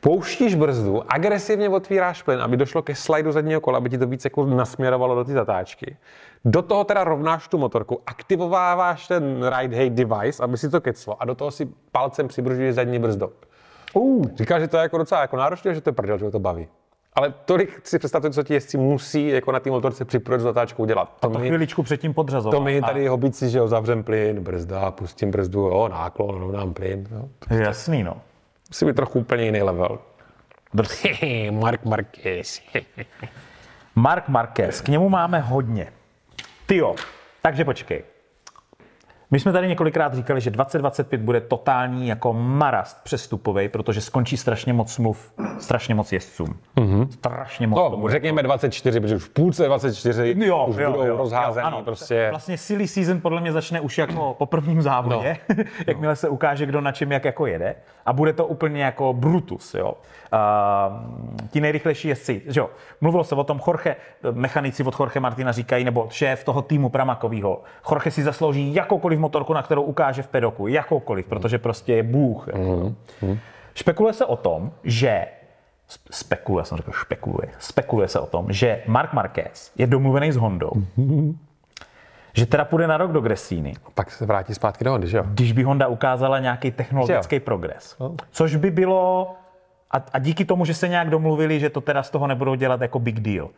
Pouštíš 0.00 0.54
brzdu, 0.54 1.02
agresivně 1.12 1.68
otvíráš 1.68 2.22
plyn, 2.22 2.40
aby 2.40 2.56
došlo 2.56 2.82
ke 2.82 2.94
slajdu 2.94 3.32
zadního 3.32 3.60
kola, 3.60 3.78
aby 3.78 3.90
ti 3.90 3.98
to 3.98 4.06
víc 4.06 4.24
jako 4.24 4.46
nasměrovalo 4.46 5.14
do 5.14 5.24
té 5.24 5.32
zatáčky. 5.32 5.96
Do 6.44 6.62
toho 6.62 6.84
teda 6.84 7.04
rovnáš 7.04 7.48
tu 7.48 7.58
motorku, 7.58 8.00
aktivováváš 8.06 9.08
ten 9.08 9.50
ride 9.58 9.76
height 9.76 9.94
device, 9.96 10.42
aby 10.42 10.58
si 10.58 10.70
to 10.70 10.80
keclo 10.80 11.22
a 11.22 11.24
do 11.24 11.34
toho 11.34 11.50
si 11.50 11.68
palcem 11.92 12.28
přibružuješ 12.28 12.74
zadní 12.74 12.98
brzdou. 12.98 13.30
Uh. 13.94 14.24
Říkal, 14.36 14.60
že 14.60 14.68
to 14.68 14.76
je 14.76 14.82
jako 14.82 14.98
docela 14.98 15.20
jako 15.20 15.36
náročné, 15.36 15.74
že 15.74 15.80
to 15.80 15.88
je 15.90 15.94
prdel, 15.94 16.18
že 16.18 16.24
ho 16.24 16.30
to 16.30 16.38
baví. 16.38 16.68
Ale 17.14 17.34
tolik 17.44 17.80
si 17.84 17.98
představte, 17.98 18.30
co 18.30 18.42
ti 18.42 18.54
jezdci 18.54 18.78
musí 18.78 19.28
jako 19.28 19.52
na 19.52 19.60
té 19.60 19.70
motorce 19.70 20.04
při 20.04 20.18
průjezdu 20.18 20.48
zatáčkou 20.48 20.84
dělat. 20.84 21.12
To, 21.20 21.30
To 21.30 21.38
my, 21.38 21.48
chviličku 21.48 21.82
předtím 21.82 22.14
podřazovat. 22.14 22.56
to 22.56 22.60
my 22.60 22.80
tady 22.80 23.08
hobíci, 23.08 23.50
že 23.50 23.58
jo, 23.58 23.68
zavřem 23.68 24.02
plyn, 24.02 24.40
brzda, 24.40 24.90
pustím 24.90 25.30
brzdu, 25.30 25.60
jo, 25.60 25.88
náklon, 25.88 26.40
rovnám 26.40 26.74
plyn. 26.74 27.08
Jo. 27.10 27.28
Jasný, 27.58 28.02
no. 28.02 28.16
Musí 28.68 28.86
být 28.86 28.96
trochu 28.96 29.18
úplně 29.18 29.44
jiný 29.44 29.62
level. 29.62 29.98
Mark 31.50 31.84
Marquez. 31.84 32.62
Mark 33.94 34.28
Marquez, 34.28 34.80
k 34.80 34.88
němu 34.88 35.08
máme 35.08 35.40
hodně. 35.40 35.92
Tyjo, 36.66 36.94
takže 37.42 37.64
počkej. 37.64 38.04
My 39.30 39.40
jsme 39.40 39.52
tady 39.52 39.68
několikrát 39.68 40.14
říkali, 40.14 40.40
že 40.40 40.50
2025 40.50 41.20
bude 41.20 41.40
totální 41.40 42.08
jako 42.08 42.32
marast 42.32 43.04
přestupový, 43.04 43.68
protože 43.68 44.00
skončí 44.00 44.36
strašně 44.36 44.72
moc 44.72 44.92
smluv, 44.92 45.32
strašně 45.58 45.94
moc 45.94 46.12
jezdcům. 46.12 46.58
Mm-hmm. 46.76 47.08
Strašně 47.10 47.66
moc. 47.66 47.78
to 47.78 47.90
No, 47.90 47.96
bude. 47.96 48.12
řekněme 48.12 48.42
24, 48.42 49.00
protože 49.00 49.16
už 49.16 49.24
v 49.24 49.28
půlce 49.28 49.66
24 49.66 50.34
Jo, 50.38 50.66
už 50.68 50.76
jo, 50.76 50.90
budou 50.90 51.04
jo, 51.04 51.16
rozházený 51.16 51.64
jo, 51.64 51.66
ano. 51.76 51.82
prostě. 51.84 52.26
Vlastně 52.30 52.58
silly 52.58 52.88
season 52.88 53.20
podle 53.20 53.40
mě 53.40 53.52
začne 53.52 53.80
už 53.80 53.98
jako 53.98 54.34
po 54.38 54.46
prvním 54.46 54.82
závodě, 54.82 55.36
no. 55.58 55.64
jakmile 55.86 56.16
se 56.16 56.28
ukáže, 56.28 56.66
kdo 56.66 56.80
na 56.80 56.92
čem 56.92 57.12
jak 57.12 57.24
jako 57.24 57.46
jede. 57.46 57.74
A 58.06 58.12
bude 58.12 58.32
to 58.32 58.46
úplně 58.46 58.84
jako 58.84 59.12
Brutus, 59.12 59.74
jo. 59.74 59.94
Uh, 60.32 61.48
ti 61.50 61.60
nejrychlejší 61.60 62.08
jezdci, 62.08 62.42
že 62.46 62.60
jo. 62.60 62.70
Mluvilo 63.00 63.24
se 63.24 63.34
o 63.34 63.44
tom, 63.44 63.60
Jorge, 63.66 63.96
mechanici 64.32 64.82
od 64.84 65.00
Jorge 65.00 65.20
Martina 65.20 65.52
říkají, 65.52 65.84
nebo 65.84 66.06
šéf 66.10 66.44
toho 66.44 66.62
týmu 66.62 66.88
Pramakovýho, 66.88 67.62
Jorge 67.90 68.10
si 68.10 68.22
zaslouží 68.22 68.74
jakoukoliv 68.74 69.18
motorku, 69.18 69.52
na 69.52 69.62
kterou 69.62 69.82
ukáže 69.82 70.22
v 70.22 70.28
pedoku, 70.28 70.66
jakoukoliv, 70.66 71.26
protože 71.26 71.58
prostě 71.58 71.94
je 71.94 72.02
bůh. 72.02 72.48
Jako. 72.48 72.92
Špekuluje 73.74 74.12
se 74.12 74.24
o 74.24 74.36
tom, 74.36 74.72
že 74.84 75.26
spekuluje, 76.10 76.64
jsem 76.64 76.76
řekl 76.76 76.92
špekuluje, 76.92 77.48
spekuluje 77.58 78.08
se 78.08 78.20
o 78.20 78.26
tom, 78.26 78.52
že 78.52 78.82
Mark 78.86 79.12
Marquez 79.12 79.72
je 79.76 79.86
domluvený 79.86 80.32
s 80.32 80.36
Hondou, 80.36 80.72
že 82.32 82.46
teda 82.46 82.64
půjde 82.64 82.86
na 82.86 82.96
rok 82.96 83.12
do 83.12 83.20
Gresíny, 83.20 83.74
Pak 83.94 84.10
se 84.10 84.26
vrátí 84.26 84.54
zpátky 84.54 84.84
do 84.84 84.90
Hondy, 84.90 85.08
že 85.08 85.16
jo? 85.16 85.24
když 85.26 85.52
by 85.52 85.62
Honda 85.62 85.86
ukázala 85.86 86.38
nějaký 86.38 86.70
technologický 86.70 87.40
progres. 87.40 87.96
No. 88.00 88.14
Což 88.30 88.56
by 88.56 88.70
bylo, 88.70 89.34
a, 89.90 90.02
a 90.12 90.18
díky 90.18 90.44
tomu, 90.44 90.64
že 90.64 90.74
se 90.74 90.88
nějak 90.88 91.10
domluvili, 91.10 91.60
že 91.60 91.70
to 91.70 91.80
teda 91.80 92.02
z 92.02 92.10
toho 92.10 92.26
nebudou 92.26 92.54
dělat 92.54 92.80
jako 92.80 92.98
big 92.98 93.20
deal. 93.20 93.48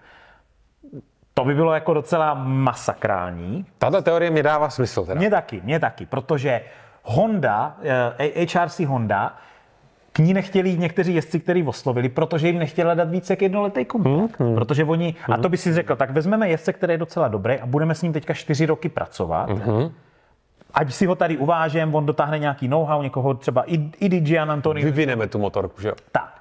To 1.35 1.45
by 1.45 1.55
bylo 1.55 1.75
jako 1.75 1.95
docela 1.95 2.35
masakrální. 2.35 3.67
Tato 3.79 4.03
teorie 4.03 4.31
mi 4.31 4.43
dává 4.43 4.71
smysl 4.71 5.05
teda. 5.05 5.19
Mně 5.19 5.31
taky, 5.31 5.61
mně 5.65 5.81
taky, 5.81 6.07
protože 6.07 6.61
Honda, 7.03 7.77
eh, 8.19 8.47
HRC 8.55 8.81
Honda, 8.81 9.37
k 10.13 10.19
ní 10.19 10.35
nechtěli 10.35 10.79
někteří 10.79 11.15
jezdci, 11.15 11.41
kteří 11.41 11.63
oslovili, 11.63 12.09
protože 12.09 12.47
jim 12.47 12.59
nechtěli 12.59 12.97
dát 12.97 13.11
více 13.11 13.33
jak 13.33 13.43
jednoletý 13.43 13.85
kontrakt. 13.85 14.41
Mhm. 14.41 14.55
Protože 14.55 14.85
oni, 14.85 15.15
a 15.33 15.37
to 15.37 15.49
by 15.49 15.57
si 15.57 15.75
řekl, 15.75 15.97
tak 15.97 16.11
vezmeme 16.11 16.49
jezdce, 16.49 16.73
který 16.73 16.93
je 16.93 16.99
docela 16.99 17.29
dobrý 17.29 17.55
a 17.55 17.67
budeme 17.67 17.95
s 17.95 18.03
ním 18.03 18.13
teďka 18.13 18.35
čtyři 18.35 18.67
roky 18.67 18.89
pracovat. 18.89 19.49
Mhm. 19.51 19.91
Ať 20.75 20.93
si 20.93 21.07
ho 21.07 21.15
tady 21.15 21.37
uvážem, 21.37 21.95
on 21.95 22.07
dotáhne 22.07 22.39
nějaký 22.39 22.69
know-how, 22.69 23.03
někoho 23.03 23.35
třeba 23.35 23.63
i, 23.73 23.91
i 24.01 24.21
Gian 24.21 24.51
Antonio, 24.51 24.85
Vyvineme 24.85 25.27
tu 25.27 25.39
motorku, 25.39 25.81
že 25.83 25.89
jo? 25.89 25.95
tak. 26.13 26.41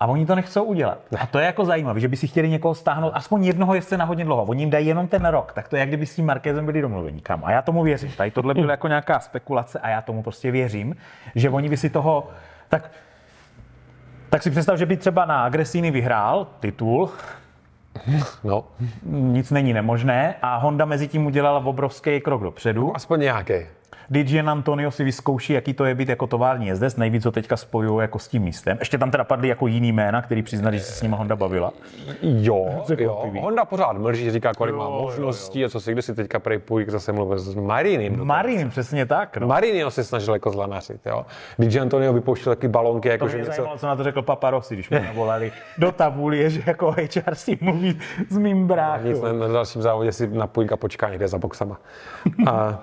A 0.00 0.06
oni 0.06 0.26
to 0.26 0.34
nechcou 0.34 0.64
udělat. 0.64 0.98
A 1.20 1.26
to 1.26 1.38
je 1.38 1.46
jako 1.46 1.64
zajímavé, 1.64 2.00
že 2.00 2.08
by 2.08 2.16
si 2.16 2.26
chtěli 2.26 2.48
někoho 2.48 2.74
stáhnout, 2.74 3.12
aspoň 3.14 3.44
jednoho 3.44 3.74
jezdce 3.74 3.96
na 3.96 4.04
hodně 4.04 4.24
dlouho. 4.24 4.44
Oni 4.44 4.62
jim 4.62 4.70
dají 4.70 4.86
jenom 4.86 5.08
ten 5.08 5.24
rok, 5.24 5.52
tak 5.52 5.68
to 5.68 5.76
je, 5.76 5.80
jak 5.80 5.88
kdyby 5.88 6.06
s 6.06 6.16
tím 6.16 6.26
Markézem 6.26 6.66
byli 6.66 6.80
domluveni. 6.80 7.20
Kam? 7.20 7.44
A 7.44 7.50
já 7.50 7.62
tomu 7.62 7.82
věřím. 7.82 8.10
Tady 8.16 8.30
tohle 8.30 8.54
bylo 8.54 8.70
jako 8.70 8.88
nějaká 8.88 9.20
spekulace 9.20 9.78
a 9.78 9.88
já 9.88 10.02
tomu 10.02 10.22
prostě 10.22 10.50
věřím, 10.50 10.96
že 11.34 11.50
oni 11.50 11.68
by 11.68 11.76
si 11.76 11.90
toho. 11.90 12.28
Tak, 12.68 12.90
tak 14.30 14.42
si 14.42 14.50
představ, 14.50 14.78
že 14.78 14.86
by 14.86 14.96
třeba 14.96 15.24
na 15.24 15.44
Agresíny 15.44 15.90
vyhrál 15.90 16.46
titul, 16.60 17.10
No, 18.44 18.64
nic 19.06 19.50
není 19.50 19.72
nemožné 19.72 20.34
a 20.42 20.56
Honda 20.56 20.84
mezi 20.84 21.08
tím 21.08 21.26
udělala 21.26 21.64
obrovský 21.66 22.20
krok 22.20 22.42
dopředu. 22.42 22.96
aspoň 22.96 23.20
nějaký. 23.20 23.54
Dijan 24.12 24.50
Antonio 24.50 24.90
si 24.90 25.04
vyzkouší, 25.04 25.52
jaký 25.52 25.74
to 25.74 25.84
je 25.84 25.94
být 25.94 26.08
jako 26.08 26.26
tovární 26.26 26.66
jezdec. 26.66 26.96
Nejvíc 26.96 27.24
ho 27.24 27.30
teďka 27.32 27.56
spojují 27.56 28.00
jako 28.00 28.18
s 28.18 28.28
tím 28.28 28.42
místem. 28.42 28.76
Ještě 28.80 28.98
tam 28.98 29.10
teda 29.10 29.24
padly 29.24 29.48
jako 29.48 29.66
jiný 29.66 29.92
jména, 29.92 30.22
který 30.22 30.42
přiznali, 30.42 30.78
že 30.78 30.84
se 30.84 30.92
s 30.92 31.02
nimi 31.02 31.14
Honda 31.18 31.36
bavila. 31.36 31.72
Jo, 32.22 32.56
jo. 32.68 32.80
Překvapivý. 32.84 33.40
Honda 33.40 33.64
pořád 33.64 33.92
mlží, 33.98 34.30
říká, 34.30 34.52
kolik 34.54 34.74
má 34.74 34.88
možností 34.88 35.64
a 35.64 35.68
co 35.68 35.80
si, 35.80 35.92
kde 35.92 36.02
si 36.02 36.14
teďka 36.14 36.38
prej 36.38 36.58
půjď 36.58 36.88
zase 36.88 37.12
mluvil 37.12 37.38
s 37.38 37.54
Marinem. 37.54 38.24
Marin, 38.24 38.70
přesně 38.70 39.06
tak. 39.06 39.36
No. 39.36 39.46
Marinio 39.46 39.90
se 39.90 40.04
snažil 40.04 40.34
jako 40.34 40.50
zlanařit, 40.50 41.00
jo. 41.06 41.26
Když 41.56 41.76
Antonio 41.76 42.12
vypouštěl 42.12 42.54
taky 42.54 42.68
balonky, 42.68 43.08
jako 43.08 43.24
To 43.24 43.28
že 43.28 43.36
mě 43.36 43.42
něco... 43.44 43.56
zajímalo, 43.56 43.78
co 43.78 43.86
na 43.86 43.96
to 43.96 44.02
řekl 44.02 44.22
Paparosi, 44.22 44.74
když 44.74 44.90
mě 44.90 45.00
navolali 45.00 45.52
do 45.78 45.92
tabulie, 45.92 46.50
že 46.50 46.62
jako 46.66 46.90
HR 46.90 47.34
si 47.34 47.58
mluví 47.60 47.98
s 48.30 48.38
mým 48.38 48.58
Nic, 48.58 48.66
bráchou. 48.68 49.22
na, 49.24 49.32
na 49.32 49.48
dalším 49.48 49.82
závodě 49.82 50.12
si 50.12 50.26
na 50.26 50.46
půjka 50.46 50.76
počká 50.76 51.08
někde 51.10 51.28
za 51.28 51.38
boxama. 51.38 51.80
A 52.46 52.78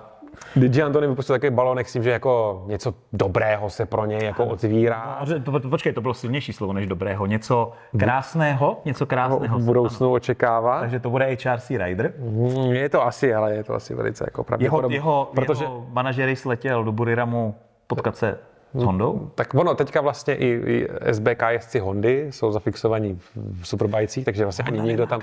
Digi 0.55 0.81
Antony 0.83 1.07
vypustil 1.07 1.35
takový 1.35 1.49
balonek 1.55 1.89
s 1.89 1.93
tím, 1.93 2.03
že 2.03 2.11
jako 2.11 2.63
něco 2.67 2.93
dobrého 3.13 3.69
se 3.69 3.85
pro 3.85 4.05
něj 4.05 4.23
jako 4.23 4.45
otvírá. 4.45 5.21
Po- 5.45 5.59
Počkej, 5.69 5.93
to 5.93 6.01
bylo 6.01 6.13
silnější 6.13 6.53
slovo 6.53 6.73
než 6.73 6.87
dobrého. 6.87 7.25
Něco 7.25 7.71
krásného, 7.97 8.77
něco 8.85 9.05
krásného. 9.05 9.59
V 9.59 9.63
budoucnu 9.63 10.11
očekává. 10.13 10.79
Takže 10.79 10.99
to 10.99 11.09
bude 11.09 11.25
HRC 11.45 11.69
Rider. 11.69 12.13
Mm, 12.19 12.49
Je 12.73 12.89
to 12.89 13.05
asi, 13.05 13.33
ale 13.35 13.55
je 13.55 13.63
to 13.63 13.73
asi 13.73 13.95
velice 13.95 14.23
jako 14.27 14.39
Jeho, 14.41 14.43
pravděpodobné. 14.45 14.95
jeho, 14.95 15.31
protože 15.35 15.63
jeho 15.63 15.85
manažer 15.91 16.35
sletěl 16.35 16.83
do 16.83 16.91
Buriramu 16.91 17.55
potkat 17.87 18.17
se 18.17 18.37
s 18.73 18.83
Hondou. 18.83 19.31
tak 19.35 19.53
ono, 19.53 19.75
teďka 19.75 20.01
vlastně 20.01 20.35
i, 20.35 20.45
i 20.47 20.87
SBK 21.13 21.41
jezdci 21.49 21.79
Hondy 21.79 22.27
jsou 22.29 22.51
zafixovaní 22.51 23.19
v 23.61 23.67
superbajcích, 23.67 24.25
takže 24.25 24.43
vlastně 24.45 24.63
ani 24.65 24.77
Honda 24.77 24.87
nikdo 24.91 25.03
nemá 25.05 25.09
tam 25.09 25.21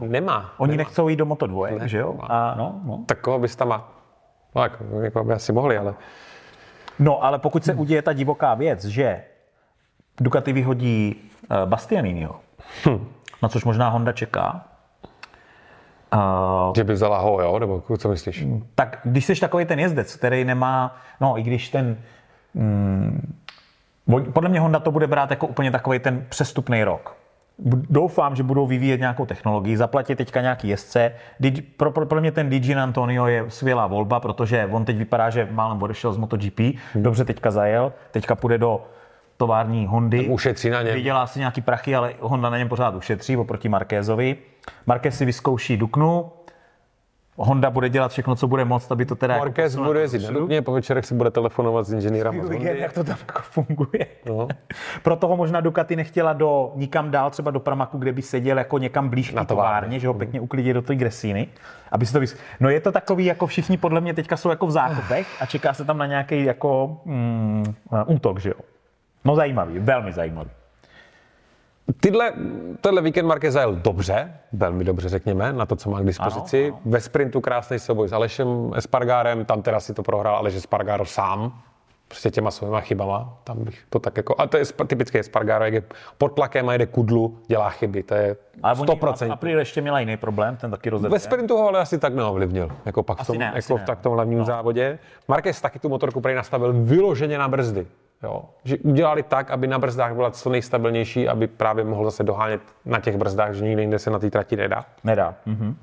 nemá. 0.00 0.54
Oni 0.58 0.70
nemá. 0.70 0.76
nechcou 0.78 1.08
jít 1.08 1.16
do 1.16 1.26
Moto 1.26 1.46
2, 1.46 1.68
že 1.86 1.98
jo? 1.98 2.14
A 2.20 2.54
no, 2.58 2.80
no. 2.86 3.00
Tak 3.06 3.20
koho 3.20 3.38
bys 3.38 3.56
tam 3.56 3.68
má? 3.68 3.90
No, 4.54 4.62
tak, 4.62 4.82
jako 5.02 5.24
by 5.24 5.32
asi 5.32 5.52
mohli, 5.52 5.78
ale 5.78 5.94
no, 6.98 7.24
ale 7.24 7.38
pokud 7.38 7.64
se 7.64 7.74
uděje 7.74 8.02
ta 8.02 8.12
divoká 8.12 8.54
věc, 8.54 8.84
že 8.84 9.24
Ducati 10.20 10.52
vyhodí 10.52 11.16
uh, 11.50 11.56
Bastianiniho, 11.68 12.40
na 13.42 13.48
což 13.48 13.64
možná 13.64 13.88
Honda 13.88 14.12
čeká, 14.12 14.64
uh, 16.14 16.72
že 16.76 16.84
by 16.84 16.92
vzala 16.92 17.18
ho, 17.18 17.42
jo? 17.42 17.58
Nebo 17.58 17.82
co 17.98 18.08
myslíš? 18.08 18.46
tak 18.74 19.00
když 19.04 19.24
jsi 19.24 19.40
takový 19.40 19.64
ten 19.64 19.80
jezdec, 19.80 20.16
který 20.16 20.44
nemá, 20.44 20.96
no 21.20 21.38
i 21.38 21.42
když 21.42 21.68
ten, 21.68 21.96
mm, 22.54 23.34
podle 24.32 24.48
mě 24.48 24.60
Honda 24.60 24.78
to 24.78 24.90
bude 24.90 25.06
brát 25.06 25.30
jako 25.30 25.46
úplně 25.46 25.70
takový 25.70 25.98
ten 25.98 26.26
přestupný 26.28 26.84
rok. 26.84 27.23
Doufám, 27.90 28.36
že 28.36 28.42
budou 28.42 28.66
vyvíjet 28.66 29.00
nějakou 29.00 29.26
technologii, 29.26 29.76
zaplatí 29.76 30.14
teďka 30.14 30.40
nějaký 30.40 30.68
jezdce. 30.68 31.12
Pro, 31.76 31.90
pro, 31.90 32.06
pro 32.06 32.20
mě 32.20 32.32
ten 32.32 32.50
Digin 32.50 32.78
Antonio 32.78 33.26
je 33.26 33.44
skvělá 33.48 33.86
volba, 33.86 34.20
protože 34.20 34.68
on 34.72 34.84
teď 34.84 34.96
vypadá, 34.96 35.30
že 35.30 35.48
málem 35.50 35.82
odešel 35.82 36.12
z 36.12 36.16
MotoGP, 36.16 36.60
dobře 36.94 37.24
teďka 37.24 37.50
zajel, 37.50 37.92
teďka 38.10 38.34
půjde 38.34 38.58
do 38.58 38.86
tovární 39.36 39.86
Hondy. 39.86 40.28
Ušetří 40.28 40.70
na 40.70 40.82
něm. 40.82 40.94
Vydělá 40.94 41.26
si 41.26 41.38
nějaký 41.38 41.60
prachy, 41.60 41.94
ale 41.94 42.14
Honda 42.20 42.50
na 42.50 42.58
něm 42.58 42.68
pořád 42.68 42.94
ušetří 42.94 43.36
oproti 43.36 43.68
Markézovi. 43.68 44.36
Marquez 44.86 45.18
si 45.18 45.24
vyzkouší 45.24 45.76
Duknu, 45.76 46.30
Honda 47.36 47.70
bude 47.70 47.88
dělat 47.88 48.12
všechno, 48.12 48.36
co 48.36 48.48
bude 48.48 48.64
moct, 48.64 48.92
aby 48.92 49.04
to 49.04 49.14
teda... 49.14 49.38
Marquez 49.38 49.74
jako 49.74 49.84
bude 49.84 50.00
jezdit 50.00 50.30
na 50.30 50.62
po 50.62 50.72
večerech 50.72 51.06
si 51.06 51.14
bude 51.14 51.30
telefonovat 51.30 51.86
s 51.86 51.92
inženýrem 51.92 52.34
jak 52.78 52.92
to 52.92 53.04
tam 53.04 53.16
jako 53.20 53.42
funguje. 53.42 54.06
No. 54.26 54.48
Proto 55.02 55.28
ho 55.28 55.36
možná 55.36 55.60
Ducati 55.60 55.96
nechtěla 55.96 56.32
do 56.32 56.72
nikam 56.74 57.10
dál, 57.10 57.30
třeba 57.30 57.50
do 57.50 57.60
Pramaku, 57.60 57.98
kde 57.98 58.12
by 58.12 58.22
seděl 58.22 58.58
jako 58.58 58.78
někam 58.78 59.08
blíž 59.08 59.32
Na 59.32 59.44
továrně. 59.44 59.68
továrně, 59.70 60.00
že 60.00 60.08
ho 60.08 60.14
pěkně 60.14 60.40
uklidí 60.40 60.72
do 60.72 60.82
té 60.82 60.94
Gresíny. 60.94 61.48
Aby 61.92 62.06
si 62.06 62.12
to 62.12 62.20
vys... 62.20 62.36
No 62.60 62.70
je 62.70 62.80
to 62.80 62.92
takový, 62.92 63.24
jako 63.24 63.46
všichni 63.46 63.76
podle 63.76 64.00
mě 64.00 64.14
teďka 64.14 64.36
jsou 64.36 64.50
jako 64.50 64.66
v 64.66 64.70
zákopech 64.70 65.42
a 65.42 65.46
čeká 65.46 65.74
se 65.74 65.84
tam 65.84 65.98
na 65.98 66.06
nějaký 66.06 66.44
jako 66.44 67.00
mm, 67.04 67.74
útok, 68.06 68.40
že 68.40 68.48
jo. 68.48 68.60
No 69.24 69.36
zajímavý, 69.36 69.78
velmi 69.78 70.12
zajímavý. 70.12 70.50
Tyhle, 72.00 72.32
tenhle 72.80 73.02
víkend 73.02 73.26
Marquez 73.26 73.54
zajel 73.54 73.74
dobře, 73.74 74.32
velmi 74.52 74.84
dobře 74.84 75.08
řekněme, 75.08 75.52
na 75.52 75.66
to, 75.66 75.76
co 75.76 75.90
má 75.90 76.00
k 76.00 76.04
dispozici. 76.06 76.68
Ano, 76.68 76.80
Ve 76.84 77.00
sprintu 77.00 77.40
krásný 77.40 77.78
souboj 77.78 78.08
s 78.08 78.12
Alešem 78.12 78.70
Espargárem, 78.74 79.44
tam 79.44 79.62
teda 79.62 79.80
si 79.80 79.94
to 79.94 80.02
prohrál 80.02 80.36
Aleš 80.36 80.54
Espargaro 80.54 81.04
sám, 81.04 81.60
prostě 82.08 82.30
těma 82.30 82.50
svýma 82.50 82.80
chybama, 82.80 83.38
tam 83.44 83.64
bych 83.64 83.84
to 83.90 83.98
tak 83.98 84.16
jako, 84.16 84.34
a 84.38 84.46
to 84.46 84.56
je 84.56 84.64
typické 84.86 85.18
Espargaro, 85.18 85.64
jak 85.64 85.74
je 85.74 85.82
pod 86.18 86.28
tlakem 86.28 86.68
a 86.68 86.72
jede 86.72 86.86
kudlu, 86.86 87.38
dělá 87.46 87.70
chyby, 87.70 88.02
to 88.02 88.14
je 88.14 88.36
Ale 88.62 88.74
oni 88.78 88.92
100%. 88.92 89.32
April 89.32 89.58
ještě 89.58 89.80
měla 89.80 90.00
jiný 90.00 90.16
problém, 90.16 90.56
ten 90.56 90.70
taky 90.70 90.90
Ve 90.90 90.94
rozhodl. 90.94 91.18
sprintu 91.18 91.56
ho 91.56 91.68
ale 91.68 91.80
asi 91.80 91.98
tak 91.98 92.14
neovlivnil, 92.14 92.68
jako 92.86 93.02
pak 93.02 93.22
v 93.22 93.26
tom, 93.26 93.38
ne, 93.38 93.52
jako 93.54 93.76
v 93.76 93.80
ne. 93.80 93.86
tak 93.86 94.00
tom 94.00 94.12
hlavním 94.12 94.38
no. 94.38 94.44
závodě. 94.44 94.98
Marquez 95.28 95.60
taky 95.60 95.78
tu 95.78 95.88
motorku 95.88 96.20
prej 96.20 96.34
nastavil 96.34 96.72
vyloženě 96.72 97.38
na 97.38 97.48
brzdy. 97.48 97.86
Jo? 98.24 98.44
Že 98.64 98.78
udělali 98.78 99.22
tak, 99.22 99.50
aby 99.50 99.66
na 99.66 99.78
brzdách 99.78 100.14
byla 100.14 100.30
co 100.30 100.50
nejstabilnější, 100.50 101.28
aby 101.28 101.46
právě 101.46 101.84
mohl 101.84 102.04
zase 102.04 102.22
dohánět 102.22 102.60
na 102.84 103.00
těch 103.00 103.16
brzdách, 103.16 103.54
že 103.54 103.64
nikde 103.64 103.82
jinde 103.82 103.98
se 103.98 104.10
na 104.10 104.18
té 104.18 104.30
trati 104.30 104.56
nedá. 104.56 104.84
Nedá. 105.04 105.34
Mhm. 105.46 105.76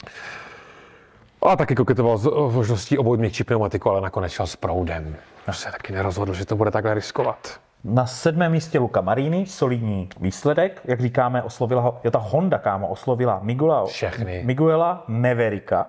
A 1.42 1.56
taky 1.56 1.76
koketoval 1.76 2.18
s 2.18 2.30
možností 2.54 2.98
obou 2.98 3.18
měkčí 3.18 3.44
pneumatiku, 3.44 3.90
ale 3.90 4.02
nakonec 4.02 4.32
šel 4.32 4.48
s 4.48 4.56
proudem. 4.56 5.16
Už 5.50 5.58
se 5.58 5.72
taky 5.72 5.94
nerozhodl, 5.94 6.34
že 6.34 6.46
to 6.46 6.56
bude 6.56 6.72
takhle 6.72 6.94
riskovat. 6.94 7.60
Na 7.84 8.06
sedmém 8.06 8.52
místě 8.52 8.80
Luca 8.80 9.02
Marini, 9.02 9.46
solidní 9.46 10.10
výsledek. 10.20 10.82
Jak 10.84 11.02
říkáme, 11.02 11.44
oslovila 11.44 11.82
ho, 11.82 12.00
jo, 12.04 12.12
ta 12.12 12.20
Honda, 12.20 12.58
kámo, 12.58 12.88
oslovila 12.88 13.40
Miguela, 13.44 13.86
Všechny. 13.86 14.42
Miguela 14.46 15.04
Neverika, 15.08 15.86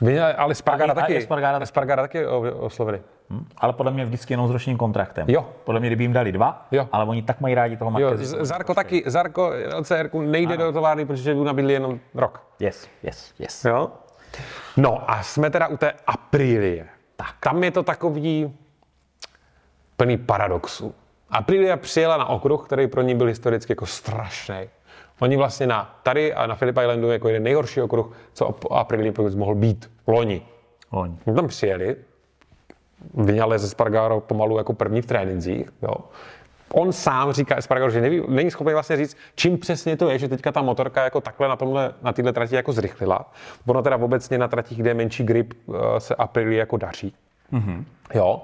Vy, 0.00 0.20
ale 0.20 0.54
Spargara 0.54 0.94
taky, 0.94 1.16
Espargara 1.16 1.58
taky. 1.58 1.62
Espargara 1.62 2.08
oslovili. 3.30 3.46
ale 3.58 3.72
podle 3.72 3.92
mě 3.92 4.04
vždycky 4.04 4.32
jenom 4.32 4.48
s 4.48 4.50
ročním 4.50 4.76
kontraktem. 4.76 5.26
Jo. 5.30 5.48
Podle 5.64 5.80
mě, 5.80 5.88
kdyby 5.88 6.04
jim 6.04 6.12
dali 6.12 6.32
dva, 6.32 6.66
Jo. 6.70 6.88
ale 6.92 7.04
oni 7.04 7.22
tak 7.22 7.40
mají 7.40 7.54
rádi 7.54 7.76
toho 7.76 7.88
Jo, 8.00 8.06
Marqueze. 8.08 8.24
Z- 8.24 8.44
Zarko 8.46 8.74
taky, 8.74 9.02
Zarko 9.06 9.52
LCR 9.78 10.10
nejde 10.14 10.56
do 10.56 10.72
továrny, 10.72 11.04
protože 11.06 11.34
mu 11.34 11.44
nabídli 11.44 11.72
jenom 11.72 12.00
rok. 12.14 12.46
Yes, 12.60 12.88
yes, 13.02 13.34
yes. 13.38 13.64
Jo? 13.64 13.90
No 14.76 15.10
a 15.10 15.22
jsme 15.22 15.50
teda 15.50 15.68
u 15.68 15.76
té 15.76 15.92
Aprilie. 16.06 16.86
Tak. 17.16 17.34
Tam 17.40 17.64
je 17.64 17.70
to 17.70 17.82
takový 17.82 18.54
plný 19.96 20.18
paradoxů. 20.18 20.94
Aprilia 21.30 21.76
přijela 21.76 22.16
na 22.16 22.26
okruh, 22.26 22.66
který 22.66 22.86
pro 22.86 23.02
ní 23.02 23.14
byl 23.14 23.26
historicky 23.26 23.72
jako 23.72 23.86
strašný. 23.86 24.60
Oni 25.20 25.36
vlastně 25.36 25.66
na, 25.66 26.00
tady 26.02 26.34
a 26.34 26.46
na 26.46 26.54
Phillip 26.56 26.76
Islandu 26.78 27.10
jako 27.10 27.28
jeden 27.28 27.42
nejhorší 27.42 27.82
okruh, 27.82 28.12
co 28.32 28.72
Aprilia 28.72 29.12
mohl 29.36 29.54
být. 29.54 29.90
Loni. 30.06 30.42
Oni. 30.90 31.18
Oni 31.26 31.36
tam 31.36 31.48
přijeli, 31.48 31.96
vyňali 33.14 33.58
ze 33.58 33.68
Spargaro 33.68 34.20
pomalu 34.20 34.58
jako 34.58 34.72
první 34.72 35.02
v 35.02 35.06
trénincích. 35.06 35.70
Jo. 35.82 35.94
On 36.72 36.92
sám 36.92 37.32
říká 37.32 37.56
Espargaro, 37.56 37.90
že 37.90 38.00
neví, 38.00 38.22
není 38.28 38.50
schopný 38.50 38.72
vlastně 38.72 38.96
říct, 38.96 39.16
čím 39.34 39.58
přesně 39.58 39.96
to 39.96 40.10
je, 40.10 40.18
že 40.18 40.28
teďka 40.28 40.52
ta 40.52 40.62
motorka 40.62 41.04
jako 41.04 41.20
takhle 41.20 41.48
na 41.48 41.56
tomhle, 41.56 41.94
na 42.02 42.12
této 42.12 42.32
trati 42.32 42.54
jako 42.54 42.72
zrychlila. 42.72 43.32
Ono 43.66 43.82
teda 43.82 43.96
obecně 43.96 44.38
na 44.38 44.48
tratích, 44.48 44.78
kde 44.78 44.90
je 44.90 44.94
menší 44.94 45.24
grip, 45.24 45.54
eh, 45.68 46.00
se 46.00 46.14
Aprilia 46.14 46.58
jako 46.58 46.76
daří. 46.76 47.14
Mm-hmm. 47.52 47.84
Jo. 48.14 48.42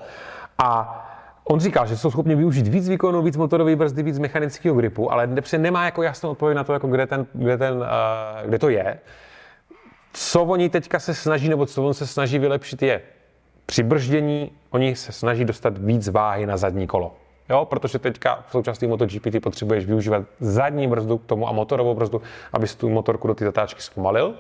A 0.59 1.03
on 1.45 1.61
říkal, 1.61 1.87
že 1.87 1.97
jsou 1.97 2.11
schopni 2.11 2.35
využít 2.35 2.67
víc 2.67 2.89
výkonů, 2.89 3.23
víc 3.23 3.37
motorové 3.37 3.77
brzdy, 3.77 4.03
víc 4.03 4.19
mechanického 4.19 4.77
gripu, 4.77 5.13
ale 5.13 5.27
nepře- 5.27 5.61
nemá 5.61 5.85
jako 5.85 6.03
jasnou 6.03 6.31
odpověď 6.31 6.57
na 6.57 6.65
to, 6.65 6.73
jako 6.73 6.89
kde, 6.89 7.07
ten, 7.07 7.27
kde, 7.33 7.59
ten, 7.59 7.75
uh, 7.75 7.85
kde 8.49 8.59
to 8.59 8.69
je 8.69 8.99
co 10.17 10.43
oni 10.43 10.69
teďka 10.69 10.99
se 10.99 11.15
snaží, 11.15 11.49
nebo 11.49 11.67
co 11.67 11.85
on 11.85 11.95
se 11.95 12.07
snaží 12.07 12.39
vylepšit, 12.39 12.83
je 12.83 13.03
při 13.67 13.83
brždění, 13.83 14.51
oni 14.71 14.97
se 14.97 15.13
snaží 15.13 15.45
dostat 15.45 15.79
víc 15.79 16.09
váhy 16.09 16.47
na 16.47 16.57
zadní 16.57 16.87
kolo. 16.87 17.13
Jo, 17.51 17.65
protože 17.65 17.99
teďka 17.99 18.45
v 18.49 18.51
současné 18.51 18.89
MotoGP 18.89 19.23
ty 19.23 19.41
potřebuješ 19.41 19.87
využívat 19.87 20.23
zadní 20.41 20.89
brzdu 20.89 21.19
k 21.19 21.27
tomu 21.27 21.49
a 21.49 21.53
motorovou 21.53 21.95
brzdu, 21.95 22.23
abys 22.53 22.75
tu 22.75 22.89
motorku 22.89 23.29
do 23.29 23.35
té 23.35 23.45
zatáčky 23.45 23.83
zpomalil. 23.83 24.35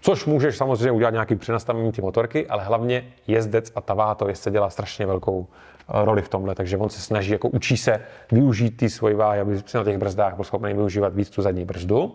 Což 0.00 0.26
můžeš 0.26 0.56
samozřejmě 0.56 0.92
udělat 0.92 1.10
nějaký 1.10 1.36
přenastavení 1.36 1.92
ty 1.92 2.02
motorky, 2.02 2.46
ale 2.46 2.64
hlavně 2.64 3.04
jezdec 3.26 3.72
a 3.74 3.80
ta 3.80 4.14
to 4.14 4.28
jezdce 4.28 4.50
dělá 4.50 4.70
strašně 4.70 5.06
velkou 5.06 5.46
eh, 5.48 6.04
roli 6.04 6.22
v 6.22 6.28
tomhle, 6.28 6.54
takže 6.54 6.76
on 6.76 6.88
se 6.88 7.00
snaží, 7.00 7.32
jako 7.32 7.48
učí 7.48 7.76
se 7.76 8.00
využít 8.32 8.70
ty 8.70 8.90
svoje 8.90 9.14
váhy, 9.14 9.40
aby 9.40 9.62
si 9.66 9.76
na 9.76 9.84
těch 9.84 9.98
brzdách 9.98 10.34
byl 10.34 10.44
schopný 10.44 10.74
využívat 10.74 11.14
víc 11.14 11.30
tu 11.30 11.42
zadní 11.42 11.64
brzdu. 11.64 12.14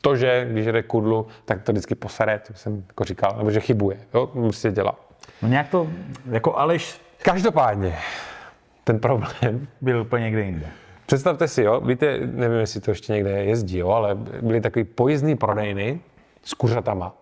To, 0.00 0.16
že 0.16 0.48
když 0.50 0.66
jede 0.66 0.82
kudlu, 0.82 1.26
tak 1.44 1.62
to 1.62 1.72
vždycky 1.72 1.94
posere, 1.94 2.38
to 2.38 2.54
jsem 2.54 2.84
jako 2.88 3.04
říkal, 3.04 3.34
nebo 3.38 3.50
že 3.50 3.60
chybuje, 3.60 4.00
jo, 4.14 4.30
musí 4.34 4.70
dělat. 4.70 5.09
No 5.42 5.48
nějak 5.48 5.68
to, 5.68 5.88
jako 6.30 6.56
Aleš 6.56 7.00
Každopádně, 7.22 7.98
ten 8.84 8.98
problém 8.98 9.68
byl 9.80 10.00
úplně 10.00 10.24
někde 10.24 10.42
jinde. 10.42 10.66
Představte 11.06 11.48
si, 11.48 11.62
jo, 11.62 11.80
víte, 11.80 12.18
nevím, 12.24 12.58
jestli 12.58 12.80
to 12.80 12.90
ještě 12.90 13.12
někde 13.12 13.30
jezdí, 13.30 13.78
jo, 13.78 13.88
ale 13.88 14.14
byly 14.42 14.60
takový 14.60 14.84
pojízdný 14.84 15.36
prodejny 15.36 16.00
s 16.42 16.54
kuřatama. 16.54 17.16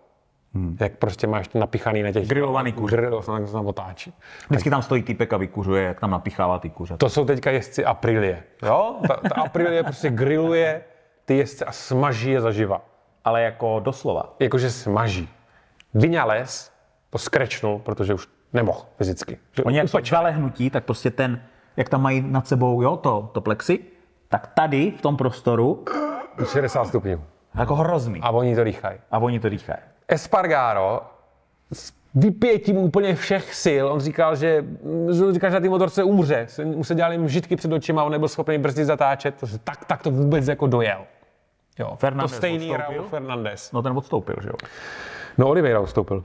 Hmm. 0.53 0.77
Jak 0.79 0.91
prostě 0.97 1.27
máš 1.27 1.49
napichaný 1.49 2.03
na 2.03 2.11
těch... 2.11 2.27
Grilovaný 2.27 2.71
kuře. 2.73 2.95
Grill, 2.95 3.21
tak 3.21 3.47
se 3.47 3.53
tam 3.53 3.65
otáčí. 3.67 4.13
Vždycky 4.49 4.69
tam 4.69 4.81
stojí 4.81 5.03
typek 5.03 5.33
a 5.33 5.37
vykuřuje, 5.37 5.83
jak 5.83 5.99
tam 5.99 6.11
napichává 6.11 6.59
ty 6.59 6.69
kuře. 6.69 6.97
To 6.97 7.09
jsou 7.09 7.25
teďka 7.25 7.51
jezdci 7.51 7.85
Aprilie, 7.85 8.43
jo? 8.63 8.95
Ta, 9.07 9.15
ta 9.29 9.41
Aprilie 9.41 9.83
prostě 9.83 10.09
grilluje 10.09 10.81
ty 11.25 11.37
jezdce 11.37 11.65
a 11.65 11.71
smaží 11.71 12.31
je 12.31 12.41
zaživa. 12.41 12.81
Ale 13.25 13.41
jako 13.41 13.79
doslova. 13.79 14.35
Jakože 14.39 14.71
smaží. 14.71 15.29
Vinales 15.93 16.71
to 17.09 17.17
skrečnul, 17.17 17.79
protože 17.79 18.13
už 18.13 18.27
nemohl 18.53 18.85
fyzicky. 18.97 19.37
Že 19.53 19.63
Oni 19.63 19.77
jak 19.77 19.91
to 19.91 19.97
hnutí, 20.29 20.69
tak 20.69 20.83
prostě 20.83 21.11
ten, 21.11 21.41
jak 21.77 21.89
tam 21.89 22.01
mají 22.01 22.21
nad 22.21 22.47
sebou, 22.47 22.81
jo, 22.81 22.97
to, 22.97 23.29
to 23.33 23.41
plexi, 23.41 23.79
tak 24.27 24.47
tady 24.47 24.91
v 24.91 25.01
tom 25.01 25.17
prostoru, 25.17 25.85
60 26.51 26.85
stupňů. 26.85 27.23
jako 27.55 27.75
hrozný. 27.75 28.19
A 28.21 28.29
oni 28.31 28.55
to 28.55 28.63
dýchají. 28.63 28.99
A 29.11 29.17
oni 29.17 29.39
to 29.39 29.49
dýchají. 29.49 29.79
Espargaro 30.07 31.01
s 31.73 31.93
vypětím 32.15 32.77
úplně 32.77 33.15
všech 33.15 33.55
sil, 33.63 33.83
on 33.87 33.99
říkal, 33.99 34.35
že, 34.35 34.65
on 34.83 35.33
říkal, 35.33 35.49
že 35.49 35.53
na 35.53 35.59
té 35.59 35.69
motorce 35.69 36.03
umře, 36.03 36.47
mu 36.65 36.83
se 36.83 36.95
dělali 36.95 37.29
žitky 37.29 37.55
před 37.55 37.73
očima, 37.73 38.03
on 38.03 38.11
nebyl 38.11 38.27
schopný 38.27 38.57
brzdit 38.57 38.85
zatáčet, 38.85 39.35
to, 39.39 39.45
tak, 39.63 39.85
tak 39.85 40.03
to 40.03 40.11
vůbec 40.11 40.47
jako 40.47 40.67
dojel. 40.67 41.05
Jo, 41.79 41.95
Fernandez 41.95 42.31
to 42.31 42.37
stejný 42.37 42.71
odstoupil? 42.71 42.97
Raúl 42.97 43.09
Fernandez. 43.09 43.71
No 43.71 43.81
ten 43.81 43.97
odstoupil, 43.97 44.35
že 44.41 44.47
jo. 44.47 44.55
No 45.37 45.47
Oliveira 45.47 45.79
ustoupil. 45.79 46.23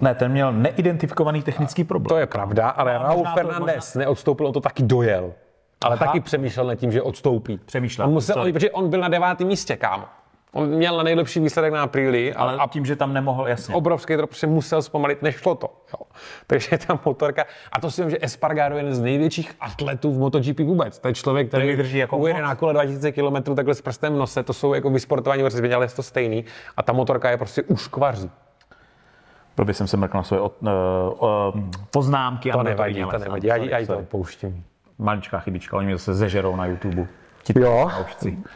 Ne, 0.00 0.14
ten 0.14 0.32
měl 0.32 0.52
neidentifikovaný 0.52 1.42
technický 1.42 1.84
problém. 1.84 2.08
To 2.08 2.16
je 2.16 2.26
pravda, 2.26 2.68
ale 2.68 2.94
No, 2.94 3.02
Raúl 3.02 3.16
možná 3.18 3.34
to- 3.34 3.40
Fernandez 3.40 3.94
neodstoupil, 3.94 4.46
on 4.46 4.52
to 4.52 4.60
taky 4.60 4.82
dojel. 4.82 5.32
Ale 5.84 5.96
Aha. 5.96 6.06
taky 6.06 6.20
přemýšlel 6.20 6.66
nad 6.66 6.74
tím, 6.74 6.92
že 6.92 7.02
odstoupí. 7.02 7.58
Přemýšlel, 7.64 8.06
On 8.08 8.12
musel, 8.14 8.52
protože 8.52 8.70
on 8.70 8.90
byl 8.90 9.00
na 9.00 9.08
devátém 9.08 9.46
místě, 9.46 9.76
kámo. 9.76 10.04
On 10.52 10.66
měl 10.68 10.96
na 10.96 11.02
nejlepší 11.02 11.40
výsledek 11.40 11.72
na 11.72 11.82
Apríli, 11.82 12.34
ale 12.34 12.56
a, 12.56 12.66
tím, 12.68 12.84
že 12.86 12.96
tam 12.96 13.12
nemohl, 13.12 13.48
jasně. 13.48 13.74
obrovský 13.74 14.16
drop 14.16 14.32
se 14.32 14.46
musel 14.46 14.82
zpomalit, 14.82 15.22
nešlo 15.22 15.54
to. 15.54 15.66
Jo. 15.66 16.06
Takže 16.46 16.78
ta 16.86 17.00
motorka, 17.04 17.44
a 17.72 17.80
to 17.80 17.90
si 17.90 18.00
myslím, 18.00 18.10
že 18.10 18.24
Espargaro 18.24 18.74
je 18.74 18.78
jeden 18.78 18.94
z 18.94 19.00
největších 19.00 19.52
atletů 19.60 20.12
v 20.12 20.18
MotoGP 20.18 20.60
vůbec. 20.60 20.98
To 20.98 21.08
je 21.08 21.14
člověk, 21.14 21.48
který 21.48 21.66
vydrží 21.66 21.98
jako 21.98 22.16
ujede 22.16 22.42
na 22.42 22.54
kole 22.54 22.72
2000 22.72 23.12
km 23.12 23.54
takhle 23.54 23.74
s 23.74 23.80
prstem 23.82 24.14
v 24.14 24.16
nose, 24.16 24.42
to 24.42 24.52
jsou 24.52 24.74
jako 24.74 24.90
vysportovaní 24.90 25.42
vrstvy, 25.42 25.74
ale 25.74 25.84
je 25.84 25.88
to 25.90 26.02
stejný. 26.02 26.44
A 26.76 26.82
ta 26.82 26.92
motorka 26.92 27.30
je 27.30 27.36
prostě 27.36 27.62
uškvaří. 27.62 28.30
Blbě 29.58 29.74
jsem 29.74 29.86
se 29.86 29.96
mrkl 29.96 30.16
na 30.16 30.22
svoje 30.22 30.40
od, 30.40 30.54
uh, 30.62 30.68
uh, 31.54 31.60
poznámky. 31.90 32.50
To 32.50 32.58
a 32.58 32.62
nevadí, 32.62 33.04
to 33.10 33.18
nevadí. 33.18 33.46
Já, 33.46 33.56
já 33.56 33.78
jí 33.78 33.86
to 33.86 33.98
odpouštím. 33.98 34.64
Maličká 34.98 35.38
chybička, 35.38 35.76
oni 35.76 35.86
mě 35.86 35.96
zase 35.96 36.14
zežerou 36.14 36.56
na 36.56 36.66
YouTube. 36.66 37.06
Ti 37.42 37.60
Jo. 37.60 37.90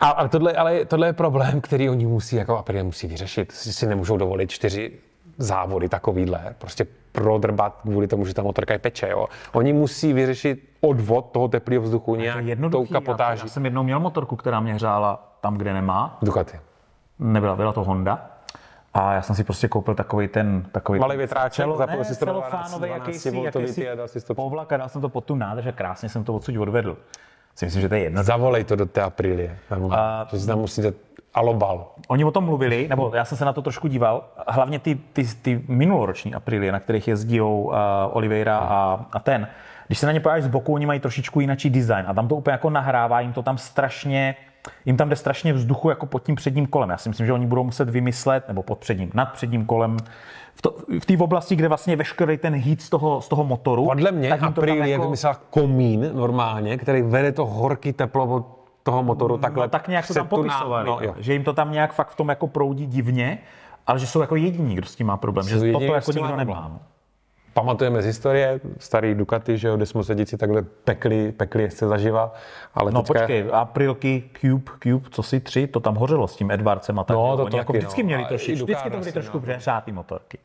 A, 0.01 0.09
ale, 0.09 0.29
tohle, 0.29 0.53
ale 0.53 0.85
tohle 0.85 1.07
je 1.07 1.13
problém, 1.13 1.61
který 1.61 1.91
oni 1.91 2.07
musí, 2.07 2.37
jako 2.37 2.59
Aprilia 2.59 2.85
musí 2.85 3.07
vyřešit. 3.07 3.53
Si, 3.53 3.73
si 3.73 3.87
nemůžou 3.87 4.17
dovolit 4.17 4.51
čtyři 4.51 4.93
závody 5.39 5.89
takovýhle, 5.89 6.55
prostě 6.59 6.87
prodrbat 7.13 7.79
kvůli 7.83 8.07
tomu, 8.07 8.27
že 8.27 8.35
ta 8.35 8.43
motorka 8.43 8.75
je 8.75 8.79
peče. 8.79 9.09
Jo. 9.09 9.27
Oni 9.53 9.73
musí 9.73 10.13
vyřešit 10.13 10.69
odvod 10.81 11.31
toho 11.33 11.49
teplého 11.49 11.83
vzduchu 11.83 12.15
To 12.15 12.21
je 12.21 12.23
nějak 12.23 12.39
tou 12.41 12.47
jednoduchý. 12.47 12.93
kapotáží. 12.93 13.41
Já, 13.41 13.45
já 13.45 13.49
jsem 13.49 13.65
jednou 13.65 13.83
měl 13.83 14.01
motorku, 14.01 14.37
která 14.37 14.61
mě 14.61 14.75
hřála 14.75 15.37
tam, 15.41 15.57
kde 15.57 15.73
nemá. 15.73 16.19
Ducati. 16.23 16.61
Nebyla, 17.19 17.57
byla 17.57 17.73
to 17.73 17.85
Honda. 17.85 18.32
A 18.95 19.15
já 19.15 19.23
jsem 19.23 19.37
si 19.37 19.45
prostě 19.45 19.69
koupil 19.69 19.95
takový 19.95 20.29
ten... 20.29 20.63
Takový 20.73 20.99
Malý 20.99 21.17
větráček, 21.17 21.57
celo, 21.65 21.77
zapojil 21.77 22.05
si 22.05 22.19
to 22.19 22.25
do 22.25 22.33
12 22.33 22.51
celofánový 22.51 22.87
12 22.89 23.07
jakýsi, 23.09 23.31
voltový 23.31 23.89
a 23.89 23.95
dal 23.95 24.09
si 24.09 24.21
to- 24.27 24.35
povlak 24.35 24.73
a 24.73 24.77
dal 24.77 24.89
jsem 24.89 25.01
to 25.03 25.09
pod 25.09 25.25
tu 25.25 25.35
nádrž 25.35 25.67
a 25.67 25.73
krásně 25.73 26.09
jsem 26.09 26.25
to 26.25 26.35
odsud 26.35 26.57
odvedl. 26.57 26.97
Si 27.55 27.65
myslím, 27.65 27.83
že 27.83 27.89
to 27.89 27.95
je 27.95 28.01
jedna. 28.01 28.23
Zavolej 28.23 28.65
to 28.65 28.77
do 28.77 28.87
té 28.87 29.03
Aprilie. 29.03 29.59
Normálně. 29.71 29.97
A- 29.97 30.27
že 30.33 30.39
si 30.41 30.47
tam 30.47 30.59
musíte 30.59 30.93
alobal. 31.35 31.87
Oni 32.09 32.25
o 32.25 32.31
tom 32.31 32.45
mluvili, 32.45 32.89
nebo 32.89 33.13
já 33.15 33.25
jsem 33.25 33.39
se 33.39 33.45
na 33.45 33.53
to 33.53 33.63
trošku 33.63 33.89
díval, 33.89 34.25
hlavně 34.49 34.79
ty, 34.79 34.95
ty, 34.95 35.25
ty 35.43 35.65
minuloroční 35.69 36.35
Aprilie, 36.35 36.73
na 36.73 36.81
kterých 36.81 37.09
jezdí 37.09 37.41
uh, 37.41 37.73
Oliveira 38.11 38.59
a, 38.59 39.07
a 39.13 39.19
ten. 39.19 39.49
Když 39.87 39.99
se 39.99 40.07
na 40.07 40.13
ně 40.13 40.21
podíváš 40.21 40.43
z 40.43 40.49
boku, 40.49 40.75
oni 40.75 40.87
mají 40.87 41.01
trošičku 41.01 41.41
jináčí 41.41 41.71
design 41.71 42.05
a 42.09 42.15
tam 42.15 42.29
to 42.29 42.35
úplně 42.37 42.53
jako 42.53 42.71
nahrává, 42.71 43.21
jim 43.21 43.33
to 43.33 43.43
tam 43.43 43.59
strašně, 43.59 44.37
jim 44.87 44.97
tam 44.97 45.09
jde 45.09 45.17
strašně 45.17 45.53
vzduchu 45.53 45.89
jako 45.91 46.07
pod 46.07 46.23
tím 46.23 46.35
předním 46.35 46.67
kolem. 46.67 46.91
Já 46.91 46.97
si 46.97 47.09
myslím, 47.09 47.27
že 47.27 47.33
oni 47.33 47.47
budou 47.47 47.65
muset 47.65 47.91
vymyslet, 47.91 48.49
nebo 48.49 48.63
pod 48.63 48.79
předním, 48.79 49.11
nad 49.15 49.33
předním 49.33 49.67
kolem, 49.67 49.97
v, 50.55 50.63
to, 50.63 50.77
v 51.01 51.07
té 51.07 51.17
oblasti, 51.19 51.57
kde 51.57 51.69
vlastně 51.69 51.97
veškerý 51.97 52.39
ten 52.39 52.55
heat 52.55 52.81
z 52.81 52.91
toho, 52.91 53.21
z 53.21 53.29
toho 53.29 53.45
motoru. 53.45 53.85
Podle 53.85 54.13
mě 54.13 54.33
Aprilie 54.33 54.89
jako- 54.89 55.05
vymyslela 55.05 55.37
komín 55.51 56.11
normálně, 56.15 56.79
který 56.79 57.03
vede 57.03 57.33
to 57.33 57.47
horký 57.47 57.93
teplo 57.93 58.27
od 58.27 58.47
toho 58.83 59.03
motoru 59.03 59.39
takhle. 59.39 59.67
No, 59.67 59.71
tak 59.71 59.89
nějak 59.89 60.05
před 60.05 60.15
tam 60.15 60.29
popisovali, 60.29 60.87
No, 60.87 60.99
jo. 61.01 61.15
že 61.19 61.33
jim 61.33 61.45
to 61.45 61.53
tam 61.53 61.73
nějak 61.73 61.93
fakt 61.93 62.09
v 62.09 62.17
tom 62.17 62.29
jako 62.29 62.47
proudí 62.47 62.87
divně, 62.87 63.39
ale 63.87 63.99
že 63.99 64.07
jsou 64.07 64.21
jako 64.21 64.37
jediní, 64.37 64.75
kdo 64.75 64.87
s 64.87 64.97
tím 64.97 65.07
má 65.07 65.17
problém, 65.17 65.49
že 65.49 65.55
jediní, 65.55 65.73
toto 65.73 65.95
jako 65.95 66.13
nikdo 66.13 66.45
no. 66.45 66.81
Pamatujeme 67.55 68.03
z 68.03 68.05
historie, 68.07 68.61
starý 68.79 69.15
Ducati, 69.15 69.59
že 69.59 69.69
jo, 69.69 69.77
kde 69.77 69.87
jsme 69.87 70.05
sedíci 70.05 70.37
takhle 70.37 70.63
pekli, 70.63 71.33
pekli 71.33 71.63
jezdce 71.63 71.89
zaživa. 71.89 72.35
Ale 72.75 72.93
No 72.93 73.03
teďka, 73.03 73.21
počkej, 73.21 73.45
Aprilky, 73.53 74.31
Cube, 74.41 74.73
Cube, 74.83 75.09
co 75.11 75.23
si 75.23 75.41
tři, 75.41 75.67
to 75.67 75.81
tam 75.81 75.95
hořelo 75.95 76.29
s 76.29 76.37
tím 76.37 76.51
Edwardsem 76.51 76.99
a 76.99 77.05
tak. 77.05 77.17
No, 77.17 77.37
to 77.37 77.45
Oni 77.45 77.59
jako 77.59 77.73
vždycky 77.73 78.03
no. 78.03 78.07
měli 78.07 78.25
A 78.25 78.29
trošičku, 78.29 78.63
i 78.63 78.65
vždycky 78.65 78.91
to 78.91 78.99
byly 78.99 79.13
trošku 79.13 79.37
no. 79.39 79.43
přehřátý 79.43 79.93
motorky. 79.93 80.39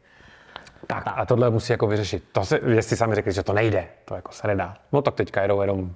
Tak, 0.88 1.04
a 1.16 1.26
tohle 1.26 1.50
musí 1.50 1.74
jako 1.74 1.88
vyřešit. 1.88 2.24
To 2.32 2.46
se, 2.46 2.60
jestli 2.68 2.98
sami 2.98 3.16
řekli, 3.16 3.32
že 3.32 3.44
to 3.44 3.54
nejde, 3.54 3.88
to 4.06 4.16
jako 4.16 4.32
se 4.32 4.48
nedá. 4.48 4.74
No 4.92 5.02
tak 5.02 5.16
teďka 5.16 5.42
jedou 5.42 5.62
jenom 5.62 5.92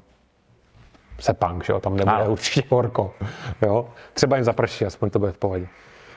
sepang, 1.20 1.64
že 1.64 1.74
jo, 1.74 1.80
tam 1.80 1.98
nebude 1.98 2.16
Ano. 2.16 2.32
určitě 2.32 2.68
horko, 2.70 3.14
jo. 3.62 3.90
Třeba 4.14 4.36
jim 4.36 4.46
zaprší, 4.46 4.86
aspoň 4.86 5.10
to 5.10 5.20
bude 5.20 5.32
v 5.32 5.38
pohodě. 5.38 5.68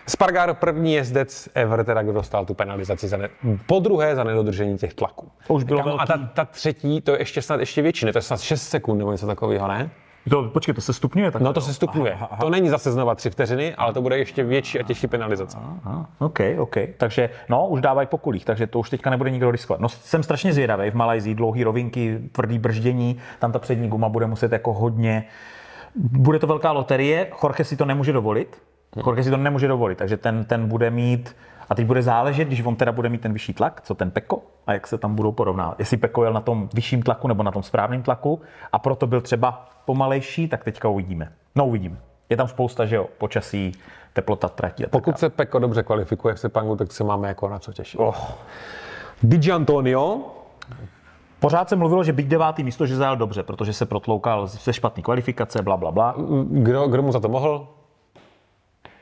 Spargaro 0.07 0.55
první 0.55 0.95
jezdec 0.95 1.49
ever, 1.55 1.85
teda, 1.85 2.03
kdo 2.03 2.13
dostal 2.13 2.45
tu 2.45 2.55
penalizaci 2.55 3.09
za 3.09 3.17
ne, 3.17 3.29
po 3.67 3.79
druhé 3.79 4.17
za 4.17 4.25
nedodržení 4.25 4.79
těch 4.79 4.95
tlaků. 4.95 5.31
To 5.47 5.55
už 5.55 5.65
bylo 5.65 5.83
Kámo, 5.83 6.01
A 6.01 6.07
ta, 6.07 6.31
ta, 6.35 6.45
třetí, 6.45 7.01
to 7.01 7.13
je 7.13 7.19
ještě 7.19 7.43
snad 7.43 7.61
ještě 7.61 7.83
větší, 7.83 8.07
ne? 8.07 8.13
To 8.13 8.19
je 8.19 8.23
snad 8.23 8.41
6 8.41 8.63
sekund 8.63 8.99
nebo 8.99 9.13
něco 9.13 9.27
takového, 9.27 9.69
ne? 9.69 9.91
To, 10.31 10.43
počkej, 10.43 10.75
to 10.75 10.81
se 10.81 10.93
stupňuje 10.93 11.31
tak? 11.31 11.43
No 11.43 11.53
to 11.53 11.61
se 11.61 11.75
stupňuje. 11.75 12.19
To 12.41 12.51
není 12.51 12.69
zase 12.69 12.93
znova 12.93 13.15
3 13.15 13.31
vteřiny, 13.31 13.75
ale 13.75 13.93
to 13.93 14.03
bude 14.03 14.19
ještě 14.19 14.45
větší 14.45 14.81
a 14.81 14.83
těžší 14.83 15.07
penalizace. 15.07 15.59
Aha, 15.85 16.07
OK, 16.19 16.39
OK. 16.59 16.77
Takže 16.97 17.31
no, 17.49 17.69
už 17.69 17.81
dávají 17.81 18.09
po 18.09 18.19
kulích, 18.19 18.45
takže 18.45 18.67
to 18.67 18.79
už 18.79 18.91
teďka 18.91 19.11
nebude 19.11 19.31
nikdo 19.31 19.51
riskovat. 19.51 19.81
No, 19.81 19.89
jsem 19.89 20.23
strašně 20.23 20.53
zvědavý 20.53 20.91
v 20.91 20.95
Malajzii, 20.95 21.35
dlouhý 21.35 21.65
rovinky, 21.65 22.19
tvrdý 22.33 22.59
brždění, 22.59 23.19
tam 23.39 23.53
ta 23.53 23.59
přední 23.59 23.89
guma 23.89 24.09
bude 24.09 24.27
muset 24.27 24.53
jako 24.53 24.73
hodně. 24.73 25.25
Bude 25.95 26.39
to 26.39 26.47
velká 26.47 26.73
loterie, 26.73 27.31
Jorge 27.43 27.65
si 27.65 27.77
to 27.77 27.85
nemůže 27.85 28.13
dovolit. 28.13 28.63
Jorge 28.97 29.25
si 29.25 29.31
to 29.31 29.37
nemůže 29.37 29.69
dovolit, 29.69 29.99
takže 29.99 30.17
ten, 30.17 30.45
ten 30.45 30.69
bude 30.69 30.91
mít, 30.91 31.37
a 31.71 31.75
teď 31.75 31.87
bude 31.87 32.03
záležet, 32.03 32.45
když 32.45 32.65
on 32.65 32.77
teda 32.77 32.93
bude 32.93 33.09
mít 33.09 33.21
ten 33.21 33.33
vyšší 33.33 33.55
tlak, 33.55 33.81
co 33.85 33.95
ten 33.95 34.11
Peko, 34.11 34.43
a 34.67 34.73
jak 34.73 34.87
se 34.87 34.99
tam 34.99 35.15
budou 35.15 35.33
porovnávat. 35.33 35.79
Jestli 35.79 35.97
Peko 35.97 36.25
jel 36.25 36.33
na 36.33 36.41
tom 36.41 36.69
vyšším 36.75 37.03
tlaku 37.03 37.29
nebo 37.29 37.43
na 37.43 37.51
tom 37.51 37.63
správném 37.63 38.03
tlaku 38.03 38.41
a 38.73 38.79
proto 38.79 39.07
byl 39.07 39.21
třeba 39.21 39.69
pomalejší, 39.85 40.49
tak 40.49 40.65
teďka 40.65 40.89
uvidíme. 40.89 41.33
No 41.55 41.67
uvidíme. 41.67 41.97
Je 42.31 42.37
tam 42.37 42.49
spousta, 42.49 42.87
že 42.87 42.97
jo, 42.97 43.09
počasí, 43.19 43.73
teplota 44.13 44.49
trati 44.49 44.85
a 44.85 44.89
Pokud 44.89 45.19
se 45.19 45.31
Peko 45.31 45.59
dobře 45.59 45.83
kvalifikuje 45.83 46.35
v 46.35 46.41
Sepangu, 46.41 46.77
tak 46.77 46.93
se 46.93 47.05
máme 47.05 47.29
jako 47.29 47.49
na 47.49 47.59
co 47.59 47.73
těšit. 47.73 48.01
Oh. 48.01 48.17
Di 49.23 49.53
Antonio, 49.53 50.21
Pořád 51.45 51.69
se 51.69 51.77
mluvilo, 51.77 52.05
že 52.05 52.13
byť 52.13 52.27
devátý 52.27 52.65
místo, 52.65 52.87
že 52.87 52.97
zajel 52.97 53.17
dobře, 53.17 53.43
protože 53.43 53.73
se 53.73 53.87
protloukal 53.87 54.47
ze 54.47 54.73
špatné 54.73 55.03
kvalifikace, 55.03 55.63
bla, 55.63 55.77
bla, 55.77 55.91
bla. 55.91 56.15
kdo, 56.51 56.89
kdo 56.89 57.03
mu 57.03 57.13
za 57.13 57.21
to 57.21 57.29
mohl? 57.29 57.69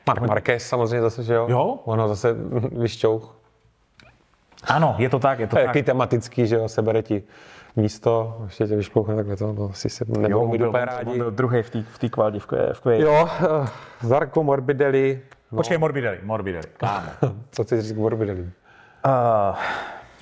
Mark 0.07 0.21
Marquez 0.21 0.67
samozřejmě 0.67 1.01
zase, 1.01 1.23
že 1.23 1.33
jo? 1.33 1.45
Jo. 1.49 1.79
Ono 1.85 2.07
zase 2.07 2.33
vyšťouch. 2.71 3.35
Ano, 4.67 4.95
je 4.97 5.09
to 5.09 5.19
tak, 5.19 5.39
je 5.39 5.47
to 5.47 5.59
je 5.59 5.65
tak. 5.65 5.75
jaký 5.75 5.85
tematický, 5.85 6.47
že 6.47 6.55
jo, 6.55 6.67
sebere 6.67 7.01
ti 7.01 7.23
místo, 7.75 8.37
ještě 8.45 8.67
tě 8.67 8.75
vyšplouchne 8.75 9.15
takhle 9.15 9.35
to, 9.35 9.53
to 9.53 9.69
asi 9.71 9.89
se 9.89 10.05
nebudou 10.07 10.43
on 10.43 10.49
mít 10.49 10.61
úplně 10.61 10.83
on 10.83 10.89
rádi. 10.89 11.17
byl 11.17 11.31
druhý 11.31 11.61
v 11.61 11.69
té 11.69 11.81
v 11.81 11.97
té 11.99 12.09
kvaldě 12.09 12.39
v, 12.39 12.47
v 12.73 12.81
kvěji. 12.81 13.01
Jo, 13.01 13.29
eh, 13.41 13.67
Zarko 14.01 14.43
Morbidelli, 14.43 15.21
Počkej, 15.55 15.77
Morbidelli, 15.77 16.19
Morbidelli. 16.23 16.67
Kámo. 16.77 17.07
Co 17.51 17.63
chceš 17.63 17.79
říct 17.79 17.91
k 17.91 17.97
Morbidelli? 17.97 18.41
Uh, 18.41 18.49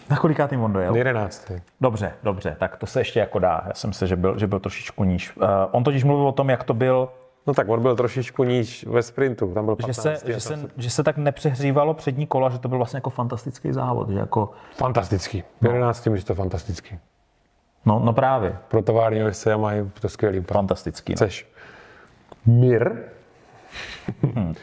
na 0.09 0.17
kolikátým 0.17 0.63
on 0.63 0.73
dojel? 0.73 0.95
11. 0.95 1.51
Dobře, 1.81 2.13
dobře, 2.23 2.55
tak 2.59 2.77
to 2.77 2.85
se 2.85 2.99
ještě 2.99 3.19
jako 3.19 3.39
dá. 3.39 3.63
Já 3.67 3.73
jsem 3.73 3.93
se, 3.93 4.07
že 4.07 4.15
byl, 4.15 4.37
že 4.39 4.47
byl 4.47 4.59
trošičku 4.59 5.03
níž. 5.03 5.37
Uh, 5.37 5.43
on 5.71 5.83
totiž 5.83 6.03
mluvil 6.03 6.27
o 6.27 6.31
tom, 6.31 6.49
jak 6.49 6.63
to 6.63 6.73
byl, 6.73 7.09
No 7.47 7.53
tak 7.53 7.69
on 7.69 7.81
byl 7.81 7.95
trošičku 7.95 8.43
níž 8.43 8.85
ve 8.85 9.03
sprintu, 9.03 9.53
tam 9.53 9.65
byl 9.65 9.75
15. 9.75 9.95
že 9.95 10.01
se, 10.01 10.33
že, 10.33 10.39
se, 10.39 10.59
že 10.77 10.89
se 10.89 11.03
tak 11.03 11.17
nepřehřívalo 11.17 11.93
přední 11.93 12.27
kola, 12.27 12.49
že 12.49 12.59
to 12.59 12.67
byl 12.67 12.77
vlastně 12.77 12.97
jako 12.97 13.09
fantastický 13.09 13.73
závod. 13.73 14.09
Že 14.09 14.19
jako, 14.19 14.51
Fantastický. 14.75 15.43
V 15.61 15.65
11. 15.65 16.05
No. 16.05 16.21
to 16.21 16.35
fantastický. 16.35 16.99
no, 17.85 18.01
no 18.05 18.13
právě, 18.13 18.57
Pro 18.67 18.81
tovární 18.81 19.33
se 19.33 19.57
mají 19.57 19.91
to 20.01 20.09
skvělý. 20.09 20.41
fantastický. 20.41 21.11
No. 21.11 21.15
Chceš? 21.15 21.51
Mir? 22.45 23.03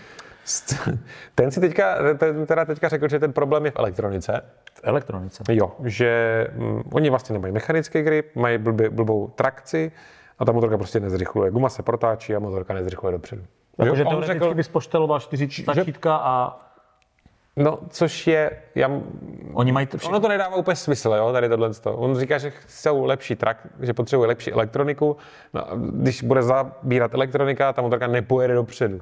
Ten 1.34 1.50
si 1.50 1.60
teďka, 1.60 2.14
ten 2.18 2.46
teda 2.46 2.64
teďka 2.64 2.88
řekl, 2.88 3.08
že 3.08 3.18
ten 3.18 3.32
problém 3.32 3.64
je 3.64 3.70
v 3.70 3.76
elektronice. 3.76 4.40
V 4.74 4.80
elektronice. 4.82 5.42
Jo, 5.50 5.72
že 5.84 6.46
mm, 6.56 6.82
oni 6.92 7.10
vlastně 7.10 7.32
nemají 7.32 7.52
mechanický 7.52 8.02
grip, 8.02 8.36
mají 8.36 8.58
blbě, 8.58 8.90
blbou 8.90 9.28
trakci 9.28 9.92
a 10.38 10.44
ta 10.44 10.52
motorka 10.52 10.76
prostě 10.76 11.00
nezrychluje. 11.00 11.50
Guma 11.50 11.68
se 11.68 11.82
protáčí 11.82 12.34
a 12.34 12.38
motorka 12.38 12.74
nezrychluje 12.74 13.12
dopředu. 13.12 13.42
Takže 13.76 14.04
on 14.04 14.08
teoreticky 14.08 14.32
řekl, 14.32 14.54
bys 14.54 14.68
pošteloval 14.68 15.20
čtyři 15.20 15.62
tlačítka 15.62 16.16
a 16.16 16.60
no, 17.56 17.78
což 17.88 18.26
je, 18.26 18.50
já, 18.74 18.90
oni 19.52 19.72
mají 19.72 19.86
to 19.86 19.98
ono 20.08 20.20
to 20.20 20.28
nedává 20.28 20.56
úplně 20.56 20.76
smysl, 20.76 21.14
jo, 21.16 21.32
tady 21.32 21.48
tohle. 21.48 21.70
On 21.84 22.18
říká, 22.18 22.38
že 22.38 22.50
chcou 22.50 23.04
lepší 23.04 23.36
trak, 23.36 23.66
že 23.80 23.94
potřebuje 23.94 24.28
lepší 24.28 24.52
elektroniku. 24.52 25.16
No, 25.54 25.62
když 25.76 26.22
bude 26.22 26.42
zabírat 26.42 27.14
elektronika, 27.14 27.72
ta 27.72 27.82
motorka 27.82 28.06
nepojede 28.06 28.54
dopředu. 28.54 29.00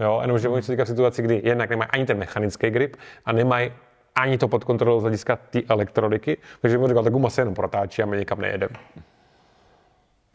Jo, 0.00 0.18
jenomže 0.22 0.48
oni 0.48 0.62
jsou 0.62 0.72
teďka 0.72 0.84
v 0.84 0.88
situaci, 0.88 1.22
kdy 1.22 1.40
jednak 1.44 1.70
nemají 1.70 1.90
ani 1.90 2.06
ten 2.06 2.18
mechanický 2.18 2.70
grip 2.70 2.96
a 3.24 3.32
nemají 3.32 3.72
ani 4.14 4.38
to 4.38 4.48
pod 4.48 4.64
kontrolou 4.64 5.00
z 5.00 5.02
hlediska 5.02 5.36
té 5.36 5.60
elektroniky, 5.68 6.38
takže 6.60 6.78
mu 6.78 6.88
říkal, 6.88 7.04
ta 7.04 7.10
guma 7.10 7.30
se 7.30 7.40
jenom 7.40 7.54
protáčí 7.54 8.02
a 8.02 8.06
my 8.06 8.16
nikam 8.16 8.40
nejedeme. 8.40 8.76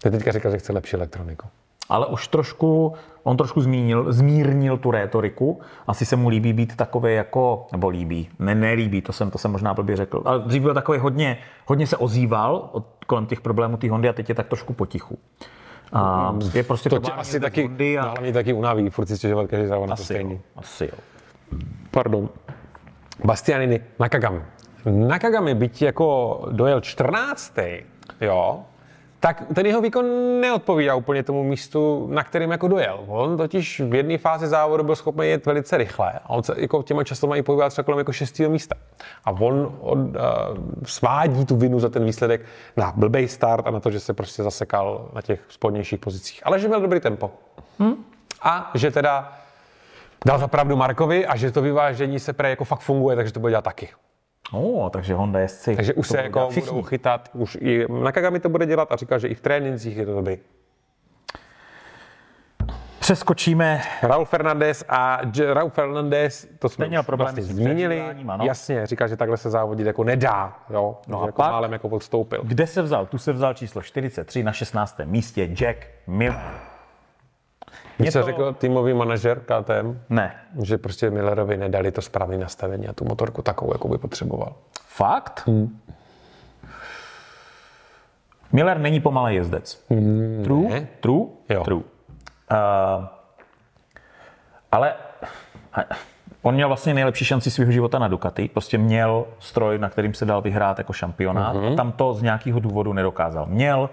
Teď 0.04 0.12
teďka 0.12 0.32
říkal, 0.32 0.52
že 0.52 0.58
chce 0.58 0.74
lepší 0.74 0.96
elektroniku. 0.96 1.48
Ale 1.90 2.08
už 2.08 2.28
trošku, 2.28 2.94
on 3.24 3.38
trošku 3.38 3.62
zmínil, 3.62 4.14
zmírnil 4.14 4.78
tu 4.78 4.92
rétoriku. 4.92 5.62
Asi 5.88 6.06
se 6.06 6.16
mu 6.16 6.30
líbí 6.30 6.54
být 6.54 6.76
takový 6.76 7.16
jako, 7.16 7.68
nebo 7.72 7.90
líbí, 7.90 8.30
ne, 8.40 8.56
nelíbí, 8.56 9.02
to 9.02 9.14
jsem, 9.14 9.32
to 9.32 9.38
jsem 9.38 9.52
možná 9.52 9.74
blbě 9.74 9.98
řekl. 9.98 10.22
Ale 10.26 10.40
dřív 10.40 10.62
byl 10.62 10.74
takový 10.74 11.00
hodně, 11.00 11.38
hodně 11.66 11.88
se 11.88 11.98
ozýval 11.98 12.70
od, 12.72 12.86
kolem 13.08 13.26
těch 13.26 13.42
problémů 13.42 13.78
té 13.78 13.90
Hondy 13.90 14.10
a 14.10 14.14
teď 14.14 14.30
je 14.30 14.36
tak 14.36 14.48
trošku 14.48 14.74
potichu. 14.74 15.18
A 15.94 16.36
je 16.54 16.64
prostě 16.64 16.90
To 16.90 17.00
tě 17.00 17.12
asi 17.12 17.40
taky, 17.40 17.62
Hondy 17.64 17.98
a... 17.98 18.04
a... 18.04 18.10
hlavně 18.10 18.34
taky 18.34 18.54
unaví, 18.54 18.90
furt 18.90 19.06
si 19.06 19.18
stěžovat 19.18 19.48
každý 19.48 19.68
závod 19.68 19.90
na 19.90 19.96
to 19.96 20.02
Asi 20.02 20.14
jo, 20.14 20.18
stejný. 20.18 20.42
asi 20.56 20.84
jo. 20.84 20.98
Pardon. 21.92 22.30
Bastianini 23.26 23.80
Nakagami. 24.00 24.42
Nakagami, 24.86 25.56
byť 25.56 25.82
jako 25.82 26.40
dojel 26.52 26.82
14. 26.82 27.54
jo, 28.22 28.64
tak 29.22 29.44
ten 29.56 29.66
jeho 29.66 29.82
výkon 29.82 30.06
neodpovídá 30.42 30.96
úplně 30.96 31.24
tomu 31.24 31.44
místu, 31.44 32.08
na 32.12 32.24
kterým 32.24 32.52
jako 32.52 32.68
dojel. 32.68 33.00
On 33.08 33.38
totiž 33.38 33.80
v 33.80 33.96
jedné 33.96 34.18
fázi 34.18 34.48
závodu 34.48 34.84
byl 34.84 34.96
schopný 34.96 35.28
jet 35.28 35.46
velice 35.46 35.78
rychle 35.78 36.12
a 36.24 36.30
on 36.30 36.44
se 36.44 36.54
jako 36.58 36.84
těma 36.84 37.04
časama 37.04 37.36
i 37.36 37.42
pohyboval 37.42 37.70
třeba 37.70 37.86
kolem 37.86 37.98
jako 37.98 38.12
šestého 38.12 38.52
místa. 38.52 38.76
A 39.26 39.32
on 39.32 39.78
od, 39.82 39.98
uh, 39.98 40.06
svádí 40.86 41.46
tu 41.46 41.56
vinu 41.56 41.80
za 41.80 41.90
ten 41.90 42.06
výsledek 42.06 42.42
na 42.78 42.94
blbej 42.96 43.28
start 43.28 43.68
a 43.68 43.72
na 43.72 43.80
to, 43.80 43.92
že 43.92 44.00
se 44.00 44.14
prostě 44.14 44.44
zasekal 44.44 45.10
na 45.14 45.22
těch 45.22 45.40
spodnějších 45.50 46.00
pozicích. 46.00 46.42
Ale 46.44 46.60
že 46.60 46.68
měl 46.68 46.82
dobrý 46.82 47.00
tempo. 47.00 47.32
Hmm? 47.80 48.06
A 48.42 48.72
že 48.74 48.92
teda 48.92 49.34
dal 50.26 50.40
za 50.40 50.48
pravdu 50.48 50.76
Markovi 50.76 51.26
a 51.26 51.36
že 51.36 51.52
to 51.52 51.62
vyvážení 51.62 52.20
se 52.20 52.34
pre 52.34 52.50
jako 52.50 52.66
fakt 52.66 52.82
funguje, 52.82 53.16
takže 53.16 53.34
to 53.34 53.40
bude 53.40 53.52
dělat 53.52 53.64
taky. 53.64 53.90
Oh, 54.54 54.90
takže 54.90 55.14
Honda 55.14 55.40
jezdci. 55.40 55.76
Takže 55.76 55.94
už 55.94 56.08
se 56.08 56.18
jako 56.18 56.50
všichni. 56.50 56.70
budou 56.72 56.82
chytat, 56.84 57.30
už 57.34 57.58
i 57.62 57.86
Nakagami 58.04 58.40
to 58.40 58.50
bude 58.50 58.66
dělat 58.66 58.92
a 58.92 58.96
říkal, 58.96 59.20
že 59.20 59.28
i 59.28 59.36
v 59.36 59.42
trénincích 59.42 59.98
je 59.98 60.06
to 60.06 60.14
dobrý. 60.16 60.38
Přeskočíme 63.00 63.82
Raul 64.04 64.26
Fernandez 64.26 64.84
a 64.90 65.20
J- 65.36 65.54
Raul 65.54 65.70
Fernandez, 65.70 66.48
to 66.60 66.70
jsme 66.70 66.86
Ten 66.86 66.90
měl 66.90 67.00
už 67.02 67.06
problémy 67.06 67.42
vlastně 67.42 67.56
zmínili, 67.56 68.02
ano. 68.28 68.46
jasně, 68.46 68.86
říkal, 68.88 69.08
že 69.08 69.18
takhle 69.18 69.38
se 69.38 69.50
závodit 69.50 69.88
jako 69.88 70.04
nedá, 70.04 70.60
jo, 70.70 70.98
No 71.08 71.24
a 71.24 71.26
jako 71.26 71.36
pak? 71.38 71.52
málem 71.52 71.74
jako 71.74 71.88
odstoupil. 71.88 72.42
Kde 72.44 72.68
se 72.68 72.82
vzal? 72.82 73.06
Tu 73.06 73.18
se 73.18 73.34
vzal 73.34 73.54
číslo 73.54 73.82
43 73.82 74.44
na 74.44 74.52
16. 74.54 75.00
místě 75.06 75.46
Jack 75.48 75.78
Miller. 76.08 76.42
Víš, 78.02 78.14
co 78.14 78.20
to- 78.20 78.26
řekl 78.26 78.54
týmový 78.54 78.94
manažer 78.94 79.40
KTM? 79.40 80.00
Ne. 80.10 80.36
Že 80.64 80.78
prostě 80.78 81.10
Millerovi 81.10 81.58
nedali 81.58 81.92
to 81.92 82.02
správné 82.02 82.38
nastavení 82.38 82.88
a 82.88 82.94
tu 82.94 83.06
motorku 83.06 83.42
takovou, 83.42 83.74
jakou 83.74 83.90
by 83.90 83.98
potřeboval. 83.98 84.54
Fakt? 84.88 85.50
Miller 88.52 88.78
není 88.80 89.00
pomalý 89.00 89.36
jezdec. 89.36 89.84
True? 90.44 90.70
ne. 90.70 90.88
True? 91.00 91.26
Jo. 91.50 91.64
True. 91.64 91.82
Uh, 92.52 93.06
ale 94.72 94.94
on 96.42 96.54
měl 96.56 96.68
vlastně 96.68 96.94
nejlepší 96.94 97.26
šanci 97.26 97.52
svého 97.52 97.72
života 97.72 98.00
na 98.00 98.08
Ducati. 98.08 98.50
Prostě 98.54 98.78
měl 98.78 99.26
stroj, 99.40 99.80
na 99.80 99.90
kterým 99.90 100.14
se 100.14 100.26
dal 100.26 100.42
vyhrát 100.42 100.78
jako 100.78 100.94
šampionát. 100.94 101.56
Mhm. 101.56 101.74
A 101.74 101.76
tam 101.76 101.92
to 101.92 102.14
z 102.14 102.22
nějakého 102.22 102.60
důvodu 102.60 102.94
nedokázal. 102.94 103.46
Měl, 103.46 103.90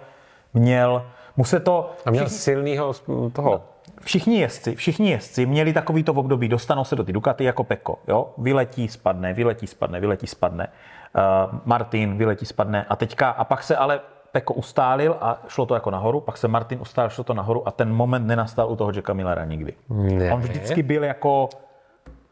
měl, 0.54 1.06
mu 1.36 1.44
se 1.44 1.60
to... 1.60 1.90
A 2.06 2.10
měl 2.10 2.28
silnýho 2.28 2.90
sp- 2.92 3.32
toho. 3.32 3.62
Všichni 4.08 4.40
jezdci, 4.40 4.74
všichni 4.74 5.10
jezdci 5.10 5.46
měli 5.46 5.72
takovýto 5.72 6.12
období, 6.12 6.48
dostanou 6.48 6.84
se 6.84 6.96
do 6.96 7.04
ty 7.04 7.12
Ducati 7.12 7.44
jako 7.44 7.64
Peko, 7.64 7.98
jo? 8.08 8.30
Vyletí, 8.38 8.88
spadne, 8.88 9.32
vyletí, 9.32 9.66
spadne, 9.66 10.00
vyletí, 10.00 10.26
spadne. 10.26 10.68
Uh, 11.16 11.58
Martin 11.64 12.18
vyletí, 12.18 12.46
spadne 12.46 12.84
a 12.84 12.96
teďka, 12.96 13.30
a 13.30 13.44
pak 13.44 13.62
se 13.62 13.76
ale 13.76 14.00
Peko 14.32 14.54
ustálil 14.54 15.16
a 15.20 15.42
šlo 15.48 15.66
to 15.66 15.74
jako 15.74 15.90
nahoru, 15.90 16.20
pak 16.20 16.36
se 16.36 16.48
Martin 16.48 16.80
ustálil, 16.80 17.10
šlo 17.10 17.24
to 17.24 17.34
nahoru 17.34 17.68
a 17.68 17.70
ten 17.70 17.94
moment 17.94 18.26
nenastal 18.26 18.70
u 18.70 18.76
toho 18.76 18.92
Jacka 18.94 19.12
Millera 19.12 19.44
nikdy. 19.44 19.74
Ne. 19.88 20.32
On 20.32 20.40
vždycky 20.40 20.82
byl 20.82 21.04
jako, 21.04 21.48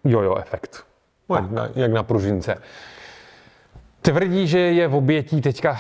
Jo, 0.05 0.23
jo, 0.23 0.37
efekt. 0.37 0.85
Jak 1.35 1.51
na, 1.51 1.69
jak 1.75 1.93
na 1.93 2.03
pružince. 2.03 2.57
Tvrdí, 4.01 4.47
že 4.47 4.59
je 4.59 4.89
v 4.89 4.95
obětí 4.95 5.41
teďka, 5.41 5.79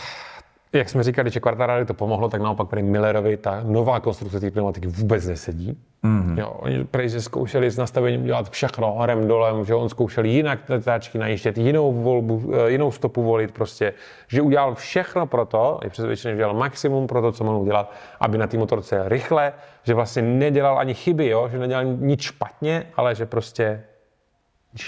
jak 0.72 0.88
jsme 0.88 1.02
říkali, 1.02 1.30
že 1.30 1.40
Quartarari 1.40 1.84
to 1.84 1.94
pomohlo, 1.94 2.28
tak 2.28 2.40
naopak 2.40 2.68
prý 2.68 2.82
Millerovi 2.82 3.36
ta 3.36 3.60
nová 3.64 4.00
konstrukce 4.00 4.40
té 4.40 4.50
pneumatiky 4.50 4.86
vůbec 4.86 5.26
nesedí. 5.26 5.78
Mm-hmm. 6.04 6.38
Jo, 6.38 6.56
oni 6.58 6.84
prý, 6.84 7.08
že 7.08 7.22
zkoušeli 7.22 7.70
s 7.70 7.76
nastavením 7.76 8.24
dělat 8.24 8.50
všechno 8.50 8.92
horem, 8.92 9.28
dolem, 9.28 9.64
že 9.64 9.74
on 9.74 9.88
zkoušel 9.88 10.24
jinak 10.24 10.58
táčky 10.84 11.18
najíždět, 11.18 11.58
jinou, 11.58 11.92
volbu, 11.92 12.52
eh, 12.54 12.70
jinou 12.70 12.90
stopu 12.90 13.22
volit 13.22 13.50
prostě, 13.50 13.94
že 14.28 14.42
udělal 14.42 14.74
všechno 14.74 15.26
pro 15.26 15.44
to, 15.44 15.80
je 15.84 15.90
přesvědčený, 15.90 16.32
že 16.32 16.36
udělal 16.36 16.54
maximum 16.54 17.06
pro 17.06 17.22
to, 17.22 17.32
co 17.32 17.44
mohl 17.44 17.58
udělat, 17.58 17.92
aby 18.20 18.38
na 18.38 18.46
té 18.46 18.58
motorce 18.58 19.08
rychle, 19.08 19.52
že 19.82 19.94
vlastně 19.94 20.22
nedělal 20.22 20.78
ani 20.78 20.94
chyby, 20.94 21.28
jo, 21.28 21.48
že 21.48 21.58
nedělal 21.58 21.84
nic 21.84 22.20
špatně, 22.20 22.86
ale 22.96 23.14
že 23.14 23.26
prostě 23.26 23.82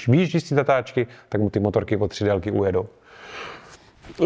když 0.06 0.42
z 0.44 0.48
té 0.48 0.54
zatáčky, 0.54 1.06
tak 1.28 1.40
mu 1.40 1.50
ty 1.50 1.60
motorky 1.60 1.96
o 1.96 2.08
tři 2.08 2.24
délky 2.24 2.50
ujedou. 2.50 2.88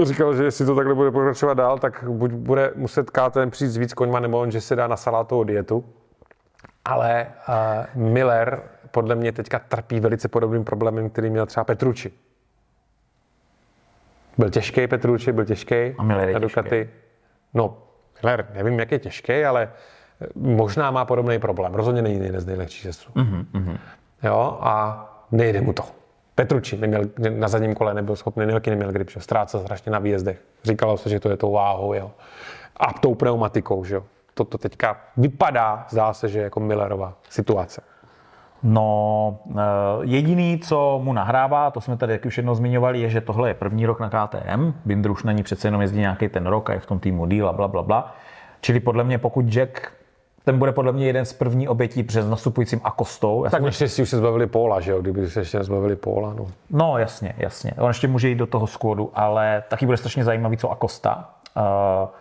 Říkal, 0.02 0.34
že 0.34 0.44
jestli 0.44 0.66
to 0.66 0.76
takhle 0.76 0.94
bude 0.94 1.10
pokračovat 1.10 1.54
dál, 1.54 1.78
tak 1.78 2.04
buď 2.08 2.30
bude 2.32 2.72
muset 2.76 3.10
KTM 3.10 3.50
přijít 3.50 3.70
s 3.70 3.76
víc 3.76 3.94
koňma, 3.94 4.20
nebo 4.20 4.40
on, 4.40 4.50
že 4.50 4.60
se 4.60 4.76
dá 4.76 4.86
na 4.86 4.96
salátovou 4.96 5.44
dietu. 5.44 5.84
Ale 6.84 7.26
uh, 7.96 8.02
Miller 8.02 8.62
podle 8.90 9.14
mě 9.14 9.32
teďka 9.32 9.58
trpí 9.58 10.00
velice 10.00 10.28
podobným 10.28 10.64
problémem, 10.64 11.10
který 11.10 11.30
měl 11.30 11.46
třeba 11.46 11.64
Petrucci. 11.64 12.12
Byl 14.38 14.50
těžký 14.50 14.86
Petrucci, 14.86 15.32
byl 15.32 15.44
těžký. 15.44 15.94
A 15.98 16.02
Miller 16.02 16.28
je 16.28 16.40
Ducati. 16.40 16.90
No, 17.54 17.78
Miller, 18.22 18.46
nevím, 18.54 18.78
jak 18.78 18.92
je 18.92 18.98
těžký, 18.98 19.44
ale 19.44 19.72
možná 20.34 20.90
má 20.90 21.04
podobný 21.04 21.38
problém. 21.38 21.74
Rozhodně 21.74 22.02
není 22.02 22.18
jeden 22.18 22.40
z 22.40 22.46
nejlehčích 22.46 22.84
jezdců. 22.84 23.12
Mm-hmm. 23.12 23.78
Jo, 24.22 24.58
a 24.60 25.04
nejde 25.32 25.60
mu 25.60 25.72
to. 25.72 25.82
Petrucci 26.34 26.76
neměl, 26.76 27.02
na 27.30 27.48
zadním 27.48 27.74
kole 27.74 27.94
nebyl 27.94 28.16
schopný, 28.16 28.46
Nelky 28.46 28.70
neměl 28.70 28.92
grip, 28.92 29.10
že? 29.10 29.20
ztrácel 29.20 29.60
strašně 29.60 29.92
na 29.92 29.98
výjezdech. 29.98 30.42
Říkalo 30.64 30.96
se, 30.96 31.08
že 31.08 31.20
to 31.20 31.28
je 31.28 31.36
tou 31.36 31.52
váhou, 31.52 31.94
jo. 31.94 32.10
A 32.76 32.92
tou 32.92 33.14
pneumatikou, 33.14 33.84
že 33.84 33.94
jo. 33.94 34.04
Toto 34.34 34.58
teďka 34.58 35.00
vypadá, 35.16 35.86
zdá 35.90 36.12
se, 36.12 36.28
že 36.28 36.40
jako 36.40 36.60
Millerova 36.60 37.14
situace. 37.28 37.82
no, 38.62 39.38
eh, 39.50 39.54
jediný, 40.02 40.58
co 40.58 41.00
mu 41.02 41.12
nahrává, 41.12 41.70
to 41.70 41.80
jsme 41.80 41.96
tady 41.96 42.12
jak 42.12 42.24
už 42.24 42.36
jednou 42.36 42.54
zmiňovali, 42.54 43.00
je, 43.00 43.08
že 43.08 43.20
tohle 43.20 43.50
je 43.50 43.54
první 43.54 43.86
rok 43.86 44.00
na 44.00 44.08
KTM. 44.08 44.72
Binder 44.84 45.10
už 45.10 45.24
na 45.24 45.32
ní 45.32 45.42
přece 45.42 45.68
jenom 45.68 45.80
jezdí 45.80 46.00
nějaký 46.00 46.28
ten 46.28 46.46
rok 46.46 46.70
a 46.70 46.72
je 46.72 46.80
v 46.80 46.86
tom 46.86 46.98
týmu 46.98 47.26
díl 47.26 47.48
a 47.48 47.52
bla, 47.52 47.68
bla, 47.68 47.82
bla. 47.82 48.14
Čili 48.60 48.80
podle 48.80 49.04
mě, 49.04 49.18
pokud 49.18 49.46
Jack 49.46 49.92
ten 50.44 50.58
bude 50.58 50.72
podle 50.72 50.92
mě 50.92 51.06
jeden 51.06 51.24
z 51.24 51.32
první 51.32 51.68
obětí 51.68 52.02
před 52.02 52.30
nastupujícím 52.30 52.80
Akostou. 52.84 53.44
Já 53.44 53.50
Tak 53.50 53.58
jsem- 53.58 53.64
naštěstí 53.64 54.02
už 54.02 54.08
se 54.08 54.16
zbavili 54.16 54.46
Póla, 54.46 54.80
že 54.80 54.90
jo, 54.92 55.00
kdyby 55.02 55.30
se 55.30 55.40
ještě 55.40 55.58
nezbavili 55.58 55.96
Póla, 55.96 56.34
no. 56.34 56.46
No 56.70 56.98
jasně, 56.98 57.34
jasně. 57.38 57.72
On 57.78 57.88
ještě 57.88 58.08
může 58.08 58.28
jít 58.28 58.34
do 58.34 58.46
toho 58.46 58.66
skvodu, 58.66 59.10
ale 59.14 59.62
taky 59.68 59.86
bude 59.86 59.96
strašně 59.96 60.24
zajímavý, 60.24 60.56
co 60.56 60.70
Akosta. 60.70 61.28
Uh, 61.56 61.62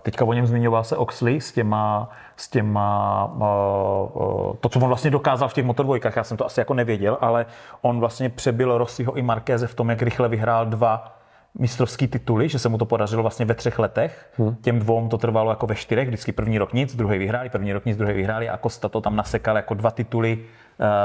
teďka 0.01 0.25
o 0.25 0.33
něm 0.33 0.47
zmiňoval 0.47 0.83
se 0.83 0.97
Oxley 0.97 1.41
s 1.41 1.51
těma, 1.51 2.09
s 2.37 2.49
těma 2.49 3.25
uh, 3.35 4.21
uh, 4.23 4.53
to, 4.59 4.69
co 4.69 4.79
on 4.79 4.87
vlastně 4.87 5.11
dokázal 5.11 5.49
v 5.49 5.53
těch 5.53 5.65
motodvojkách, 5.65 6.15
já 6.15 6.23
jsem 6.23 6.37
to 6.37 6.45
asi 6.45 6.59
jako 6.59 6.73
nevěděl, 6.73 7.17
ale 7.21 7.45
on 7.81 7.99
vlastně 7.99 8.29
přebil 8.29 8.77
Rossiho 8.77 9.13
i 9.13 9.21
Markéze 9.21 9.67
v 9.67 9.75
tom, 9.75 9.89
jak 9.89 10.01
rychle 10.01 10.29
vyhrál 10.29 10.65
dva 10.65 11.20
mistrovský 11.59 12.07
tituly, 12.07 12.49
že 12.49 12.59
se 12.59 12.69
mu 12.69 12.77
to 12.77 12.85
podařilo 12.85 13.21
vlastně 13.21 13.45
ve 13.45 13.53
třech 13.53 13.79
letech. 13.79 14.29
Hmm. 14.37 14.55
Těm 14.55 14.79
dvou 14.79 15.07
to 15.07 15.17
trvalo 15.17 15.49
jako 15.49 15.67
ve 15.67 15.75
čtyřech, 15.75 16.07
vždycky 16.07 16.31
první 16.31 16.57
rok 16.57 16.73
nic, 16.73 16.95
druhý 16.95 17.17
vyhráli, 17.17 17.49
první 17.49 17.73
rok 17.73 17.85
nic, 17.85 17.97
druhý 17.97 18.13
vyhráli 18.13 18.49
a 18.49 18.57
Costa 18.57 18.89
to 18.89 19.01
tam 19.01 19.15
nasekal 19.15 19.55
jako 19.55 19.73
dva 19.73 19.91
tituly 19.91 20.39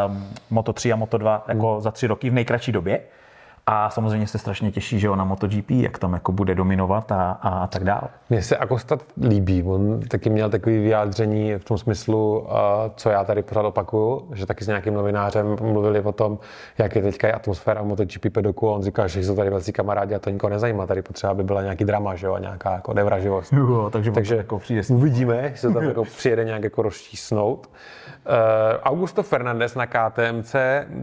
um, 0.09 0.29
Moto 0.51 0.73
3 0.73 0.93
a 0.93 0.97
Moto 0.97 1.19
2 1.19 1.45
jako 1.49 1.73
hmm. 1.73 1.81
za 1.81 1.91
tři 1.91 2.07
roky 2.07 2.31
v 2.31 2.35
nejkratší 2.35 2.73
době. 2.73 3.01
A 3.69 3.91
samozřejmě 3.91 4.27
se 4.27 4.39
strašně 4.39 4.73
těší, 4.73 5.01
že 5.01 5.09
ho 5.09 5.17
na 5.17 5.25
MotoGP, 5.25 5.71
jak 5.71 5.99
tam 5.99 6.13
jako 6.13 6.33
bude 6.33 6.55
dominovat 6.55 7.13
a, 7.13 7.31
a, 7.31 7.49
a 7.49 7.67
tak 7.67 7.85
dále. 7.85 8.03
Mně 8.31 8.43
se 8.43 8.57
Akosta 8.57 8.99
líbí. 9.23 9.63
On 9.63 10.01
taky 10.01 10.31
měl 10.31 10.51
takový 10.51 10.79
vyjádření 10.79 11.55
v 11.55 11.65
tom 11.65 11.79
smyslu, 11.79 12.47
co 12.97 13.11
já 13.11 13.25
tady 13.25 13.43
pořád 13.43 13.67
opakuju, 13.67 14.29
že 14.35 14.47
taky 14.47 14.65
s 14.65 14.67
nějakým 14.67 14.95
novinářem 14.95 15.57
mluvili 15.61 16.01
o 16.01 16.13
tom, 16.13 16.39
jak 16.79 16.97
je 16.97 17.03
teďka 17.03 17.37
atmosféra 17.37 17.83
MotoGP 17.83 18.33
pedoku. 18.33 18.69
On 18.69 18.83
říkal, 18.83 19.09
že 19.09 19.21
jsou 19.21 19.37
tady 19.37 19.51
velcí 19.51 19.73
kamarádi 19.73 20.15
a 20.15 20.19
to 20.19 20.31
nikoho 20.31 20.51
nezajímá. 20.51 20.87
Tady 20.87 21.03
potřeba 21.03 21.35
by 21.35 21.45
byla 21.45 21.63
nějaký 21.63 21.85
drama, 21.85 22.15
že 22.15 22.27
jo, 22.27 22.35
a 22.35 22.39
nějaká 22.39 22.73
jako 22.73 22.95
nevraživost. 22.95 23.53
Jo, 23.53 23.89
takže 23.93 24.11
takže 24.11 24.37
jako 24.37 24.59
přijde 24.59 24.83
uvidíme, 24.91 25.37
jestli 25.37 25.69
se 25.69 25.75
tam 25.75 25.85
jako 25.85 26.05
přijede 26.05 26.45
nějak 26.45 26.65
jako 26.65 26.83
rozčísnout. 26.83 27.69
Uh, 28.27 28.33
Augusto 28.83 29.23
Fernandez 29.23 29.75
na 29.75 29.87
KTMC, 29.87 30.55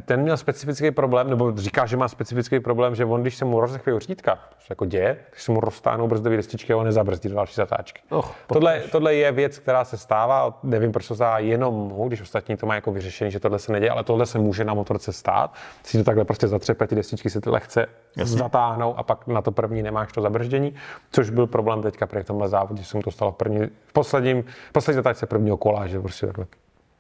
ten 0.06 0.22
měl 0.22 0.38
specifický 0.38 0.92
problém, 0.92 1.30
nebo 1.30 1.52
říká, 1.56 1.86
že 1.86 1.98
má 1.98 2.08
specifický 2.08 2.60
problém, 2.60 2.96
že 2.96 3.06
on, 3.06 3.22
když 3.22 3.36
se 3.36 3.46
mu 3.46 3.60
rozechvějí 3.60 4.00
řídka, 4.00 4.40
což 4.58 4.70
jako 4.70 4.86
děje, 4.86 5.18
když 5.32 5.44
se 5.44 5.52
mu 5.52 5.60
roztáhnou 5.60 6.08
brzdové 6.08 6.36
destičky 6.36 6.74
a 6.74 6.78
on 6.78 6.86
nezabrzdí 6.86 7.30
do 7.30 7.36
další 7.36 7.54
zatáčky. 7.56 8.02
Oh, 8.10 8.26
tohle, 8.48 8.82
tohle, 8.92 9.16
je 9.16 9.32
věc, 9.32 9.60
která 9.60 9.86
se 9.86 9.98
stává, 9.98 10.60
nevím, 10.64 10.92
proč 10.92 11.08
to 11.08 11.16
stává 11.16 11.40
jenom 11.40 11.94
když 12.08 12.22
ostatní 12.22 12.58
to 12.58 12.66
má 12.66 12.76
jako 12.76 12.92
vyřešení, 12.92 13.32
že 13.32 13.40
tohle 13.40 13.60
se 13.60 13.72
neděje, 13.72 13.92
ale 13.92 14.04
tohle 14.04 14.26
se 14.26 14.40
může 14.40 14.64
na 14.64 14.74
motorce 14.74 15.14
stát. 15.14 15.54
Si 15.84 15.98
to 15.98 16.04
takhle 16.04 16.26
prostě 16.26 16.48
zatřepe, 16.48 16.88
ty 16.88 16.96
destičky 16.96 17.30
se 17.30 17.42
ty 17.42 17.50
lehce 17.50 17.86
Jasně. 18.18 18.38
zatáhnou 18.38 18.98
a 18.98 19.04
pak 19.04 19.28
na 19.28 19.42
to 19.42 19.52
první 19.52 19.84
nemáš 19.84 20.12
to 20.12 20.22
zabrždění, 20.22 20.76
což 21.12 21.30
byl 21.30 21.48
problém 21.48 21.82
teďka 21.82 22.06
při 22.06 22.24
tomhle 22.24 22.48
závodě, 22.48 22.82
že 22.82 22.90
se 22.90 22.98
mu 22.98 23.04
to 23.04 23.12
stalo 23.12 23.32
v, 23.32 23.36
první, 23.36 23.68
v 23.86 23.94
posledním, 23.94 24.44
poslední 24.72 24.96
zatáčce 24.96 25.26
prvního 25.26 25.58
kola, 25.58 25.88
že 25.88 26.00
prostě 26.00 26.26
takhle 26.26 26.46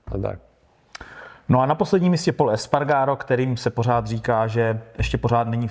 a 0.07 0.17
tak. 0.17 0.39
No 1.49 1.61
a 1.61 1.65
na 1.65 1.75
posledním 1.75 2.11
místě 2.11 2.31
Paul 2.31 2.51
Espargaro, 2.51 3.15
kterým 3.15 3.57
se 3.57 3.69
pořád 3.69 4.07
říká, 4.07 4.47
že 4.47 4.81
ještě 4.97 5.17
pořád 5.17 5.47
není 5.47 5.69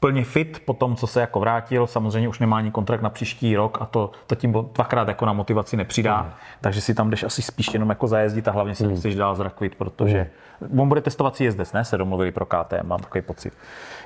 plně 0.00 0.24
fit 0.24 0.62
po 0.64 0.74
tom, 0.74 0.96
co 0.96 1.06
se 1.06 1.20
jako 1.20 1.40
vrátil. 1.40 1.86
Samozřejmě 1.86 2.28
už 2.28 2.38
nemá 2.38 2.56
ani 2.56 2.70
kontrakt 2.70 3.02
na 3.02 3.10
příští 3.10 3.56
rok 3.56 3.78
a 3.80 3.86
to, 3.86 4.10
to 4.26 4.34
tím 4.34 4.52
dvakrát 4.52 5.08
jako 5.08 5.26
na 5.26 5.32
motivaci 5.32 5.76
nepřidá. 5.76 6.22
Mm. 6.22 6.30
Takže 6.60 6.80
si 6.80 6.94
tam 6.94 7.10
jdeš 7.10 7.24
asi 7.24 7.42
spíš 7.42 7.74
jenom 7.74 7.88
jako 7.88 8.08
zajezdit 8.08 8.48
a 8.48 8.50
hlavně 8.50 8.74
si 8.74 8.86
mm. 8.86 8.96
chceš 8.96 9.14
dál 9.14 9.34
zrakvit, 9.34 9.74
protože 9.74 10.30
mm. 10.60 10.80
on 10.80 10.88
bude 10.88 11.00
testovací 11.00 11.44
jezdec, 11.44 11.72
ne? 11.72 11.84
Se 11.84 11.98
domluvili 11.98 12.32
pro 12.32 12.46
KTM, 12.46 12.86
mám 12.86 13.00
takový 13.00 13.22
pocit. 13.22 13.52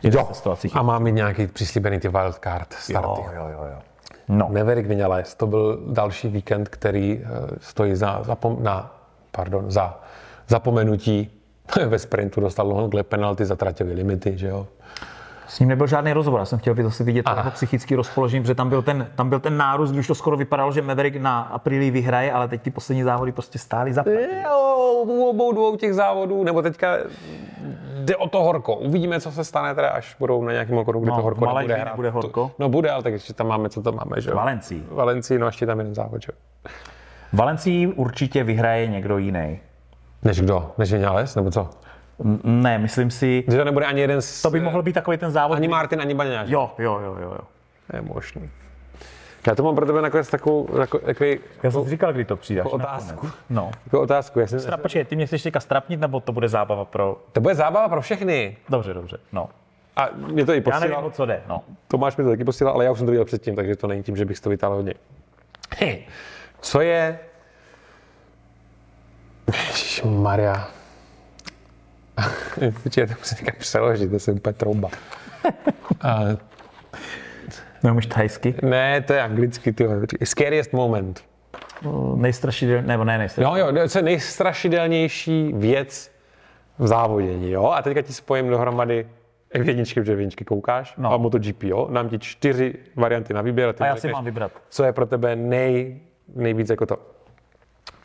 Jo. 0.02 0.28
A 0.74 0.82
má 0.82 0.98
mít 0.98 1.12
nějaký 1.12 1.46
přislíbený 1.46 2.00
ty 2.00 2.08
wildcard 2.08 2.72
starty. 2.72 3.08
Jo, 3.08 3.30
jo, 3.34 3.48
jo. 3.48 3.64
jo. 3.72 3.78
No. 4.28 4.48
Maverick 4.48 4.88
Vinales, 4.88 5.34
to 5.34 5.46
byl 5.46 5.78
další 5.86 6.28
víkend, 6.28 6.68
který 6.68 7.20
eh, 7.24 7.26
stojí 7.60 7.94
za, 7.94 8.22
za, 8.22 8.36
na 8.58 8.93
pardon, 9.36 9.70
za 9.70 10.00
zapomenutí 10.48 11.30
ve 11.86 11.98
sprintu 11.98 12.40
dostal 12.40 12.68
longle 12.68 13.02
penalty, 13.02 13.44
zatratil 13.44 13.86
limity, 13.86 14.38
že 14.38 14.48
jo. 14.48 14.66
S 15.46 15.60
ním 15.60 15.68
nebyl 15.68 15.86
žádný 15.86 16.12
rozhovor, 16.12 16.40
já 16.40 16.46
jsem 16.46 16.58
chtěl 16.58 16.74
zase 16.82 17.04
vidět 17.04 17.26
jeho 17.36 17.50
psychický 17.50 17.94
rozpoložení, 17.94 18.42
protože 18.42 18.54
tam 18.54 18.68
byl, 18.68 18.82
ten, 18.82 19.06
tam 19.14 19.28
byl 19.28 19.40
ten 19.40 19.56
nárůst, 19.56 19.92
když 19.92 20.06
to 20.06 20.14
skoro 20.14 20.36
vypadalo, 20.36 20.72
že 20.72 20.82
Maverick 20.82 21.16
na 21.16 21.40
apríli 21.40 21.90
vyhraje, 21.90 22.32
ale 22.32 22.48
teď 22.48 22.62
ty 22.62 22.70
poslední 22.70 23.02
závody 23.02 23.32
prostě 23.32 23.58
stály 23.58 23.92
za 23.92 24.04
U 25.04 25.24
obou 25.30 25.52
dvou 25.52 25.76
těch 25.76 25.94
závodů, 25.94 26.44
nebo 26.44 26.62
teďka 26.62 26.96
jde 28.04 28.16
o 28.16 28.28
to 28.28 28.42
horko. 28.42 28.76
Uvidíme, 28.76 29.20
co 29.20 29.32
se 29.32 29.44
stane 29.44 29.74
teda, 29.74 29.88
až 29.88 30.16
budou 30.18 30.44
na 30.44 30.52
nějakém 30.52 30.78
okruhu, 30.78 31.04
kdy 31.04 31.10
no, 31.10 31.16
to 31.16 31.22
horko 31.22 31.46
nebude 31.46 31.74
hrát. 31.74 31.96
Bude 31.96 32.10
horko? 32.10 32.50
No 32.58 32.68
bude, 32.68 32.90
ale 32.90 33.02
tak 33.02 33.12
ještě 33.12 33.32
tam 33.32 33.48
máme, 33.48 33.68
co 33.68 33.82
tam 33.82 33.94
máme, 33.94 34.20
že 34.20 34.30
jo. 34.30 34.36
Valencii. 34.36 34.86
Valencii, 34.90 35.38
no 35.38 35.46
ještě 35.46 35.66
tam 35.66 35.78
jeden 35.78 35.94
závod, 35.94 36.22
že 36.22 36.28
jo. 36.32 36.70
Valencii 37.34 37.86
určitě 37.86 38.44
vyhraje 38.44 38.86
někdo 38.86 39.18
jiný. 39.18 39.60
Než 40.22 40.40
kdo? 40.40 40.72
Než 40.78 40.92
Vinales, 40.92 41.34
nebo 41.34 41.50
co? 41.50 41.70
Ne, 42.44 42.78
myslím 42.78 43.10
si... 43.10 43.44
Že 43.48 43.58
to 43.58 43.64
nebude 43.64 43.86
ani 43.86 44.00
jeden 44.00 44.22
z... 44.22 44.42
To 44.42 44.50
by 44.50 44.60
mohl 44.60 44.82
být 44.82 44.92
takový 44.92 45.16
ten 45.16 45.30
závod. 45.30 45.56
Ani 45.56 45.68
Martin, 45.68 46.00
ani 46.00 46.14
Baňáš. 46.14 46.48
Jo, 46.48 46.70
jo, 46.78 47.00
jo, 47.04 47.16
jo. 47.20 47.30
jo. 47.30 47.40
Je 47.92 48.02
možný. 48.02 48.50
Já 49.46 49.54
to 49.54 49.62
mám 49.62 49.74
pro 49.74 49.86
tebe 49.86 50.02
nakonec 50.02 50.30
takovou, 50.30 50.68
takový, 51.04 51.38
Já 51.62 51.70
jsem 51.70 51.84
říkal, 51.84 52.12
kdy 52.12 52.24
to 52.24 52.36
přijdeš. 52.36 52.58
Jako 52.64 52.70
otázku. 52.70 53.30
No. 53.50 53.70
Jako 53.86 54.00
otázku. 54.00 54.40
Já 54.40 54.46
jsem, 54.46 54.60
Stra, 54.60 54.76
počkej, 54.76 55.04
ty 55.04 55.16
mě 55.16 55.26
chceš 55.26 55.42
teďka 55.42 55.60
strapnit, 55.60 56.00
nebo 56.00 56.20
to 56.20 56.32
bude 56.32 56.48
zábava 56.48 56.84
pro... 56.84 57.22
To 57.32 57.40
bude 57.40 57.54
zábava 57.54 57.88
pro 57.88 58.00
všechny. 58.00 58.56
Dobře, 58.68 58.94
dobře, 58.94 59.18
no. 59.32 59.48
A 59.96 60.08
mě 60.16 60.46
to 60.46 60.54
i 60.54 60.60
posílal. 60.60 60.88
Já 60.88 60.96
nevím, 60.96 61.12
co 61.12 61.26
jde, 61.26 61.42
no. 61.48 61.62
Tomáš 61.88 62.16
mi 62.16 62.24
to 62.24 62.30
taky 62.30 62.44
posílal, 62.44 62.74
ale 62.74 62.84
já 62.84 62.90
už 62.90 62.98
jsem 62.98 63.06
to 63.06 63.10
viděl 63.10 63.24
předtím, 63.24 63.56
takže 63.56 63.76
to 63.76 63.86
není 63.86 64.02
tím, 64.02 64.16
že 64.16 64.24
bych 64.24 64.40
to 64.40 64.50
vytáhl 64.50 64.74
hodně. 64.74 64.94
Co 66.64 66.80
je 66.80 67.18
Maria. 70.04 70.68
Počkej, 72.82 73.06
to 73.06 73.14
musím 73.18 73.38
někam 73.40 73.54
přeložit, 73.58 74.10
to 74.10 74.30
je 74.30 74.34
úplně 74.34 74.52
trouba. 74.52 74.88
A... 76.00 76.20
Neumíš 77.82 78.06
thajsky? 78.06 78.54
Ne, 78.62 79.00
to 79.00 79.12
je 79.12 79.22
anglicky, 79.22 79.72
ty 79.72 79.86
Scariest 80.24 80.72
moment. 80.72 81.24
Nejstrašidelnější, 82.16 82.88
nebo 82.88 83.04
ne 83.04 83.18
nejstrašidelnější. 83.18 83.76
Jo, 83.76 83.82
jo, 83.82 83.88
to 83.88 83.98
je 83.98 84.02
nejstrašidelnější 84.02 85.52
věc 85.52 86.10
v 86.78 86.86
závodění, 86.86 87.50
jo? 87.50 87.66
A 87.66 87.82
teďka 87.82 88.02
ti 88.02 88.12
spojím 88.12 88.48
dohromady 88.48 89.06
F1, 89.54 90.00
protože 90.00 90.12
jedničky 90.12 90.44
koukáš, 90.44 90.94
no. 90.98 91.12
a 91.12 91.16
MotoGP, 91.16 91.62
jo? 91.62 91.88
Dám 91.92 92.08
ti 92.08 92.18
čtyři 92.18 92.74
varianty 92.96 93.34
na 93.34 93.42
výběr. 93.42 93.74
A, 93.80 93.84
a 93.84 93.86
já 93.86 93.96
si 93.96 94.08
mám 94.08 94.24
vybrat. 94.24 94.52
Co 94.68 94.84
je 94.84 94.92
pro 94.92 95.06
tebe 95.06 95.36
nej, 95.36 96.00
nejvíc 96.28 96.70
jako 96.70 96.86
to 96.86 97.14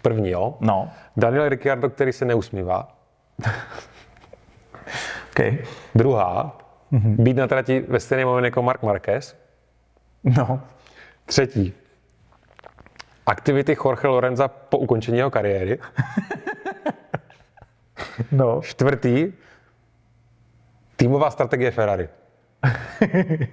První, 0.01 0.29
jo? 0.29 0.57
No. 0.59 0.91
Daniel 1.17 1.49
Ricciardo, 1.49 1.89
který 1.89 2.13
se 2.13 2.25
neusmívá. 2.25 2.97
okay. 5.31 5.57
Druhá, 5.95 6.57
mm-hmm. 6.91 7.23
být 7.23 7.37
na 7.37 7.47
trati 7.47 7.79
ve 7.79 7.99
stejný 7.99 8.25
moment 8.25 8.45
jako 8.45 8.61
Mark 8.61 8.83
Marquez. 8.83 9.35
No. 10.23 10.61
Třetí, 11.25 11.73
aktivity 13.25 13.77
Jorge 13.85 14.07
Lorenza 14.07 14.47
po 14.47 14.77
ukončení 14.77 15.17
jeho 15.17 15.31
kariéry. 15.31 15.79
no. 18.31 18.61
Čtvrtý, 18.61 19.33
týmová 20.95 21.31
strategie 21.31 21.71
Ferrari. 21.71 22.09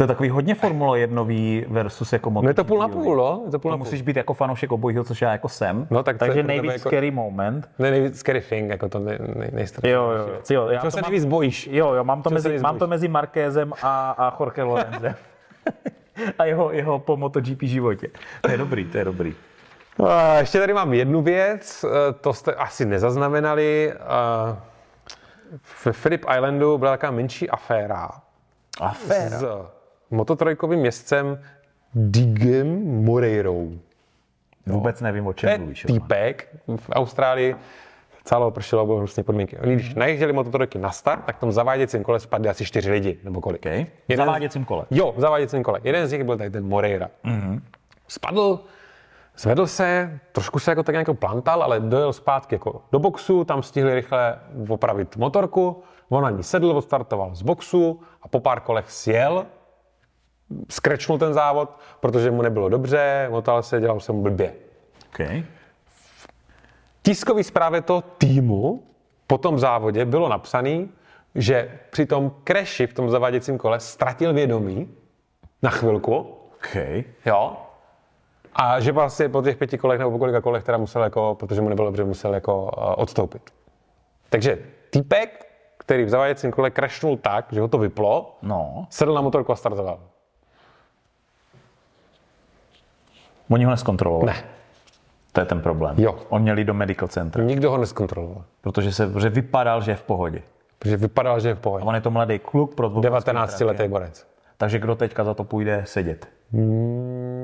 To 0.00 0.04
je 0.04 0.08
takový 0.08 0.28
hodně 0.28 0.54
Formule 0.54 1.00
1 1.00 1.26
versus 1.68 2.12
jako 2.12 2.30
MotoGP. 2.30 2.44
No 2.44 2.50
je 2.50 2.54
to 2.54 2.64
půl 2.64 2.78
na 2.78 2.88
půl, 2.88 3.16
no? 3.16 3.42
Je 3.44 3.50
to 3.50 3.58
půl 3.58 3.70
to 3.70 3.72
na 3.72 3.76
půl. 3.76 3.84
musíš 3.84 4.02
být 4.02 4.16
jako 4.16 4.34
fanoušek 4.34 4.72
obojího, 4.72 5.04
což 5.04 5.22
já 5.22 5.32
jako 5.32 5.48
jsem. 5.48 5.86
No, 5.90 6.02
tak 6.02 6.18
Takže 6.18 6.42
nejvíc 6.42 6.72
jako... 6.72 6.88
scary 6.88 7.10
moment. 7.10 7.68
Ne, 7.78 7.90
nejvíc 7.90 8.18
scary 8.18 8.40
thing, 8.40 8.70
jako 8.70 8.88
to 8.88 8.98
nej, 8.98 9.18
nej, 9.52 9.66
Jo, 9.82 10.10
jo, 10.10 10.40
jo. 10.50 10.68
Já 10.68 10.80
Co 10.80 10.90
se 10.90 11.02
nejvíc 11.02 11.24
bojíš? 11.24 11.68
Jo, 11.72 11.92
jo, 11.92 12.04
mám 12.04 12.22
to, 12.22 12.30
mezi, 12.30 12.58
mám 12.58 12.78
to 12.78 12.86
mezi 12.86 13.08
Markézem 13.08 13.72
a, 13.82 14.10
a 14.10 14.36
Jorge 14.40 14.62
Lorenzem. 14.62 15.14
a 16.38 16.44
jeho, 16.44 16.72
jeho 16.72 16.98
po 16.98 17.16
MotoGP 17.16 17.62
životě. 17.62 18.08
To 18.40 18.50
je 18.50 18.58
dobrý, 18.58 18.84
to 18.84 18.98
je 18.98 19.04
dobrý. 19.04 19.34
Uh, 19.96 20.08
ještě 20.38 20.58
tady 20.58 20.74
mám 20.74 20.94
jednu 20.94 21.22
věc, 21.22 21.84
uh, 21.84 21.90
to 22.20 22.32
jste 22.32 22.54
asi 22.54 22.84
nezaznamenali. 22.84 23.92
Uh, 23.92 24.56
v 25.62 26.02
Philip 26.02 26.24
Islandu 26.36 26.78
byla 26.78 26.90
taková 26.90 27.12
menší 27.12 27.50
aféra. 27.50 28.08
Aféra? 28.80 29.38
S 29.38 29.79
mototrojkovým 30.10 30.80
městcem 30.80 31.40
Digem 31.94 32.84
Moreirou. 33.04 33.78
Vůbec 34.66 35.00
nevím, 35.00 35.26
o 35.26 35.32
čem 35.32 35.60
mluvíš. 35.60 35.82
Týpek 35.82 36.48
v 36.76 36.90
Austrálii 36.90 37.56
celou 38.24 38.50
pršelo, 38.50 38.86
bylo 38.86 38.98
hrozně 38.98 39.22
podmínky. 39.22 39.58
Oni, 39.58 39.74
když 39.74 39.94
najížděli 39.94 40.32
mototrojky 40.32 40.78
na 40.78 40.90
start, 40.90 41.24
tak 41.24 41.36
v 41.36 41.40
tom 41.40 41.52
zaváděcím 41.52 42.02
kole 42.02 42.20
spadly 42.20 42.48
asi 42.48 42.64
čtyři 42.64 42.90
lidi, 42.90 43.18
nebo 43.24 43.40
kolik. 43.40 43.66
Okay. 43.66 43.86
V 44.08 44.16
zaváděcím 44.16 44.64
kole? 44.64 44.84
Jo, 44.90 45.14
v 45.16 45.20
zaváděcím 45.20 45.62
kole. 45.62 45.80
Jeden 45.84 46.06
z 46.06 46.12
nich 46.12 46.24
byl 46.24 46.38
tady 46.38 46.50
ten 46.50 46.68
Moreira. 46.68 47.10
Mm-hmm. 47.24 47.60
Spadl, 48.08 48.60
zvedl 49.36 49.66
se, 49.66 50.20
trošku 50.32 50.58
se 50.58 50.70
jako 50.70 50.82
tak 50.82 50.92
nějak 50.92 51.18
plantal, 51.18 51.62
ale 51.62 51.80
dojel 51.80 52.12
zpátky 52.12 52.54
jako 52.54 52.82
do 52.92 52.98
boxu, 52.98 53.44
tam 53.44 53.62
stihli 53.62 53.94
rychle 53.94 54.38
opravit 54.68 55.16
motorku, 55.16 55.82
on 56.08 56.22
na 56.22 56.30
ní 56.30 56.42
sedl, 56.42 56.70
odstartoval 56.70 57.34
z 57.34 57.42
boxu 57.42 58.00
a 58.22 58.28
po 58.28 58.40
pár 58.40 58.60
kolech 58.60 58.90
sjel 58.90 59.46
skrečnul 60.68 61.18
ten 61.18 61.34
závod, 61.34 61.78
protože 62.00 62.30
mu 62.30 62.42
nebylo 62.42 62.68
dobře, 62.68 63.26
motal 63.30 63.62
se, 63.62 63.80
dělal 63.80 64.00
se 64.00 64.12
mu 64.12 64.22
blbě. 64.22 64.54
Okay. 65.12 65.44
V 65.84 66.28
tiskový 67.02 67.44
zprávě 67.44 67.80
toho 67.80 68.02
týmu 68.02 68.82
po 69.26 69.38
tom 69.38 69.58
závodě 69.58 70.04
bylo 70.04 70.28
napsané, 70.28 70.88
že 71.34 71.78
při 71.90 72.06
tom 72.06 72.32
kreši 72.44 72.86
v 72.86 72.94
tom 72.94 73.10
zaváděcím 73.10 73.58
kole 73.58 73.80
ztratil 73.80 74.34
vědomí 74.34 74.88
na 75.62 75.70
chvilku 75.70 76.40
Okay. 76.60 77.04
Jo. 77.26 77.56
A 78.54 78.80
že 78.80 78.92
vlastně 78.92 79.28
po 79.28 79.42
těch 79.42 79.56
pěti 79.56 79.78
kolech 79.78 79.98
nebo 79.98 80.10
po 80.10 80.18
kolika 80.18 80.40
kolech 80.40 80.64
teda 80.64 80.78
musel 80.78 81.02
jako, 81.02 81.34
protože 81.34 81.60
mu 81.60 81.68
nebylo 81.68 81.88
dobře, 81.88 82.04
musel 82.04 82.34
jako 82.34 82.62
uh, 82.62 82.94
odstoupit. 82.96 83.50
Takže 84.28 84.58
týpek, 84.90 85.46
který 85.78 86.04
v 86.04 86.08
zaváděcím 86.08 86.50
kole 86.50 86.70
crashnul 86.70 87.16
tak, 87.16 87.46
že 87.52 87.60
ho 87.60 87.68
to 87.68 87.78
vyplo, 87.78 88.38
No, 88.42 88.86
sedl 88.90 89.14
na 89.14 89.20
motorku 89.20 89.52
a 89.52 89.56
startoval. 89.56 90.00
Oni 93.50 93.64
ho 93.64 93.70
neskontrolovali. 93.70 94.26
Ne. 94.32 94.44
To 95.32 95.40
je 95.40 95.46
ten 95.46 95.60
problém. 95.60 95.94
Jo. 95.98 96.18
On 96.28 96.42
měl 96.42 96.58
jít 96.58 96.64
do 96.64 96.74
medical 96.74 97.08
centra, 97.08 97.44
Nikdo 97.44 97.70
ho 97.70 97.78
neskontroloval. 97.78 98.44
protože 98.60 98.92
se 98.92 99.06
protože 99.06 99.28
vypadal, 99.28 99.80
že 99.82 99.90
je 99.90 99.96
v 99.96 100.02
pohodě. 100.02 100.42
Protože 100.78 100.96
vypadal, 100.96 101.40
že 101.40 101.48
je 101.48 101.54
v 101.54 101.58
A 101.58 101.60
pohodě. 101.60 101.84
on 101.84 101.94
je 101.94 102.00
to 102.00 102.10
mladý 102.10 102.38
kluk 102.38 102.74
pro 102.74 102.88
19 102.88 103.60
letý 103.60 103.88
borec. 103.88 104.26
Takže 104.56 104.78
kdo 104.78 104.94
teďka 104.94 105.24
za 105.24 105.34
to 105.34 105.44
půjde 105.44 105.82
sedět? 105.86 106.28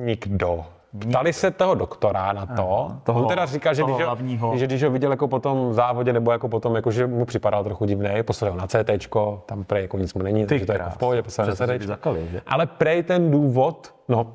Nikdo. 0.04 0.64
Ptali 1.10 1.32
se 1.32 1.50
toho 1.50 1.74
doktora 1.74 2.32
na 2.32 2.46
to. 2.46 2.90
toho- 3.02 3.22
On 3.22 3.28
teda 3.28 3.46
říkal, 3.46 3.74
že 3.74 3.82
když, 3.82 3.96
ho, 4.40 4.56
že 4.58 4.66
když 4.66 4.82
ho 4.82 4.90
viděl 4.90 5.10
jako 5.10 5.28
po 5.28 5.38
tom 5.38 5.74
závodě, 5.74 6.12
nebo 6.12 6.32
jako 6.32 6.48
potom, 6.48 6.76
jako, 6.76 6.90
že 6.90 7.06
mu 7.06 7.24
připadal 7.24 7.64
trochu 7.64 7.84
divný, 7.84 8.22
poslal 8.22 8.50
ho 8.52 8.58
na 8.58 8.66
CT, 8.66 9.08
tam 9.46 9.64
prej 9.64 9.82
jako 9.82 9.98
nic 9.98 10.14
mu 10.14 10.22
není, 10.22 10.46
takže 10.46 10.66
to 10.66 10.72
je 10.72 10.78
jako 10.78 10.90
v 10.90 10.98
pohodě, 10.98 11.22
poslal 11.22 11.46
na 11.48 11.54
CT. 11.54 11.82
zakali, 11.82 12.28
že? 12.32 12.40
Ale 12.46 12.66
prej 12.66 13.02
ten 13.02 13.30
důvod, 13.30 13.94
no, 14.08 14.32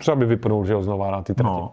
třeba 0.00 0.14
by 0.14 0.26
vypnul, 0.26 0.64
že 0.64 0.72
jo, 0.72 0.82
znova 0.82 1.10
na 1.10 1.22
ty 1.22 1.34
trati. 1.34 1.50
No. 1.52 1.72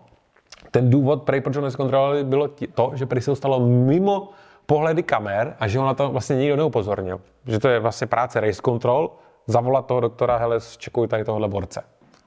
Ten 0.72 0.90
důvod, 0.90 1.24
prej, 1.24 1.42
proč 1.42 1.56
ho 1.56 1.62
neskontrolovali, 1.62 2.24
bylo 2.24 2.50
to, 2.74 2.92
že 2.94 3.06
prej 3.06 3.22
se 3.22 3.32
ho 3.32 3.36
stalo 3.36 3.60
mimo 3.60 4.30
pohledy 4.66 5.04
kamer 5.04 5.56
a 5.60 5.68
že 5.68 5.80
ho 5.80 5.86
na 5.86 5.94
to 5.94 6.10
vlastně 6.10 6.36
nikdo 6.36 6.56
neupozornil. 6.56 7.22
Že 7.46 7.60
to 7.60 7.68
je 7.68 7.80
vlastně 7.80 8.08
práce 8.08 8.40
race 8.40 8.62
control, 8.66 9.12
zavolat 9.48 9.86
toho 9.86 10.00
doktora, 10.00 10.38
hele, 10.38 10.60
čekuj 10.78 11.08
tady 11.08 11.24
tohohle 11.26 11.48
borce. 11.48 11.82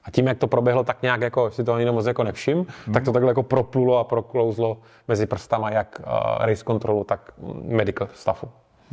A 0.05 0.11
tím, 0.11 0.27
jak 0.27 0.39
to 0.39 0.47
proběhlo 0.47 0.85
tak 0.85 1.03
nějak, 1.03 1.21
jako 1.21 1.51
si 1.51 1.65
to 1.65 1.77
nikdo 1.79 1.93
moc 1.93 2.07
jako 2.07 2.25
nevšim, 2.25 2.67
tak 2.93 3.05
to 3.05 3.13
takhle 3.13 3.31
jako 3.31 3.43
proplulo 3.43 3.99
a 3.99 4.05
proklouzlo 4.05 4.77
mezi 5.09 5.27
prstama 5.27 5.71
jak 5.71 6.01
uh, 6.07 6.47
race 6.47 6.65
controlu, 6.65 7.05
tak 7.05 7.33
medical 7.63 8.09
staffu. 8.15 8.49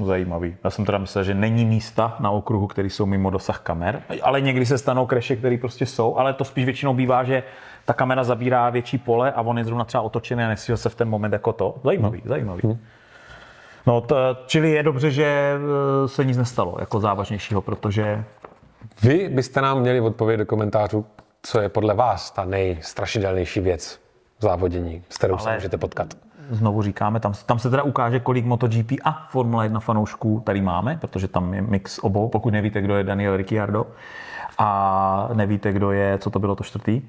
Zajímavý. 0.05 0.55
Já 0.63 0.69
jsem 0.69 0.85
teda 0.85 0.97
myslel, 0.97 1.23
že 1.23 1.33
není 1.33 1.65
místa 1.65 2.15
na 2.19 2.31
okruhu, 2.31 2.67
které 2.67 2.89
jsou 2.89 3.05
mimo 3.05 3.29
dosah 3.29 3.59
kamer, 3.59 4.01
ale 4.21 4.41
někdy 4.41 4.65
se 4.65 4.77
stanou 4.77 5.05
kreše, 5.05 5.35
které 5.35 5.57
prostě 5.57 5.85
jsou, 5.85 6.15
ale 6.17 6.33
to 6.33 6.43
spíš 6.45 6.65
většinou 6.65 6.93
bývá, 6.93 7.23
že 7.23 7.43
ta 7.85 7.93
kamera 7.93 8.23
zabírá 8.23 8.69
větší 8.69 8.97
pole 8.97 9.31
a 9.31 9.41
on 9.41 9.57
je 9.57 9.65
zrovna 9.65 9.85
třeba 9.85 10.01
otočený 10.01 10.43
a 10.43 10.47
nestihl 10.47 10.77
se 10.77 10.89
v 10.89 10.95
ten 10.95 11.09
moment 11.09 11.33
jako 11.33 11.53
to. 11.53 11.75
Zajímavý, 11.83 12.19
Hmm. 12.19 12.29
zajímavý. 12.29 12.79
No, 13.87 14.01
to, 14.01 14.15
čili 14.45 14.71
je 14.71 14.83
dobře, 14.83 15.11
že 15.11 15.25
eh, 15.25 16.07
se 16.07 16.25
nic 16.25 16.37
nestalo 16.37 16.75
jako 16.79 16.99
závažnějšího, 16.99 17.61
protože 17.61 18.23
Vy 19.03 19.29
byste 19.29 19.61
nám 19.61 19.79
měli 19.79 20.01
odpovědět 20.01 20.37
do 20.37 20.45
komentářů, 20.45 21.05
co 21.43 21.61
je 21.61 21.69
podle 21.69 21.93
vás 21.93 22.31
ta 22.31 22.45
nejstrašidelnější 22.45 23.59
věc 23.59 23.99
v 24.39 24.41
závodění, 24.43 25.03
s 25.09 25.17
kterou 25.17 25.37
se 25.37 25.47
Ale- 25.47 25.55
můžete 25.57 25.77
potkat. 25.77 26.13
znovu 26.49 26.81
říkáme, 26.81 27.19
tam, 27.19 27.33
tam 27.45 27.59
se 27.59 27.69
teda 27.69 27.83
ukáže, 27.83 28.19
kolik 28.19 28.45
MotoGP 28.45 28.91
a 29.03 29.27
Formule 29.29 29.65
1 29.65 29.79
fanoušků 29.79 30.41
tady 30.45 30.61
máme, 30.61 30.97
protože 31.01 31.27
tam 31.27 31.53
je 31.53 31.61
mix 31.61 31.99
obou, 31.99 32.29
pokud 32.29 32.53
nevíte, 32.53 32.81
kdo 32.81 32.95
je 32.95 33.03
Daniel 33.03 33.37
Ricciardo 33.37 33.87
a 34.57 35.29
nevíte, 35.33 35.71
kdo 35.73 35.91
je, 35.91 36.17
co 36.17 36.29
to 36.29 36.39
bylo 36.39 36.55
to 36.55 36.63
čtvrtý. 36.63 37.01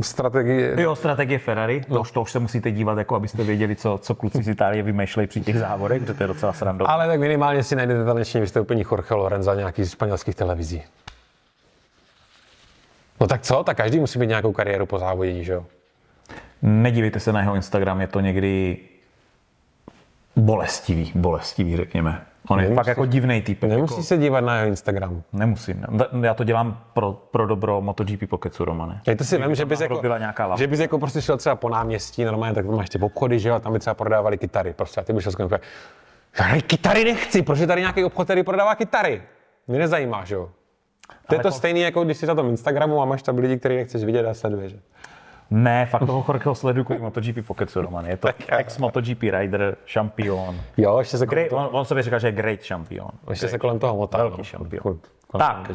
Strategie, 0.00 0.80
Jo, 0.80 0.96
strategie 0.96 1.38
Ferrari, 1.38 1.80
to, 1.80 2.00
už, 2.00 2.10
to 2.10 2.22
už 2.22 2.32
se 2.32 2.38
musíte 2.38 2.70
dívat, 2.70 2.98
jako 2.98 3.16
abyste 3.16 3.44
věděli, 3.44 3.76
co, 3.76 3.98
co 4.02 4.14
kluci 4.14 4.42
z 4.42 4.48
Itálie 4.48 4.82
vymýšlejí 4.82 5.26
při 5.28 5.40
těch 5.40 5.58
závodech, 5.58 6.02
protože 6.02 6.14
to 6.14 6.22
je 6.22 6.26
docela 6.26 6.52
srandovné. 6.52 6.94
ale 6.94 7.06
tak 7.06 7.20
minimálně 7.20 7.62
si 7.62 7.76
najdete 7.76 8.04
taneční 8.04 8.40
vystoupení 8.40 8.84
Jorge 8.90 9.14
Lorenza 9.14 9.54
nějaký 9.54 9.84
z 9.84 9.90
španělských 9.90 10.34
televizí. 10.34 10.82
No 13.20 13.26
tak 13.26 13.42
co? 13.42 13.64
Tak 13.64 13.76
každý 13.76 14.00
musí 14.00 14.18
mít 14.18 14.26
nějakou 14.26 14.52
kariéru 14.52 14.86
po 14.86 14.98
závodění, 14.98 15.44
že 15.44 15.52
jo? 15.52 15.66
Nedívejte 16.62 17.20
se 17.20 17.32
na 17.32 17.40
jeho 17.40 17.54
Instagram, 17.54 18.00
je 18.00 18.06
to 18.06 18.20
někdy 18.20 18.78
bolestivý, 20.36 21.12
bolestivý, 21.14 21.76
řekněme. 21.76 22.26
On 22.48 22.60
je 22.60 22.74
fakt 22.74 22.86
jako 22.86 23.06
divný 23.06 23.42
typ. 23.42 23.62
Nemusí 23.64 23.94
Jako, 23.94 24.02
se 24.02 24.16
dívat 24.18 24.40
na 24.40 24.56
jeho 24.56 24.68
Instagram. 24.68 25.22
nemusím. 25.32 25.84
Já 26.22 26.34
to 26.34 26.44
dělám 26.44 26.80
pro, 26.92 27.12
pro 27.12 27.46
dobro 27.46 27.80
MotoGP 27.80 28.28
Pokecu, 28.30 28.64
Romane. 28.64 29.00
Já 29.06 29.16
to 29.16 29.24
si 29.24 29.38
vím, 29.38 29.54
že 29.54 29.64
bys, 29.64 29.80
jako, 29.80 30.00
byla 30.00 30.18
nějaká 30.18 30.46
lava. 30.46 30.56
že 30.56 30.66
bys 30.66 30.80
jako 30.80 30.98
prostě 30.98 31.22
šel 31.22 31.36
třeba 31.36 31.56
po 31.56 31.68
náměstí, 31.68 32.24
normálně 32.24 32.54
tak 32.54 32.66
máš 32.66 32.88
ty 32.90 32.98
obchody, 32.98 33.38
že 33.38 33.48
jo, 33.48 33.54
a 33.54 33.60
tam 33.60 33.72
by 33.72 33.78
třeba 33.78 33.94
prodávali 33.94 34.38
kytary. 34.38 34.72
Prostě 34.72 35.00
a 35.00 35.04
ty 35.04 35.12
by 35.12 35.22
šel 35.22 35.32
skoro 35.32 35.48
já 36.38 36.60
kytary 36.66 37.04
nechci, 37.04 37.42
proč 37.42 37.58
je 37.58 37.66
tady 37.66 37.80
nějaký 37.80 38.04
obchod, 38.04 38.24
který 38.26 38.42
prodává 38.42 38.74
kytary? 38.74 39.22
Mě 39.68 39.78
nezajímá, 39.78 40.24
že 40.24 40.34
jo. 40.34 40.48
To 41.28 41.34
je 41.34 41.38
to 41.40 41.48
po- 41.48 41.54
stejné, 41.54 41.80
jako 41.80 42.04
když 42.04 42.16
jsi 42.16 42.26
na 42.26 42.34
tom 42.34 42.48
Instagramu 42.48 43.02
a 43.02 43.04
máš 43.04 43.22
tam 43.22 43.38
lidi, 43.38 43.58
který 43.58 43.76
nechceš 43.76 44.04
vidět 44.04 44.26
a 44.26 44.34
sleduješ. 44.34 44.72
Ne, 45.50 45.86
fakt 45.86 46.06
toho 46.06 46.24
Jorgeho 46.28 46.54
sleduju 46.54 46.84
kvůli 46.84 47.00
MotoGP 47.00 47.46
Pokecu, 47.46 47.82
Roman. 47.82 48.06
Je 48.06 48.16
to 48.16 48.28
ex-MotoGP 48.48 49.22
rider, 49.22 49.76
šampion. 49.86 50.60
Jo, 50.76 50.98
ještě 50.98 51.18
se 51.18 51.26
kolem 51.26 51.36
Great, 51.36 51.50
toho, 51.50 51.68
on, 51.68 51.76
on 51.76 51.84
sobě 51.84 52.02
říká, 52.02 52.18
že 52.18 52.28
je 52.28 52.32
great 52.32 52.62
šampion. 52.62 53.10
ještě 53.30 53.48
se 53.48 53.58
kolem 53.58 53.78
toho 53.78 53.96
motá. 53.96 54.18
Velký 54.18 54.38
no. 54.38 54.44
šampion. 54.44 54.82
Furt. 54.82 55.00
Tak. 55.38 55.70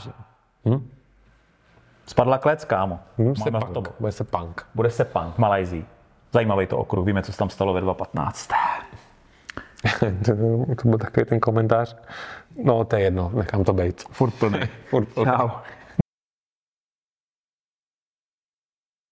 Spadla 2.06 2.38
klec, 2.38 2.66
kámo. 2.66 3.00
Hm, 3.18 3.36
se 3.36 3.52
punk. 3.52 3.64
hotovo. 3.68 3.88
Bude 4.00 4.12
se 4.12 4.24
punk. 4.24 4.66
Bude 4.76 4.90
se 4.90 5.06
punk 5.06 5.36
v 5.36 5.38
Malajzii. 5.38 5.86
Zajímavý 6.32 6.68
to 6.68 6.78
okruh, 6.78 7.06
víme, 7.06 7.24
co 7.24 7.32
se 7.32 7.38
tam 7.38 7.50
stalo 7.50 7.74
ve 7.74 7.82
2.15. 7.82 8.56
to 10.82 10.88
byl 10.88 10.98
takový 10.98 11.26
ten 11.26 11.40
komentář. 11.40 11.98
No, 12.64 12.86
to 12.86 12.96
je 12.96 13.02
jedno, 13.02 13.32
nechám 13.34 13.64
to 13.64 13.74
být. 13.74 14.04
Furt 14.12 14.32
plný. 14.32 14.60
Furt, 14.90 15.08
Čau. 15.14 15.50